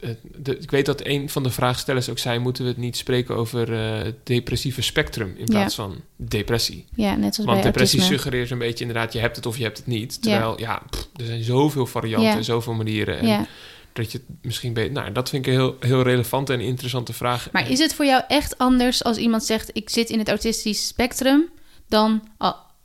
Het- 0.00 0.18
de- 0.36 0.58
ik 0.58 0.70
weet 0.70 0.86
dat 0.86 1.06
een 1.06 1.28
van 1.30 1.42
de 1.42 1.50
vraagstellers 1.50 2.08
ook 2.08 2.18
zei: 2.18 2.38
moeten 2.38 2.62
we 2.62 2.68
het 2.68 2.78
niet 2.78 2.96
spreken 2.96 3.36
over 3.36 3.72
eh, 3.72 4.02
het 4.04 4.26
depressieve 4.26 4.82
spectrum 4.82 5.28
in 5.28 5.38
Ja. 5.38 5.44
plaats 5.44 5.74
van 5.74 6.00
depressie? 6.16 6.84
Ja, 6.94 7.14
net 7.16 7.34
zoals 7.34 7.50
Want 7.50 7.62
bij 7.62 7.70
depressie 7.70 7.98
autisme. 8.00 8.22
suggereert 8.22 8.50
een 8.50 8.58
beetje 8.58 8.84
inderdaad: 8.84 9.12
je 9.12 9.18
hebt 9.18 9.36
het 9.36 9.46
of 9.46 9.56
je 9.56 9.62
hebt 9.62 9.76
het 9.78 9.86
niet. 9.86 10.22
Terwijl 10.22 10.60
ja, 10.60 10.82
pff, 10.90 11.08
er 11.16 11.24
zijn 11.26 11.42
zoveel 11.42 11.86
varianten, 11.86 12.36
Ja. 12.36 12.42
zoveel 12.42 12.72
manieren. 12.74 13.18
En 13.18 13.46
dat 13.92 14.12
je 14.12 14.18
het 14.18 14.36
misschien 14.42 14.72
beter. 14.72 14.92
Nou, 14.92 15.12
dat 15.12 15.28
vind 15.28 15.46
ik 15.46 15.52
een 15.52 15.58
heel, 15.58 15.76
heel 15.80 16.02
relevante 16.02 16.52
en 16.52 16.60
interessante 16.60 17.12
vraag. 17.12 17.48
Maar 17.52 17.70
is 17.70 17.78
het 17.78 17.94
voor 17.94 18.04
jou 18.04 18.22
echt 18.28 18.58
anders 18.58 19.04
als 19.04 19.16
iemand 19.16 19.44
zegt: 19.44 19.70
Ik 19.72 19.90
zit 19.90 20.10
in 20.10 20.18
het 20.18 20.28
autistisch 20.28 20.86
spectrum, 20.86 21.48
dan, 21.88 22.22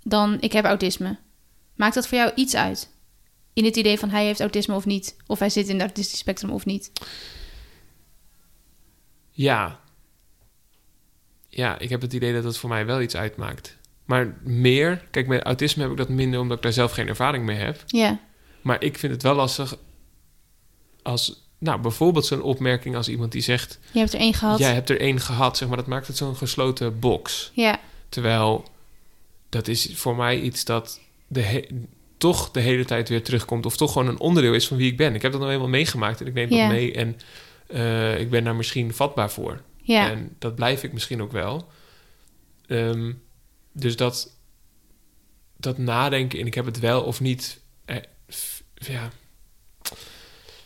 dan 0.03 0.37
ik 0.39 0.51
heb 0.51 0.65
autisme? 0.65 1.17
Maakt 1.75 1.95
dat 1.95 2.07
voor 2.07 2.17
jou 2.17 2.31
iets 2.35 2.55
uit? 2.55 2.89
In 3.53 3.65
het 3.65 3.75
idee 3.75 3.99
van 3.99 4.09
hij 4.09 4.25
heeft 4.25 4.39
autisme 4.39 4.75
of 4.75 4.85
niet? 4.85 5.15
Of 5.27 5.39
hij 5.39 5.49
zit 5.49 5.67
in 5.67 5.73
het 5.73 5.81
autistisch 5.81 6.19
spectrum 6.19 6.51
of 6.51 6.65
niet? 6.65 6.91
Ja. 9.31 9.79
Ja, 11.47 11.79
ik 11.79 11.89
heb 11.89 12.01
het 12.01 12.13
idee 12.13 12.33
dat 12.33 12.43
het 12.43 12.57
voor 12.57 12.69
mij 12.69 12.85
wel 12.85 13.01
iets 13.01 13.15
uitmaakt. 13.15 13.77
Maar 14.05 14.37
meer, 14.43 15.03
kijk, 15.11 15.27
met 15.27 15.43
autisme 15.43 15.81
heb 15.81 15.91
ik 15.91 15.97
dat 15.97 16.09
minder 16.09 16.39
omdat 16.39 16.57
ik 16.57 16.63
daar 16.63 16.73
zelf 16.73 16.91
geen 16.91 17.07
ervaring 17.07 17.45
mee 17.45 17.57
heb. 17.57 17.83
Ja, 17.87 18.19
Maar 18.61 18.83
ik 18.83 18.97
vind 18.97 19.13
het 19.13 19.23
wel 19.23 19.35
lastig 19.35 19.77
als, 21.01 21.49
nou, 21.57 21.81
bijvoorbeeld 21.81 22.25
zo'n 22.25 22.41
opmerking 22.41 22.95
als 22.95 23.09
iemand 23.09 23.31
die 23.31 23.41
zegt: 23.41 23.79
je 23.91 23.99
hebt 23.99 24.13
er 24.13 24.19
één 24.19 24.33
gehad. 24.33 24.59
Jij 24.59 24.73
hebt 24.73 24.89
er 24.89 24.99
één 24.99 25.19
gehad, 25.19 25.57
zeg 25.57 25.67
maar, 25.67 25.77
dat 25.77 25.87
maakt 25.87 26.07
het 26.07 26.17
zo'n 26.17 26.35
gesloten 26.35 26.99
box. 26.99 27.51
Ja, 27.53 27.79
Terwijl 28.09 28.65
dat 29.49 29.67
is 29.67 29.89
voor 29.93 30.15
mij 30.15 30.39
iets 30.41 30.65
dat 30.65 30.99
de 31.27 31.67
toch 32.19 32.51
de 32.51 32.59
hele 32.59 32.85
tijd 32.85 33.09
weer 33.09 33.23
terugkomt, 33.23 33.65
of 33.65 33.77
toch 33.77 33.91
gewoon 33.91 34.07
een 34.07 34.19
onderdeel 34.19 34.53
is 34.53 34.67
van 34.67 34.77
wie 34.77 34.91
ik 34.91 34.97
ben. 34.97 35.15
Ik 35.15 35.21
heb 35.21 35.31
dat 35.31 35.41
nou 35.41 35.53
eenmaal 35.53 35.67
meegemaakt 35.67 36.21
en 36.21 36.27
ik 36.27 36.33
neem 36.33 36.49
Ja. 36.51 36.57
dat 36.67 36.75
mee 36.77 36.93
en 36.93 37.17
eh, 37.67 38.19
ik 38.19 38.29
ben 38.29 38.43
daar 38.43 38.55
misschien 38.55 38.93
vatbaar 38.93 39.31
voor. 39.31 39.61
ja. 39.81 40.09
En 40.09 40.35
dat 40.39 40.55
blijf 40.55 40.83
ik 40.83 40.93
misschien 40.93 41.21
ook 41.21 41.31
wel. 41.31 41.69
Ehm, 42.67 43.11
dus 43.71 43.95
dat, 43.95 44.35
dat 45.57 45.77
nadenken 45.77 46.39
in 46.39 46.45
ik 46.47 46.53
heb 46.53 46.65
het 46.65 46.79
wel 46.79 47.01
of 47.03 47.19
niet, 47.21 47.59
eh, 47.85 47.95
f- 48.33 48.63
ja, 48.75 49.09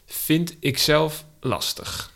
vind 0.05 0.55
ik 0.59 0.77
zelf 0.77 1.25
lastig. 1.39 2.11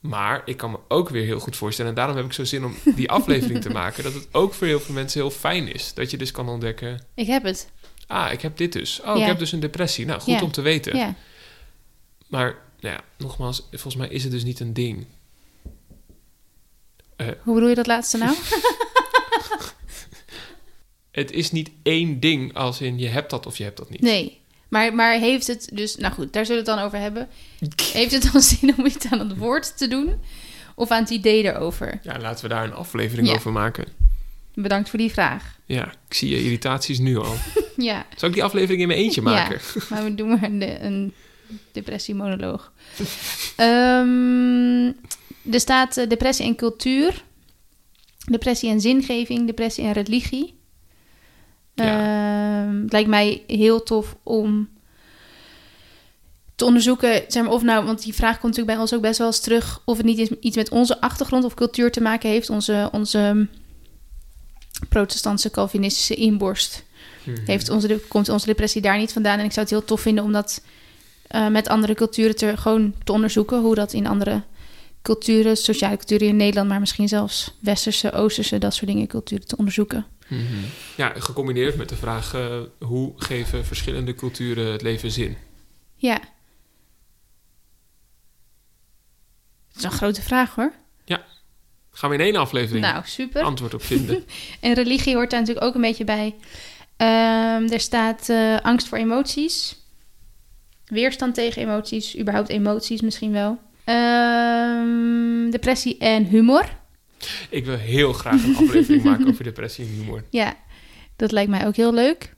Maar 0.00 0.42
ik 0.44 0.56
kan 0.56 0.70
me 0.70 0.78
ook 0.88 1.08
weer 1.08 1.24
heel 1.24 1.38
goed 1.40 1.56
voorstellen, 1.56 1.90
en 1.90 1.96
daarom 1.96 2.16
heb 2.16 2.24
ik 2.24 2.32
zo 2.32 2.44
zin 2.44 2.64
om 2.64 2.74
die 2.96 3.10
aflevering 3.18 3.60
te 3.60 3.70
maken, 3.70 4.02
dat 4.04 4.14
het 4.14 4.28
ook 4.32 4.54
voor 4.54 4.66
heel 4.66 4.80
veel 4.80 4.94
mensen 4.94 5.20
heel 5.20 5.30
fijn 5.30 5.72
is. 5.72 5.94
Dat 5.94 6.10
je 6.10 6.16
dus 6.16 6.30
kan 6.30 6.48
ontdekken, 6.48 7.04
ik 7.14 7.26
heb 7.26 7.42
het. 7.42 7.70
Ah, 8.12 8.32
ik 8.32 8.42
heb 8.42 8.56
dit 8.56 8.72
dus. 8.72 9.00
Oh, 9.00 9.18
ik 9.18 9.26
heb 9.26 9.38
dus 9.38 9.52
een 9.52 9.60
depressie. 9.60 10.06
Nou, 10.06 10.20
goed 10.20 10.42
om 10.42 10.50
te 10.52 10.60
weten. 10.60 10.96
Ja. 10.96 11.14
Maar, 12.26 12.56
nou 12.80 12.94
ja, 12.94 13.00
nogmaals, 13.18 13.66
volgens 13.70 13.96
mij 13.96 14.08
is 14.08 14.22
het 14.22 14.32
dus 14.32 14.44
niet 14.44 14.60
een 14.60 14.72
ding. 14.72 15.06
Hoe 17.42 17.54
bedoel 17.54 17.68
je 17.68 17.74
dat 17.74 17.86
laatste 17.86 18.18
nou? 18.18 18.36
Het 21.10 21.32
is 21.32 21.50
niet 21.50 21.70
één 21.82 22.20
ding 22.20 22.54
als 22.54 22.80
in 22.80 22.98
je 22.98 23.08
hebt 23.08 23.30
dat 23.30 23.46
of 23.46 23.56
je 23.58 23.64
hebt 23.64 23.76
dat 23.76 23.90
niet. 23.90 24.00
Nee. 24.00 24.40
Maar, 24.68 24.94
maar 24.94 25.18
heeft 25.18 25.46
het 25.46 25.68
dus... 25.72 25.96
Nou 25.96 26.14
goed, 26.14 26.32
daar 26.32 26.46
zullen 26.46 26.64
we 26.64 26.70
het 26.70 26.78
dan 26.78 26.86
over 26.86 26.98
hebben. 26.98 27.28
Heeft 27.92 28.12
het 28.12 28.32
dan 28.32 28.40
zin 28.42 28.74
om 28.78 28.86
iets 28.86 29.06
aan 29.10 29.18
het 29.18 29.36
woord 29.36 29.78
te 29.78 29.88
doen? 29.88 30.20
Of 30.74 30.90
aan 30.90 31.02
het 31.02 31.10
idee 31.10 31.42
erover? 31.44 32.00
Ja, 32.02 32.18
laten 32.18 32.42
we 32.44 32.54
daar 32.54 32.64
een 32.64 32.74
aflevering 32.74 33.28
Ja. 33.28 33.34
over 33.34 33.52
maken. 33.52 33.84
Bedankt 34.54 34.90
voor 34.90 34.98
die 34.98 35.10
vraag. 35.12 35.56
Ja, 35.66 35.92
ik 36.08 36.14
zie 36.14 36.30
je 36.30 36.42
irritaties 36.42 36.98
nu 36.98 37.16
al. 37.18 37.34
Ja, 37.76 38.06
Zal 38.16 38.28
ik 38.28 38.34
die 38.34 38.44
aflevering 38.44 38.80
in 38.80 38.88
mijn 38.88 39.00
eentje 39.00 39.22
maken? 39.22 39.60
maar 39.90 40.04
we 40.04 40.14
doen 40.14 40.28
maar 40.28 40.42
een, 40.42 40.84
een 40.84 41.14
depressiemonoloog. 41.72 42.72
Ehm, 43.56 44.86
er 45.52 45.60
staat 45.60 45.96
eh, 45.96 46.08
depressie 46.08 46.46
en 46.46 46.56
cultuur. 46.56 47.24
Depressie 48.30 48.70
en 48.70 48.80
zingeving. 48.80 49.46
Depressie 49.46 49.84
en 49.84 49.92
religie. 49.92 50.54
Ehm, 51.74 52.82
het 52.82 52.92
lijkt 52.92 53.08
mij 53.08 53.42
heel 53.46 53.82
tof 53.82 54.16
om 54.22 54.68
te 56.54 56.64
onderzoeken, 56.64 57.22
zeg 57.28 57.42
maar, 57.42 57.52
of 57.52 57.62
nou, 57.62 57.84
want 57.84 58.02
die 58.02 58.14
vraag 58.14 58.38
komt 58.38 58.42
natuurlijk 58.42 58.70
bij 58.70 58.80
ons 58.80 58.94
ook 58.94 59.00
best 59.00 59.18
wel 59.18 59.26
eens 59.26 59.40
terug, 59.40 59.82
of 59.84 59.96
het 59.96 60.06
niet 60.06 60.18
iets 60.40 60.56
met 60.56 60.70
onze 60.70 61.00
achtergrond 61.00 61.44
of 61.44 61.54
cultuur 61.54 61.92
te 61.92 62.00
maken 62.00 62.30
heeft, 62.30 62.50
onze, 62.50 62.88
onze 62.92 63.46
protestantse 64.88 65.50
Calvinistische 65.50 66.14
inborst. 66.14 66.84
Mhm. 67.24 67.36
Heeft 67.44 67.68
onze, 67.68 68.00
komt 68.08 68.28
onze 68.28 68.46
depressie 68.46 68.80
daar 68.82 68.98
niet 68.98 69.12
vandaan? 69.12 69.38
En 69.38 69.44
ik 69.44 69.52
zou 69.52 69.60
het 69.60 69.74
heel 69.74 69.84
tof 69.84 70.00
vinden 70.00 70.24
om 70.24 70.32
dat 70.32 70.62
eh, 71.26 71.48
met 71.48 71.68
andere 71.68 71.94
culturen 71.94 72.36
te, 72.36 72.56
gewoon 72.56 72.94
te 73.04 73.12
onderzoeken, 73.12 73.60
hoe 73.60 73.74
dat 73.74 73.92
in 73.92 74.06
andere 74.06 74.42
culturen, 75.02 75.56
sociale 75.56 75.96
culturen 75.96 76.26
in 76.28 76.36
Nederland, 76.36 76.68
maar 76.68 76.80
misschien 76.80 77.08
zelfs 77.08 77.54
westerse, 77.60 78.12
oosterse, 78.12 78.58
dat 78.58 78.74
soort 78.74 78.86
dingen, 78.86 79.06
culturen 79.06 79.46
te 79.46 79.56
onderzoeken. 79.56 80.06
Mhm. 80.28 80.42
Ja, 80.96 81.12
gecombineerd 81.16 81.76
met 81.76 81.88
de 81.88 81.96
vraag 81.96 82.34
eh, 82.34 82.58
hoe 82.78 83.12
geven 83.16 83.64
verschillende 83.64 84.14
culturen 84.14 84.72
het 84.72 84.82
leven 84.82 85.10
zin? 85.10 85.36
Ja. 85.96 86.20
Dat 89.68 89.76
is 89.76 89.82
een 89.84 89.90
grote 89.90 90.22
vraag 90.22 90.54
hoor. 90.54 90.72
Gaan 91.94 92.10
we 92.10 92.16
in 92.16 92.22
één 92.22 92.36
aflevering 92.36 92.84
Nou, 92.84 93.02
super. 93.06 93.42
antwoord 93.42 93.74
op 93.74 93.82
vinden? 93.82 94.24
En 94.60 94.74
religie 94.74 95.14
hoort 95.14 95.30
daar 95.30 95.40
natuurlijk 95.40 95.66
ook 95.66 95.74
een 95.74 95.80
beetje 95.80 96.04
bij. 96.04 96.34
Ehm, 97.02 97.72
er 97.72 97.80
staat 97.80 98.28
eh, 98.28 98.60
angst 98.60 98.88
voor 98.88 98.98
emoties. 98.98 99.76
Weerstand 100.86 101.34
tegen 101.34 101.62
emoties. 101.62 102.18
Überhaupt 102.18 102.48
emoties 102.48 103.00
misschien 103.00 103.32
wel. 103.32 103.58
Ehm, 103.84 105.50
depressie 105.50 105.98
en 105.98 106.24
humor. 106.24 106.64
Ik 107.50 107.64
wil 107.64 107.76
heel 107.76 108.12
graag 108.12 108.44
een 108.44 108.56
aflevering 108.56 109.02
maken 109.02 109.28
over 109.28 109.44
depressie 109.44 109.84
en 109.84 109.90
humor. 109.90 110.24
Ja, 110.30 110.54
dat 111.16 111.32
lijkt 111.32 111.50
mij 111.50 111.66
ook 111.66 111.76
heel 111.76 111.94
leuk. 111.94 112.34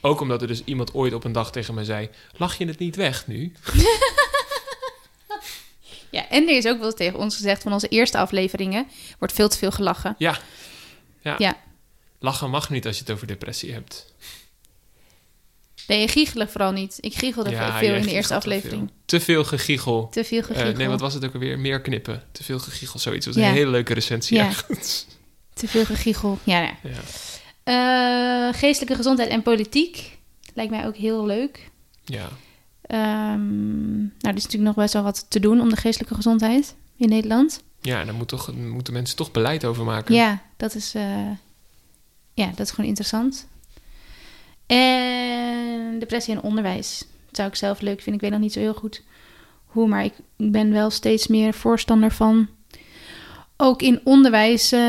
Ook 0.00 0.20
omdat 0.20 0.42
er 0.42 0.48
dus 0.48 0.62
iemand 0.64 0.94
ooit 0.94 1.12
op 1.12 1.24
een 1.24 1.32
dag 1.32 1.52
tegen 1.52 1.74
mij 1.74 1.84
zei... 1.84 2.08
Lach 2.36 2.58
je 2.58 2.66
het 2.66 2.78
niet 2.78 2.96
weg 2.96 3.26
nu? 3.26 3.52
Ja, 6.10 6.28
en 6.28 6.48
er 6.48 6.56
is 6.56 6.66
ook 6.66 6.78
wel 6.78 6.92
tegen 6.92 7.18
ons 7.18 7.36
gezegd 7.36 7.62
van 7.62 7.72
onze 7.72 7.88
eerste 7.88 8.18
afleveringen 8.18 8.86
wordt 9.18 9.34
veel 9.34 9.48
te 9.48 9.58
veel 9.58 9.70
gelachen. 9.70 10.14
Ja. 10.18 10.38
ja. 11.20 11.34
Ja. 11.38 11.56
Lachen 12.24 12.50
mag 12.50 12.70
niet 12.70 12.86
als 12.86 12.96
je 12.96 13.02
het 13.02 13.12
over 13.12 13.26
depressie 13.26 13.72
hebt. 13.72 14.12
Nee, 15.86 16.08
giechelen 16.08 16.48
vooral 16.48 16.72
niet. 16.72 16.98
Ik 17.00 17.14
giechelde 17.14 17.50
Ja, 17.50 17.78
veel 17.78 17.94
in 17.94 18.02
de 18.02 18.10
eerste 18.10 18.34
aflevering. 18.34 18.80
veel. 18.88 18.96
Te 19.04 19.20
veel 19.20 19.44
gegiegel. 19.44 20.08
Te 20.08 20.24
veel 20.24 20.38
Eh, 20.40 20.44
gegiechel. 20.46 20.72
nee, 20.72 20.88
wat 20.88 21.00
was 21.00 21.14
het 21.14 21.24
ook 21.24 21.32
alweer? 21.34 21.58
Meer 21.58 21.80
knippen. 21.80 22.22
Te 22.32 22.44
veel 22.44 22.58
gegiegel, 22.58 22.98
zoiets. 22.98 23.24
Dat 23.24 23.34
was 23.34 23.42
Ja. 23.44 23.48
een 23.50 23.56
hele 23.56 23.70
leuke 23.70 23.94
recensie. 23.94 24.36
Ja. 24.36 24.46
ergens. 24.46 25.06
Te 25.54 25.68
veel 25.68 25.84
gegiechel. 25.84 26.38
Ja, 26.44 26.60
ja. 26.60 26.76
Ja. 26.82 28.48
Eh, 28.48 28.58
geestelijke 28.58 28.94
gezondheid 28.96 29.28
en 29.28 29.42
politiek. 29.42 30.18
Lijkt 30.54 30.70
mij 30.70 30.86
ook 30.86 30.96
heel 30.96 31.26
leuk. 31.26 31.70
ja. 32.04 32.28
Ehm, 32.82 33.96
nou, 33.98 34.10
er 34.20 34.34
is 34.36 34.42
natuurlijk 34.42 34.62
nog 34.62 34.74
best 34.74 34.92
wel 34.92 35.02
wat 35.02 35.26
te 35.28 35.40
doen 35.40 35.60
om 35.60 35.68
de 35.68 35.76
geestelijke 35.76 36.14
gezondheid 36.14 36.74
in 36.96 37.08
Nederland. 37.08 37.62
Ja, 37.80 38.00
en 38.00 38.06
daar 38.06 38.14
moet 38.14 38.28
toch, 38.28 38.52
moeten 38.54 38.92
mensen 38.92 39.16
toch 39.16 39.30
beleid 39.30 39.64
over 39.64 39.84
maken. 39.84 40.14
Ja, 40.14 40.42
dat 40.56 40.74
is, 40.74 40.94
eh, 40.94 41.30
ja, 42.34 42.46
dat 42.46 42.60
is 42.66 42.70
gewoon 42.70 42.86
interessant. 42.86 43.46
En 44.66 45.98
depressie 45.98 46.34
en 46.34 46.42
onderwijs. 46.42 46.98
Dat 47.26 47.36
zou 47.36 47.48
ik 47.48 47.54
zelf 47.54 47.80
leuk 47.80 47.96
vinden. 48.00 48.14
Ik 48.14 48.20
weet 48.20 48.30
nog 48.30 48.40
niet 48.40 48.52
zo 48.52 48.60
heel 48.60 48.74
goed 48.74 49.02
hoe, 49.64 49.88
maar 49.88 50.04
ik 50.04 50.12
ben 50.36 50.72
wel 50.72 50.90
steeds 50.90 51.26
meer 51.26 51.54
voorstander 51.54 52.10
van 52.10 52.48
ook 53.56 53.82
in 53.82 54.00
onderwijs 54.04 54.72
eh, 54.72 54.80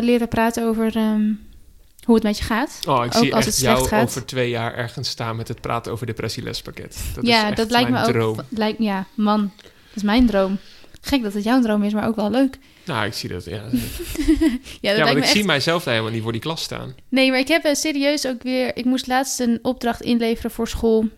leren 0.00 0.28
praten 0.28 0.64
over 0.64 0.96
ehm, 0.96 1.32
hoe 2.04 2.14
het 2.14 2.24
met 2.24 2.38
je 2.38 2.44
gaat. 2.44 2.78
Oh, 2.88 3.04
ik 3.04 3.14
Ook 3.16 3.22
zie 3.22 3.34
als 3.34 3.44
het 3.44 3.54
slecht 3.54 3.76
jou 3.76 3.88
gaat. 3.88 4.04
over 4.04 4.26
twee 4.26 4.50
jaar 4.50 4.74
ergens 4.74 5.08
staan 5.08 5.36
met 5.36 5.48
het 5.48 5.60
praten 5.60 5.92
over 5.92 6.06
depressielespakket. 6.06 6.96
Dat 7.14 7.26
ja, 7.26 7.42
is 7.42 7.48
echt 7.48 7.56
dat 7.56 7.70
lijkt 7.70 7.90
me 7.90 7.98
ook. 7.98 8.04
droom. 8.04 8.38
Lijkt, 8.48 8.78
ja, 8.78 9.06
man, 9.14 9.52
dat 9.56 9.94
is 9.94 10.02
mijn 10.02 10.26
droom. 10.26 10.58
Gek 11.06 11.22
dat 11.22 11.32
het 11.32 11.44
jouw 11.44 11.60
droom 11.60 11.82
is, 11.82 11.92
maar 11.92 12.06
ook 12.06 12.16
wel 12.16 12.30
leuk. 12.30 12.58
Nou, 12.84 13.06
ik 13.06 13.12
zie 13.12 13.28
dat. 13.28 13.44
Ja, 13.44 13.50
Ja, 13.60 13.60
dat 13.60 13.70
ja 14.80 14.90
lijkt 14.92 15.04
want 15.04 15.16
ik 15.16 15.22
echt 15.22 15.32
zie 15.32 15.44
mijzelf 15.44 15.82
daar 15.84 15.92
helemaal 15.92 16.14
niet 16.14 16.22
voor 16.22 16.32
die 16.32 16.40
klas 16.40 16.62
staan. 16.62 16.94
Nee, 17.08 17.30
maar 17.30 17.38
ik 17.38 17.48
heb 17.48 17.64
eh, 17.64 17.74
serieus 17.74 18.26
ook 18.26 18.42
weer... 18.42 18.76
Ik 18.76 18.84
moest 18.84 19.06
laatst 19.06 19.40
een 19.40 19.58
opdracht 19.62 20.00
inleveren 20.00 20.50
voor 20.50 20.68
school... 20.68 21.08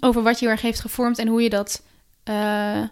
over 0.00 0.22
wat 0.22 0.38
je 0.38 0.44
heel 0.44 0.54
erg 0.54 0.62
heeft 0.62 0.80
gevormd... 0.80 1.18
en 1.18 1.28
hoe 1.28 1.42
je 1.42 1.50
dat 1.50 1.82
eh, 2.24 2.82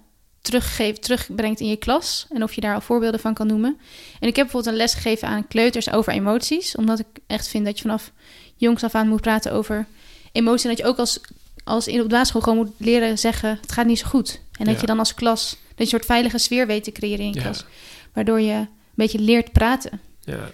teruggeeft, 0.41 1.03
terugbrengt 1.03 1.61
in 1.61 1.69
je 1.69 1.77
klas. 1.77 2.27
En 2.31 2.43
of 2.43 2.55
je 2.55 2.61
daar 2.61 2.75
al 2.75 2.81
voorbeelden 2.81 3.21
van 3.21 3.35
kan 3.35 3.47
noemen. 3.47 3.77
En 4.21 4.29
ik 4.29 4.37
heb 4.37 4.45
bijvoorbeeld 4.45 4.67
een 4.67 4.81
les 4.81 4.95
gegeven 4.95 5.29
aan 5.29 5.49
kleuters 5.49 5.91
over 5.91 6.13
emoties. 6.13 6.77
Omdat 6.77 6.99
ik 6.99 7.07
echt 7.27 7.49
vind 7.49 7.65
dat 7.65 7.77
je 7.77 7.83
vanaf 7.83 8.13
jongs 8.57 8.85
af 8.85 8.95
aan 8.95 9.09
moet 9.09 9.21
praten 9.21 9.53
over 9.53 9.87
emoties. 10.33 10.63
En 10.65 10.69
dat 10.71 10.79
je 10.79 10.85
ook 10.87 10.99
als, 10.99 11.21
als 11.65 11.87
in 11.87 11.97
op 12.01 12.03
de 12.09 12.09
basisschool 12.15 12.41
gewoon 12.41 12.59
moet 12.59 12.73
leren 12.77 13.19
zeggen... 13.19 13.59
het 13.61 13.73
gaat 13.73 13.87
niet 13.87 13.99
zo 13.99 14.07
goed. 14.07 14.41
En 14.59 14.65
dat 14.65 14.75
Ja. 14.75 14.81
je 14.81 14.87
dan 14.87 14.99
als 14.99 15.15
klas... 15.15 15.57
een 15.77 15.87
soort 15.87 16.05
veilige 16.05 16.39
sfeer 16.39 16.67
weet 16.67 16.85
te 16.85 16.93
creëren 16.93 17.25
in 17.25 17.33
je 17.33 17.41
klas. 17.41 17.65
Waardoor 18.13 18.41
je 18.41 18.53
een 18.53 18.69
beetje 18.95 19.19
leert 19.19 19.53
praten. 19.53 20.01
ja. 20.25 20.51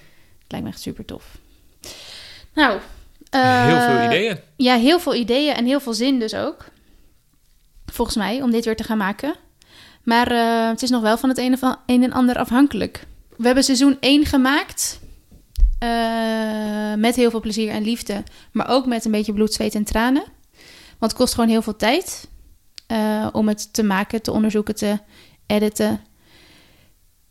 Lijkt 0.48 0.66
me 0.66 0.72
echt 0.72 0.80
super 0.80 1.04
tof. 1.04 1.24
Nou, 2.54 2.78
heel 3.30 3.40
eh, 3.76 3.84
veel 3.84 4.04
ideeën. 4.06 4.38
Ja, 4.56 4.76
heel 4.76 5.00
veel 5.00 5.14
ideeën 5.14 5.54
en 5.54 5.64
heel 5.66 5.80
veel 5.80 5.94
zin 5.94 6.18
dus 6.18 6.34
ook. 6.34 6.64
Volgens 7.86 8.16
mij, 8.16 8.42
om 8.42 8.50
dit 8.50 8.64
weer 8.64 8.76
te 8.76 8.84
gaan 8.84 8.98
maken. 8.98 9.34
Maar 10.02 10.30
eh, 10.30 10.68
het 10.68 10.82
is 10.82 10.90
nog 10.90 11.02
wel 11.02 11.18
van 11.18 11.28
het 11.28 11.38
een, 11.38 11.52
of 11.52 11.76
een 11.86 12.02
en 12.02 12.12
ander 12.12 12.36
afhankelijk. 12.36 13.06
We 13.36 13.46
hebben 13.46 13.64
seizoen 13.64 13.96
1 14.00 14.26
gemaakt. 14.26 15.00
eh, 15.78 16.94
met 16.94 17.16
heel 17.16 17.30
veel 17.30 17.40
plezier 17.40 17.70
en 17.70 17.82
liefde. 17.82 18.22
Maar 18.52 18.68
ook 18.68 18.86
met 18.86 19.04
een 19.04 19.10
beetje 19.10 19.32
bloed, 19.32 19.52
zweet 19.52 19.74
en 19.74 19.84
tranen. 19.84 20.24
Want 20.98 21.12
het 21.12 21.20
kost 21.20 21.34
gewoon 21.34 21.50
heel 21.50 21.62
veel 21.62 21.76
tijd. 21.76 22.28
Eh, 22.90 23.26
om 23.32 23.48
het 23.48 23.72
te 23.72 23.82
maken, 23.82 24.22
te 24.22 24.32
onderzoeken, 24.32 24.74
te 24.74 24.98
editen. 25.46 26.00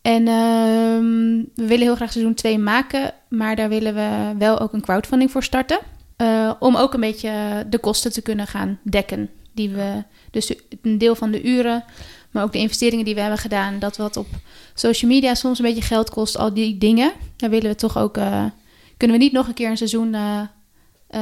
En 0.01 0.27
ehm, 0.27 1.43
we 1.55 1.67
willen 1.67 1.85
heel 1.85 1.95
graag 1.95 2.11
seizoen 2.11 2.33
2 2.33 2.59
maken. 2.59 3.13
Maar 3.29 3.55
daar 3.55 3.69
willen 3.69 3.95
we 3.95 4.33
wel 4.37 4.59
ook 4.59 4.73
een 4.73 4.81
crowdfunding 4.81 5.31
voor 5.31 5.43
starten. 5.43 5.79
Eh, 6.15 6.51
om 6.59 6.75
ook 6.75 6.93
een 6.93 6.99
beetje 6.99 7.65
de 7.69 7.77
kosten 7.77 8.11
te 8.11 8.21
kunnen 8.21 8.47
gaan 8.47 8.79
dekken. 8.83 9.29
Die 9.51 9.69
we, 9.69 10.03
dus 10.31 10.53
een 10.81 10.97
deel 10.97 11.15
van 11.15 11.31
de 11.31 11.43
uren, 11.43 11.83
maar 12.31 12.43
ook 12.43 12.51
de 12.51 12.59
investeringen 12.59 13.05
die 13.05 13.15
we 13.15 13.21
hebben 13.21 13.39
gedaan. 13.39 13.79
Dat 13.79 13.97
wat 13.97 14.17
op 14.17 14.27
social 14.73 15.11
media 15.11 15.35
soms 15.35 15.59
een 15.59 15.65
beetje 15.65 15.81
geld 15.81 16.09
kost, 16.09 16.37
al 16.37 16.53
die 16.53 16.77
dingen. 16.77 17.11
Daar 17.35 17.49
willen 17.49 17.69
we 17.69 17.75
toch 17.75 17.97
ook, 17.97 18.17
eh, 18.17 18.45
kunnen 18.97 19.17
we 19.17 19.23
niet 19.23 19.33
nog 19.33 19.47
een 19.47 19.53
keer 19.53 19.69
een 19.69 19.77
seizoen 19.77 20.15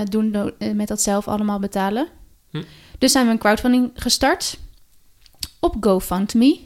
doen 0.10 0.32
do- 0.32 0.52
met 0.74 0.88
dat 0.88 1.02
zelf 1.02 1.28
allemaal 1.28 1.60
betalen. 1.60 2.08
Hm. 2.52 2.64
Dus 2.98 3.12
zijn 3.12 3.26
we 3.26 3.32
een 3.32 3.38
crowdfunding 3.38 3.92
gestart 3.94 4.58
op 5.60 5.76
GoFundMe. 5.80 6.60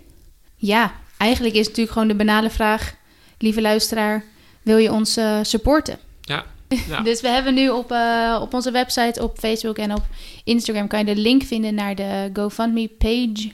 Ja, 0.55 0.93
eigenlijk 1.17 1.53
is 1.53 1.59
het 1.59 1.67
natuurlijk 1.67 1.93
gewoon 1.93 2.07
de 2.07 2.25
banale 2.25 2.49
vraag, 2.49 2.95
lieve 3.37 3.61
luisteraar, 3.61 4.23
wil 4.61 4.77
je 4.77 4.91
ons 4.91 5.17
eh, 5.17 5.39
supporten? 5.41 5.97
Ja. 6.21 6.45
Ja. 6.87 7.01
Dus 7.09 7.21
we 7.21 7.27
hebben 7.27 7.53
nu 7.53 7.69
op, 7.69 7.91
eh, 7.91 8.39
op 8.41 8.53
onze 8.53 8.71
website, 8.71 9.23
op 9.23 9.37
Facebook 9.37 9.77
en 9.77 9.93
op 9.93 10.03
Instagram... 10.43 10.87
kan 10.87 10.99
je 10.99 11.05
de 11.05 11.21
link 11.21 11.43
vinden 11.43 11.73
naar 11.73 11.95
de 11.95 12.29
GoFundMe-page. 12.33 13.51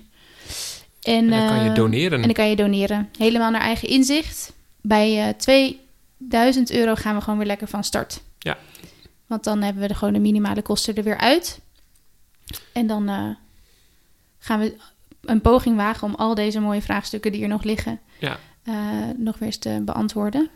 En 1.02 1.30
dan 1.30 1.48
kan 1.48 1.64
je 1.64 1.70
eh, 1.70 1.76
doneren. 1.76 2.20
En 2.20 2.26
dan 2.26 2.34
kan 2.34 2.50
je 2.50 2.56
doneren. 2.56 3.10
Helemaal 3.18 3.52
naar 3.52 3.62
eigen 3.62 3.88
inzicht. 3.88 4.54
Bij 4.82 5.28
eh 5.28 5.34
2000 6.18 6.72
euro 6.72 6.96
gaan 6.96 7.16
we 7.16 7.22
gewoon 7.22 7.38
weer 7.38 7.48
lekker 7.48 7.68
van 7.68 7.84
start. 7.84 8.22
Ja. 8.40 8.58
Want 9.28 9.44
dan 9.44 9.62
hebben 9.62 9.82
we 9.82 9.88
de, 9.88 9.96
gewoon 9.96 10.14
de 10.14 10.20
minimale 10.20 10.62
kosten 10.62 10.96
er 10.96 11.04
weer 11.04 11.18
uit. 11.18 11.60
En 12.72 12.88
dan 12.88 13.10
eh, 13.10 13.30
gaan 14.39 14.60
we 14.60 14.76
een 15.22 15.41
poging 15.41 15.76
wagen 15.76 16.08
om 16.08 16.16
al 16.16 16.36
deze 16.36 16.60
mooie 16.60 16.82
vraagstukken 16.82 17.32
die 17.32 17.41
er 17.41 17.48
nog 17.48 17.64
liggen... 17.64 18.00
Ja. 18.20 18.39
eh, 18.64 18.74
nog 19.18 19.38
weer 19.38 19.48
eens 19.48 19.58
te 19.58 19.82
beantwoorden. 19.86 20.50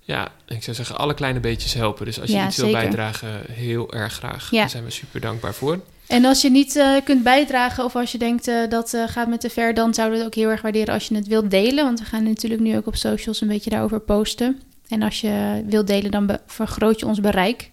Ja, 0.00 0.32
ik 0.46 0.62
zou 0.62 0.76
zeggen, 0.76 0.98
alle 0.98 1.14
kleine 1.14 1.40
beetjes 1.40 1.74
helpen. 1.74 2.04
Dus 2.04 2.20
als 2.20 2.30
je 2.30 2.36
Ja, 2.36 2.46
iets 2.46 2.56
wil 2.56 2.70
bijdragen, 2.70 3.42
heel 3.52 3.92
erg 3.92 4.12
graag. 4.12 4.50
Ja. 4.50 4.60
Daar 4.60 4.70
zijn 4.70 4.84
we 4.84 4.90
super 4.90 5.20
dankbaar 5.20 5.54
voor. 5.54 5.80
En 6.06 6.24
als 6.24 6.42
je 6.42 6.50
niet 6.50 6.76
eh, 6.76 6.96
kunt 7.04 7.22
bijdragen 7.22 7.84
of 7.84 7.96
als 7.96 8.12
je 8.12 8.18
denkt 8.18 8.50
dat 8.68 8.96
gaat 9.06 9.28
me 9.28 9.38
te 9.38 9.50
ver, 9.50 9.74
dan 9.74 9.94
zouden 9.94 10.18
we 10.18 10.24
het 10.24 10.34
ook 10.34 10.40
heel 10.40 10.50
erg 10.50 10.62
waarderen 10.62 10.94
als 10.94 11.08
je 11.08 11.14
het 11.14 11.26
wilt 11.26 11.50
delen. 11.50 11.84
Want 11.84 11.98
we 11.98 12.04
gaan 12.04 12.22
natuurlijk 12.22 12.60
nu 12.60 12.76
ook 12.76 12.86
op 12.86 12.96
socials 12.96 13.40
een 13.40 13.48
beetje 13.48 13.70
daarover 13.70 14.00
posten. 14.00 14.60
En 14.88 15.02
als 15.02 15.20
je 15.20 15.62
wilt 15.66 15.86
delen, 15.86 16.10
dan 16.10 16.38
vergroot 16.46 17.00
je 17.00 17.06
ons 17.06 17.20
bereik. 17.20 17.70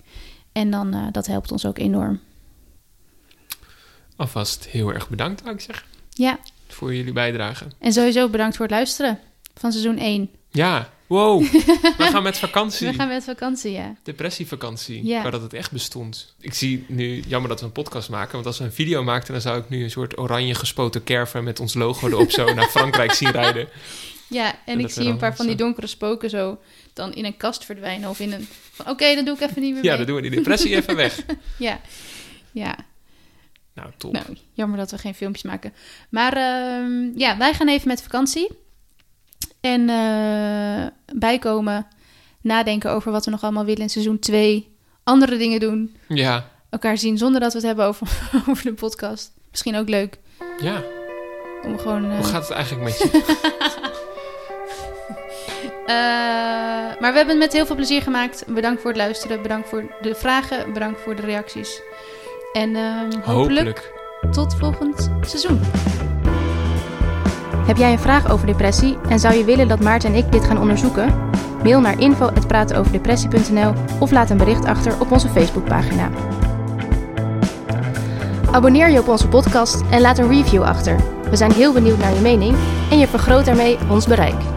En 0.52 0.72
dan 0.72 1.10
dat 1.12 1.28
helpt 1.28 1.52
ons 1.52 1.66
ook 1.66 1.78
enorm. 1.78 2.20
Alvast 4.18 4.68
heel 4.70 4.94
erg 4.94 5.10
bedankt, 5.10 5.42
zou 5.44 5.54
ik 5.54 5.62
zeggen, 5.62 5.86
Ja, 6.10 6.40
voor 6.68 6.96
jullie 6.96 7.14
bijdrage. 7.14 7.66
en 7.80 7.94
sowieso 7.94 8.30
bedankt 8.30 8.56
voor 8.56 8.66
het 8.66 8.74
luisteren 8.76 9.20
van 9.56 9.72
seizoen 9.72 9.98
1. 9.98 10.30
Ja, 10.52 10.90
wow. 11.08 11.42
we 11.98 12.08
gaan 12.12 12.24
met 12.24 12.38
vakantie. 12.38 12.88
We 12.92 12.94
gaan 12.94 13.08
met 13.08 13.24
vakantie, 13.24 13.72
ja. 13.72 13.96
Depressievakantie. 14.04 15.06
Ja. 15.06 15.20
Wou 15.20 15.32
dat 15.32 15.42
het 15.42 15.54
echt 15.54 15.72
bestond. 15.72 16.36
Ik 16.40 16.54
zie 16.54 16.86
nu, 16.88 17.24
jammer 17.28 17.50
dat 17.50 17.60
we 17.60 17.66
een 17.66 17.72
podcast 17.72 18.10
maken, 18.10 18.34
want 18.34 18.46
als 18.46 18.58
we 18.58 18.64
een 18.64 18.72
video 18.74 19.04
maakten, 19.04 19.34
dan 19.34 19.42
zou 19.42 19.60
ik 19.60 19.70
nu 19.70 19.84
een 19.84 19.92
soort 19.92 20.18
oranje 20.20 20.56
gespoten 20.56 21.04
caravan 21.04 21.44
met 21.44 21.60
ons 21.60 21.74
logo 21.74 22.08
erop 22.08 22.32
zo 22.32 22.54
naar 22.54 22.68
Frankrijk 22.68 23.12
zien 23.14 23.32
rijden. 23.42 23.68
Ja, 24.30 24.52
en, 24.52 24.58
En 24.66 24.80
ik 24.80 24.90
zie 24.90 25.06
een 25.06 25.18
paar 25.18 25.36
van 25.36 25.48
die 25.48 25.56
donkere 25.56 25.88
spoken 25.88 26.30
zo 26.30 26.60
dan 26.94 27.14
in 27.14 27.26
een 27.26 27.38
kast 27.38 27.66
verdwijnen 27.66 28.10
of 28.10 28.20
in 28.20 28.32
een... 28.34 28.48
Oké, 28.88 29.16
dan 29.16 29.26
doe 29.26 29.36
ik 29.36 29.42
even 29.42 29.62
niet 29.62 29.74
meer 29.74 29.84
Ja, 29.84 29.90
mee. 29.90 29.98
dan 29.98 30.06
doen 30.06 30.16
we 30.16 30.22
die 30.22 30.32
depressie 30.38 30.76
even 30.76 30.96
weg. 30.96 31.20
Ja, 31.58 31.80
ja. 32.52 32.76
Nou, 33.78 33.90
top. 33.98 34.12
Nou, 34.14 34.26
jammer 34.54 34.78
dat 34.78 34.92
we 34.92 34.98
geen 34.98 35.14
filmpjes 35.16 35.44
maken. 35.44 35.74
Maar 36.10 36.34
ehm, 36.34 37.18
ja, 37.20 37.38
wij 37.38 37.54
gaan 37.54 37.68
even 37.68 37.88
met 37.88 38.02
vakantie. 38.02 38.50
En 39.62 39.90
eh, 39.90 40.88
bijkomen, 41.18 41.88
nadenken 42.42 42.92
over 42.92 43.12
wat 43.12 43.26
we 43.26 43.32
nog 43.32 43.44
allemaal 43.44 43.66
willen 43.66 43.82
in 43.82 43.90
seizoen 43.90 44.20
2. 44.20 44.76
Andere 45.04 45.38
dingen 45.38 45.60
doen. 45.60 45.96
Ja, 46.08 46.50
Elkaar 46.70 46.98
zien 46.98 47.18
zonder 47.18 47.42
dat 47.42 47.52
we 47.52 47.58
het 47.58 47.68
hebben 47.68 47.86
over, 47.86 48.08
over 48.50 48.64
de 48.64 48.74
podcast. 48.74 49.32
Misschien 49.52 49.76
ook 49.78 49.90
leuk. 49.90 50.18
ja. 50.62 50.84
Om 51.64 51.78
gewoon... 51.80 52.06
eh, 52.12 52.16
Hoe 52.18 52.26
gaat 52.26 52.42
het 52.48 52.52
eigenlijk 52.52 52.84
met 52.84 52.98
je? 52.98 53.36
Eh, 55.88 55.94
maar 57.00 57.12
we 57.12 57.18
hebben 57.18 57.28
het 57.28 57.38
met 57.38 57.54
heel 57.54 57.66
veel 57.66 57.76
plezier 57.76 58.02
gemaakt. 58.02 58.44
Bedankt 58.48 58.82
voor 58.82 58.90
het 58.90 59.00
luisteren. 59.00 59.42
Bedankt 59.42 59.70
voor 59.70 59.96
de 60.02 60.16
vragen. 60.16 60.74
Bedankt 60.74 61.02
voor 61.02 61.16
de 61.16 61.22
reacties. 61.22 61.82
En 62.58 62.76
ehm, 62.76 63.12
hopelijk, 63.24 63.26
Hopelijk. 63.26 63.94
tot 64.32 64.56
volgend 64.56 65.12
seizoen. 65.22 65.60
Heb 67.58 67.78
jij 67.78 67.92
een 67.92 68.00
vraag 68.00 68.32
over 68.32 68.48
depressie 68.48 68.98
en 69.10 69.20
zou 69.20 69.36
je 69.36 69.44
willen 69.44 69.68
dat 69.68 69.80
Maarten 69.80 70.10
en 70.10 70.16
ik 70.16 70.32
dit 70.32 70.44
gaan 70.44 70.60
onderzoeken? 70.60 71.30
Mail 71.64 71.80
naar 71.80 72.00
info.pratenoverdepressie.nl 72.00 73.74
of 74.00 74.12
laat 74.12 74.30
een 74.30 74.38
bericht 74.38 74.66
achter 74.66 75.00
op 75.00 75.12
onze 75.12 75.30
Facebookpagina. 75.30 76.10
Abonneer 78.52 78.90
je 78.90 79.00
op 79.00 79.08
onze 79.08 79.28
podcast 79.28 79.82
en 79.92 80.02
laat 80.02 80.18
een 80.18 80.30
review 80.30 80.64
achter. 80.64 80.96
We 81.30 81.36
zijn 81.36 81.52
heel 81.52 81.74
benieuwd 81.74 81.98
naar 81.98 82.14
je 82.14 82.22
mening 82.22 82.56
en 82.92 83.00
je 83.00 83.08
vergroot 83.08 83.46
daarmee 83.46 83.78
ons 83.90 84.08
bereik. 84.08 84.57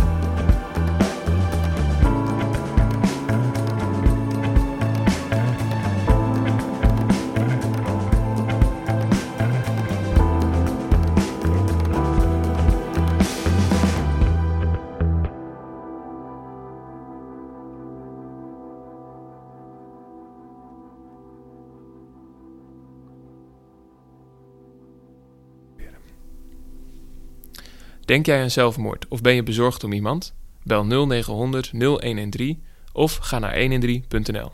Denk 28.10 28.26
jij 28.26 28.42
aan 28.42 28.50
zelfmoord 28.50 29.08
of 29.08 29.20
ben 29.20 29.34
je 29.34 29.42
bezorgd 29.42 29.84
om 29.84 29.92
iemand? 29.92 30.34
Bel 30.62 30.84
0900 30.84 31.72
0113 31.72 32.62
of 32.92 33.16
ga 33.16 33.38
naar 33.38 33.54
113.nl. 33.54 34.52